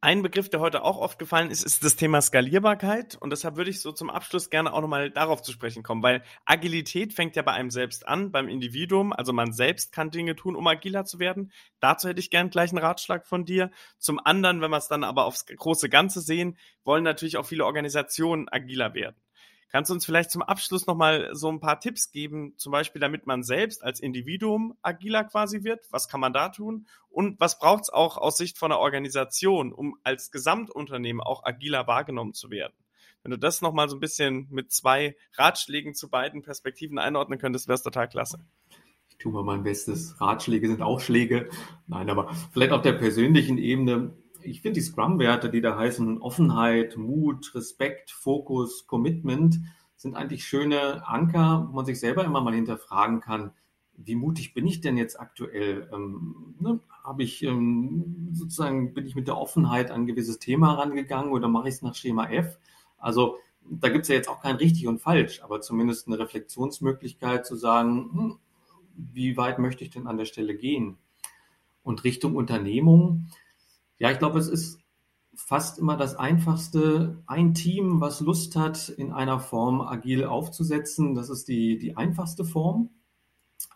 Ein 0.00 0.22
Begriff, 0.22 0.48
der 0.48 0.60
heute 0.60 0.84
auch 0.84 0.96
oft 0.98 1.18
gefallen 1.18 1.50
ist, 1.50 1.64
ist 1.64 1.82
das 1.82 1.96
Thema 1.96 2.20
Skalierbarkeit. 2.20 3.16
Und 3.16 3.30
deshalb 3.30 3.56
würde 3.56 3.70
ich 3.70 3.80
so 3.80 3.90
zum 3.90 4.10
Abschluss 4.10 4.48
gerne 4.48 4.72
auch 4.72 4.80
nochmal 4.80 5.10
darauf 5.10 5.42
zu 5.42 5.50
sprechen 5.50 5.82
kommen, 5.82 6.04
weil 6.04 6.22
Agilität 6.44 7.14
fängt 7.14 7.34
ja 7.34 7.42
bei 7.42 7.50
einem 7.50 7.70
selbst 7.70 8.06
an, 8.06 8.30
beim 8.30 8.48
Individuum. 8.48 9.12
Also 9.12 9.32
man 9.32 9.52
selbst 9.52 9.90
kann 9.92 10.12
Dinge 10.12 10.36
tun, 10.36 10.54
um 10.54 10.64
agiler 10.68 11.04
zu 11.04 11.18
werden. 11.18 11.50
Dazu 11.80 12.08
hätte 12.08 12.20
ich 12.20 12.30
gern 12.30 12.50
gleich 12.50 12.70
einen 12.70 12.78
Ratschlag 12.78 13.26
von 13.26 13.44
dir. 13.44 13.72
Zum 13.98 14.20
anderen, 14.24 14.60
wenn 14.60 14.70
wir 14.70 14.76
es 14.76 14.86
dann 14.86 15.02
aber 15.02 15.24
aufs 15.24 15.46
große 15.46 15.88
Ganze 15.88 16.20
sehen, 16.20 16.56
wollen 16.84 17.02
natürlich 17.02 17.36
auch 17.36 17.46
viele 17.46 17.66
Organisationen 17.66 18.48
agiler 18.48 18.94
werden. 18.94 19.16
Kannst 19.70 19.90
du 19.90 19.94
uns 19.94 20.06
vielleicht 20.06 20.30
zum 20.30 20.42
Abschluss 20.42 20.86
nochmal 20.86 21.28
so 21.32 21.48
ein 21.50 21.60
paar 21.60 21.78
Tipps 21.78 22.10
geben, 22.10 22.54
zum 22.56 22.72
Beispiel, 22.72 23.00
damit 23.00 23.26
man 23.26 23.42
selbst 23.42 23.84
als 23.84 24.00
Individuum 24.00 24.74
agiler 24.80 25.24
quasi 25.24 25.62
wird? 25.62 25.86
Was 25.90 26.08
kann 26.08 26.20
man 26.20 26.32
da 26.32 26.48
tun? 26.48 26.86
Und 27.10 27.38
was 27.38 27.58
braucht 27.58 27.82
es 27.82 27.90
auch 27.90 28.16
aus 28.16 28.38
Sicht 28.38 28.56
von 28.56 28.72
einer 28.72 28.80
Organisation, 28.80 29.72
um 29.72 29.96
als 30.04 30.30
Gesamtunternehmen 30.30 31.20
auch 31.20 31.44
agiler 31.44 31.86
wahrgenommen 31.86 32.32
zu 32.32 32.50
werden? 32.50 32.74
Wenn 33.22 33.32
du 33.32 33.38
das 33.38 33.60
nochmal 33.60 33.90
so 33.90 33.96
ein 33.96 34.00
bisschen 34.00 34.46
mit 34.50 34.72
zwei 34.72 35.16
Ratschlägen 35.34 35.94
zu 35.94 36.08
beiden 36.08 36.42
Perspektiven 36.42 36.98
einordnen 36.98 37.38
könntest, 37.38 37.68
wäre 37.68 37.74
es 37.74 37.82
total 37.82 38.08
klasse. 38.08 38.38
Ich 39.10 39.18
tue 39.18 39.32
mal 39.32 39.42
mein 39.42 39.64
Bestes. 39.64 40.18
Ratschläge 40.18 40.68
sind 40.68 40.80
auch 40.80 41.00
Schläge. 41.00 41.50
Nein, 41.86 42.08
aber 42.08 42.34
vielleicht 42.52 42.72
auf 42.72 42.82
der 42.82 42.92
persönlichen 42.92 43.58
Ebene 43.58 44.16
ich 44.50 44.62
finde 44.62 44.80
die 44.80 44.86
Scrum-Werte, 44.86 45.50
die 45.50 45.60
da 45.60 45.76
heißen 45.76 46.20
Offenheit, 46.20 46.96
Mut, 46.96 47.54
Respekt, 47.54 48.10
Fokus, 48.10 48.86
Commitment, 48.86 49.60
sind 49.96 50.16
eigentlich 50.16 50.46
schöne 50.46 51.06
Anker, 51.06 51.66
wo 51.68 51.76
man 51.76 51.84
sich 51.84 51.98
selber 51.98 52.24
immer 52.24 52.40
mal 52.40 52.54
hinterfragen 52.54 53.20
kann, 53.20 53.52
wie 53.98 54.14
mutig 54.14 54.54
bin 54.54 54.66
ich 54.66 54.80
denn 54.80 54.96
jetzt 54.96 55.18
aktuell? 55.18 55.90
Ähm, 55.92 56.54
ne, 56.60 56.80
Habe 57.02 57.24
ich 57.24 57.42
ähm, 57.42 58.28
sozusagen, 58.32 58.94
bin 58.94 59.06
ich 59.06 59.16
mit 59.16 59.26
der 59.26 59.36
Offenheit 59.36 59.90
an 59.90 60.02
ein 60.02 60.06
gewisses 60.06 60.38
Thema 60.38 60.74
rangegangen 60.74 61.32
oder 61.32 61.48
mache 61.48 61.68
ich 61.68 61.74
es 61.74 61.82
nach 61.82 61.96
Schema 61.96 62.30
F? 62.30 62.58
Also 62.96 63.38
da 63.68 63.88
gibt 63.88 64.02
es 64.02 64.08
ja 64.08 64.14
jetzt 64.14 64.28
auch 64.28 64.40
kein 64.40 64.56
richtig 64.56 64.86
und 64.86 65.00
falsch, 65.00 65.42
aber 65.42 65.60
zumindest 65.60 66.06
eine 66.06 66.18
Reflexionsmöglichkeit 66.18 67.44
zu 67.44 67.56
sagen, 67.56 68.10
hm, 68.12 68.38
wie 68.96 69.36
weit 69.36 69.58
möchte 69.58 69.84
ich 69.84 69.90
denn 69.90 70.06
an 70.06 70.16
der 70.16 70.24
Stelle 70.24 70.56
gehen? 70.56 70.96
Und 71.82 72.04
Richtung 72.04 72.36
Unternehmung, 72.36 73.28
ja, 73.98 74.10
ich 74.10 74.18
glaube, 74.18 74.38
es 74.38 74.48
ist 74.48 74.80
fast 75.34 75.78
immer 75.78 75.96
das 75.96 76.16
Einfachste, 76.16 77.22
ein 77.26 77.54
Team, 77.54 78.00
was 78.00 78.20
Lust 78.20 78.56
hat, 78.56 78.88
in 78.88 79.12
einer 79.12 79.38
Form 79.38 79.80
agil 79.80 80.24
aufzusetzen. 80.24 81.14
Das 81.14 81.30
ist 81.30 81.48
die, 81.48 81.78
die 81.78 81.96
einfachste 81.96 82.44
Form. 82.44 82.90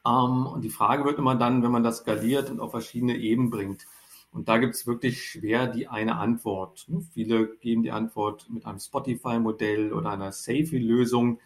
Ähm, 0.07 0.47
und 0.47 0.63
die 0.63 0.71
Frage 0.71 1.05
wird 1.05 1.19
immer 1.19 1.37
dann, 1.37 1.63
wenn 1.63 1.71
man 1.71 1.85
das 1.85 1.99
skaliert 1.99 2.51
und 2.51 2.61
auf 2.61 2.73
verschiedene 2.73 3.17
Ebenen 3.17 3.51
bringt. 3.51 3.87
Und 4.33 4.49
da 4.49 4.59
gibt 4.59 4.75
es 4.75 4.87
wirklich 4.87 5.23
schwer 5.25 5.67
die 5.67 5.89
eine 5.89 6.17
Antwort. 6.17 6.89
Viele 7.13 7.55
geben 7.57 7.83
die 7.83 7.91
Antwort 7.91 8.49
mit 8.51 8.65
einem 8.65 8.79
Spotify-Modell 8.79 9.93
oder 9.93 10.11
einer 10.11 10.33
Safety-Lösung. 10.33 11.39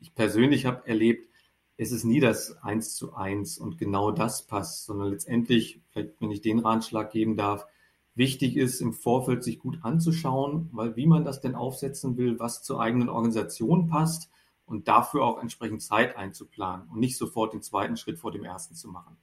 Ich 0.00 0.14
persönlich 0.14 0.66
habe 0.66 0.86
erlebt, 0.86 1.28
es 1.76 1.90
ist 1.90 2.04
nie 2.04 2.20
das 2.20 2.56
Eins 2.62 2.94
zu 2.94 3.14
eins 3.14 3.58
und 3.58 3.78
genau 3.78 4.12
das 4.12 4.46
passt, 4.46 4.84
sondern 4.84 5.08
letztendlich, 5.08 5.80
vielleicht 5.90 6.20
wenn 6.20 6.30
ich 6.30 6.42
den 6.42 6.60
Ratschlag 6.60 7.10
geben 7.10 7.36
darf, 7.36 7.66
wichtig 8.14 8.56
ist, 8.56 8.80
im 8.80 8.92
Vorfeld 8.92 9.42
sich 9.42 9.58
gut 9.58 9.78
anzuschauen, 9.82 10.68
weil 10.72 10.96
wie 10.96 11.06
man 11.06 11.24
das 11.24 11.40
denn 11.40 11.54
aufsetzen 11.54 12.16
will, 12.16 12.38
was 12.38 12.62
zur 12.62 12.80
eigenen 12.80 13.08
Organisation 13.08 13.88
passt 13.88 14.30
und 14.66 14.88
dafür 14.88 15.24
auch 15.24 15.40
entsprechend 15.40 15.82
Zeit 15.82 16.16
einzuplanen 16.16 16.88
und 16.88 17.00
nicht 17.00 17.16
sofort 17.16 17.52
den 17.52 17.62
zweiten 17.62 17.96
Schritt 17.96 18.18
vor 18.18 18.32
dem 18.32 18.44
ersten 18.44 18.74
zu 18.74 18.88
machen. 18.88 19.16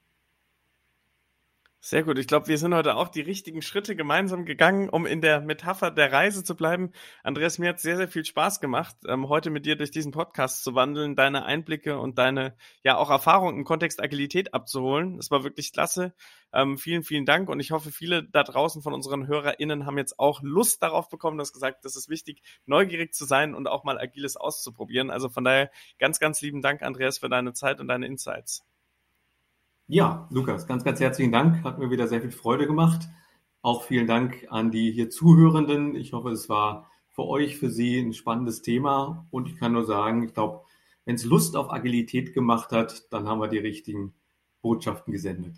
Sehr 1.84 2.04
gut. 2.04 2.20
Ich 2.20 2.28
glaube, 2.28 2.48
wir 2.48 2.60
sind 2.60 2.76
heute 2.76 2.96
auch 2.96 3.08
die 3.08 3.22
richtigen 3.22 3.64
Schritte 3.64 3.96
gemeinsam 3.96 4.46
gegangen, 4.46 4.88
um 4.88 5.08
in 5.08 5.20
der 5.20 5.42
Metapher 5.42 5.90
der 5.90 6.12
Reise 6.12 6.44
zu 6.44 6.56
bleiben. 6.56 6.92
Andreas, 7.24 7.58
mir 7.58 7.70
hat 7.70 7.80
sehr, 7.80 7.98
sehr 7.98 8.08
viel 8.08 8.24
Spaß 8.24 8.60
gemacht, 8.62 8.96
ähm, 9.08 9.30
heute 9.30 9.50
mit 9.50 9.66
dir 9.66 9.76
durch 9.76 9.90
diesen 9.90 10.12
Podcast 10.12 10.64
zu 10.64 10.76
wandeln, 10.76 11.16
deine 11.16 11.44
Einblicke 11.44 11.98
und 11.98 12.20
deine, 12.20 12.56
ja, 12.84 12.98
auch 12.98 13.10
Erfahrungen 13.10 13.58
im 13.58 13.64
Kontext 13.66 14.00
Agilität 14.00 14.54
abzuholen. 14.54 15.18
Das 15.18 15.32
war 15.32 15.44
wirklich 15.44 15.74
klasse. 15.74 16.14
Ähm, 16.54 16.78
vielen, 16.78 17.02
vielen 17.02 17.26
Dank 17.26 17.50
und 17.50 17.60
ich 17.60 17.72
hoffe, 17.72 17.92
viele 17.92 18.26
da 18.26 18.44
draußen 18.44 18.84
von 18.84 18.94
unseren 18.94 19.26
HörerInnen 19.26 19.88
haben 19.88 19.98
jetzt 19.98 20.20
auch 20.20 20.44
Lust 20.44 20.84
darauf 20.84 21.10
bekommen, 21.10 21.40
dass 21.40 21.52
gesagt, 21.52 21.84
das 21.84 21.96
ist 21.96 22.10
wichtig, 22.10 22.44
neugierig 22.68 23.16
zu 23.16 23.26
sein 23.26 23.56
und 23.56 23.68
auch 23.68 23.84
mal 23.84 23.98
Agiles 23.98 24.38
auszuprobieren. 24.38 25.10
Also 25.10 25.30
von 25.30 25.44
daher 25.44 25.72
ganz, 25.98 26.20
ganz 26.20 26.42
lieben 26.42 26.62
Dank, 26.62 26.84
Andreas, 26.84 27.18
für 27.18 27.30
deine 27.30 27.54
Zeit 27.54 27.80
und 27.80 27.88
deine 27.88 28.06
Insights. 28.06 28.71
Ja, 29.94 30.26
Lukas, 30.32 30.68
ganz, 30.68 30.86
ganz 30.86 31.02
herzlichen 31.02 31.34
Dank. 31.34 31.66
Hat 31.66 31.78
mir 31.78 31.92
wieder 31.92 32.08
sehr 32.08 32.22
viel 32.22 32.32
Freude 32.32 32.66
gemacht. 32.66 33.10
Auch 33.62 33.84
vielen 33.84 34.08
Dank 34.08 34.48
an 34.50 34.72
die 34.72 34.90
hier 34.90 35.10
Zuhörenden. 35.10 35.98
Ich 35.98 36.14
hoffe, 36.14 36.30
es 36.30 36.48
war 36.48 36.90
für 37.10 37.26
euch, 37.26 37.58
für 37.58 37.70
Sie 37.70 38.00
ein 38.00 38.14
spannendes 38.14 38.62
Thema. 38.62 39.28
Und 39.32 39.50
ich 39.50 39.58
kann 39.58 39.74
nur 39.74 39.84
sagen, 39.84 40.24
ich 40.24 40.34
glaube, 40.34 40.62
wenn 41.04 41.16
es 41.16 41.26
Lust 41.26 41.58
auf 41.58 41.74
Agilität 41.74 42.34
gemacht 42.34 42.72
hat, 42.72 43.12
dann 43.12 43.28
haben 43.28 43.42
wir 43.42 43.50
die 43.50 43.58
richtigen 43.58 44.14
Botschaften 44.62 45.12
gesendet. 45.12 45.58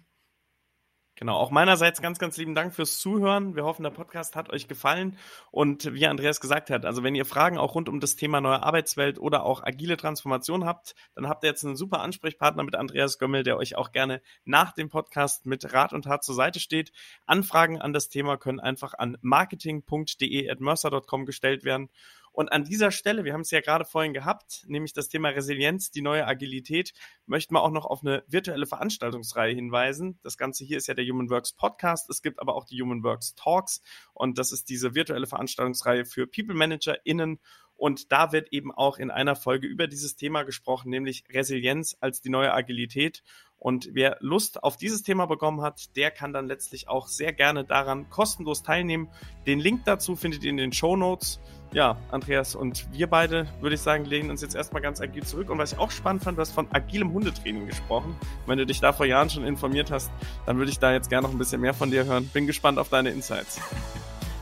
Genau, 1.15 1.35
auch 1.35 1.51
meinerseits 1.51 2.01
ganz, 2.01 2.17
ganz 2.17 2.37
lieben 2.37 2.55
Dank 2.55 2.73
fürs 2.73 2.97
Zuhören. 2.97 3.55
Wir 3.55 3.65
hoffen, 3.65 3.83
der 3.83 3.91
Podcast 3.91 4.35
hat 4.35 4.49
euch 4.51 4.67
gefallen. 4.67 5.15
Und 5.51 5.93
wie 5.93 6.07
Andreas 6.07 6.41
gesagt 6.41 6.71
hat, 6.71 6.85
also 6.85 7.03
wenn 7.03 7.13
ihr 7.13 7.25
Fragen 7.25 7.59
auch 7.59 7.75
rund 7.75 7.87
um 7.87 7.99
das 7.99 8.15
Thema 8.15 8.41
neue 8.41 8.63
Arbeitswelt 8.63 9.19
oder 9.19 9.43
auch 9.43 9.61
agile 9.61 9.95
Transformation 9.95 10.65
habt, 10.65 10.95
dann 11.13 11.29
habt 11.29 11.43
ihr 11.43 11.51
jetzt 11.51 11.63
einen 11.63 11.75
super 11.75 12.01
Ansprechpartner 12.01 12.63
mit 12.63 12.75
Andreas 12.75 13.19
Gömmel, 13.19 13.43
der 13.43 13.57
euch 13.57 13.75
auch 13.75 13.91
gerne 13.91 14.23
nach 14.43 14.71
dem 14.71 14.89
Podcast 14.89 15.45
mit 15.45 15.71
Rat 15.71 15.93
und 15.93 16.05
Tat 16.05 16.23
zur 16.23 16.33
Seite 16.33 16.59
steht. 16.59 16.91
Anfragen 17.27 17.79
an 17.79 17.93
das 17.93 18.09
Thema 18.09 18.37
können 18.37 18.59
einfach 18.59 18.95
an 18.95 19.15
marketing.de 19.21 20.49
at 20.49 20.61
mercer.com 20.61 21.27
gestellt 21.27 21.63
werden. 21.63 21.89
Und 22.33 22.51
an 22.51 22.63
dieser 22.63 22.91
Stelle, 22.91 23.23
wir 23.23 23.33
haben 23.33 23.41
es 23.41 23.51
ja 23.51 23.61
gerade 23.61 23.85
vorhin 23.85 24.11
gehabt, 24.11 24.65
nämlich 24.67 24.91
das 24.91 25.07
Thema 25.07 25.29
Resilienz, 25.29 25.91
die 25.91 26.01
neue 26.01 26.25
Agilität, 26.25 26.93
möchten 27.27 27.53
wir 27.53 27.61
auch 27.61 27.69
noch 27.69 27.85
auf 27.85 28.01
eine 28.01 28.23
virtuelle 28.27 28.65
Veranstaltungsreihe 28.65 29.53
hinweisen. 29.53 30.19
Das 30.23 30.37
Ganze 30.37 30.65
hier 30.65 30.77
ist 30.77 30.87
ja 30.87 30.95
der 30.95 31.05
Human 31.05 31.29
Works 31.29 31.53
Podcast. 31.53 32.09
Es 32.09 32.23
gibt 32.23 32.39
aber 32.39 32.55
auch 32.55 32.65
die 32.65 32.81
Human 32.81 33.03
Works 33.03 33.35
Talks. 33.35 33.81
Und 34.13 34.39
das 34.39 34.51
ist 34.51 34.69
diese 34.69 34.95
virtuelle 34.95 35.27
Veranstaltungsreihe 35.27 36.05
für 36.05 36.25
People 36.25 36.55
ManagerInnen 36.55 37.39
und 37.83 38.13
da 38.13 38.31
wird 38.31 38.53
eben 38.53 38.71
auch 38.71 38.97
in 38.97 39.11
einer 39.11 39.35
Folge 39.35 39.67
über 39.67 39.87
dieses 39.87 40.15
Thema 40.15 40.43
gesprochen, 40.43 40.89
nämlich 40.89 41.25
Resilienz 41.33 41.97
als 41.99 42.21
die 42.21 42.29
neue 42.29 42.53
Agilität. 42.53 43.23
Und 43.57 43.89
wer 43.91 44.15
Lust 44.21 44.63
auf 44.63 44.77
dieses 44.77 45.03
Thema 45.03 45.25
bekommen 45.25 45.59
hat, 45.59 45.93
der 45.97 46.09
kann 46.09 46.31
dann 46.31 46.47
letztlich 46.47 46.87
auch 46.87 47.07
sehr 47.07 47.33
gerne 47.33 47.65
daran 47.65 48.09
kostenlos 48.09 48.63
teilnehmen. 48.63 49.09
Den 49.45 49.59
Link 49.59 49.83
dazu 49.83 50.15
findet 50.15 50.45
ihr 50.45 50.51
in 50.51 50.55
den 50.55 50.71
Show 50.71 50.95
Notes. 50.95 51.41
Ja, 51.73 51.97
Andreas 52.09 52.55
und 52.55 52.87
wir 52.93 53.07
beide, 53.07 53.47
würde 53.59 53.75
ich 53.75 53.81
sagen, 53.81 54.05
lehnen 54.05 54.29
uns 54.29 54.41
jetzt 54.41 54.55
erstmal 54.55 54.81
ganz 54.81 55.01
agil 55.01 55.23
zurück. 55.23 55.49
Und 55.49 55.57
was 55.57 55.73
ich 55.73 55.77
auch 55.77 55.91
spannend 55.91 56.23
fand, 56.23 56.37
du 56.37 56.41
hast 56.41 56.53
von 56.53 56.69
agilem 56.73 57.11
Hundetraining 57.11 57.67
gesprochen. 57.67 58.15
Wenn 58.45 58.59
du 58.59 58.65
dich 58.65 58.79
da 58.79 58.93
vor 58.93 59.05
Jahren 59.05 59.29
schon 59.29 59.43
informiert 59.43 59.91
hast, 59.91 60.09
dann 60.45 60.57
würde 60.57 60.71
ich 60.71 60.79
da 60.79 60.93
jetzt 60.93 61.09
gerne 61.09 61.27
noch 61.27 61.35
ein 61.35 61.37
bisschen 61.37 61.59
mehr 61.59 61.73
von 61.73 61.91
dir 61.91 62.05
hören. 62.05 62.29
Bin 62.29 62.47
gespannt 62.47 62.79
auf 62.79 62.87
deine 62.87 63.09
Insights. 63.09 63.59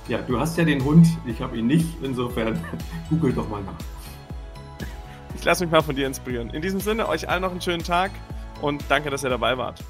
Ja, 0.08 0.20
du 0.20 0.40
hast 0.40 0.58
ja 0.58 0.64
den 0.64 0.84
Hund, 0.84 1.08
ich 1.26 1.42
habe 1.42 1.58
ihn 1.58 1.68
nicht. 1.68 1.88
Insofern 2.02 2.60
google 3.10 3.34
doch 3.34 3.48
mal 3.50 3.62
nach. 3.64 3.74
Ich 5.36 5.44
lasse 5.44 5.64
mich 5.64 5.72
mal 5.72 5.82
von 5.82 5.96
dir 5.96 6.08
inspirieren. 6.08 6.50
In 6.52 6.62
diesem 6.62 6.80
Sinne, 6.80 7.08
euch 7.08 7.30
allen 7.30 7.42
noch 7.42 7.52
einen 7.52 7.62
schönen 7.62 7.84
Tag 7.84 8.12
und 8.62 8.84
danke, 8.90 9.10
dass 9.10 9.24
ihr 9.24 9.30
dabei 9.30 9.58
wart. 9.58 9.84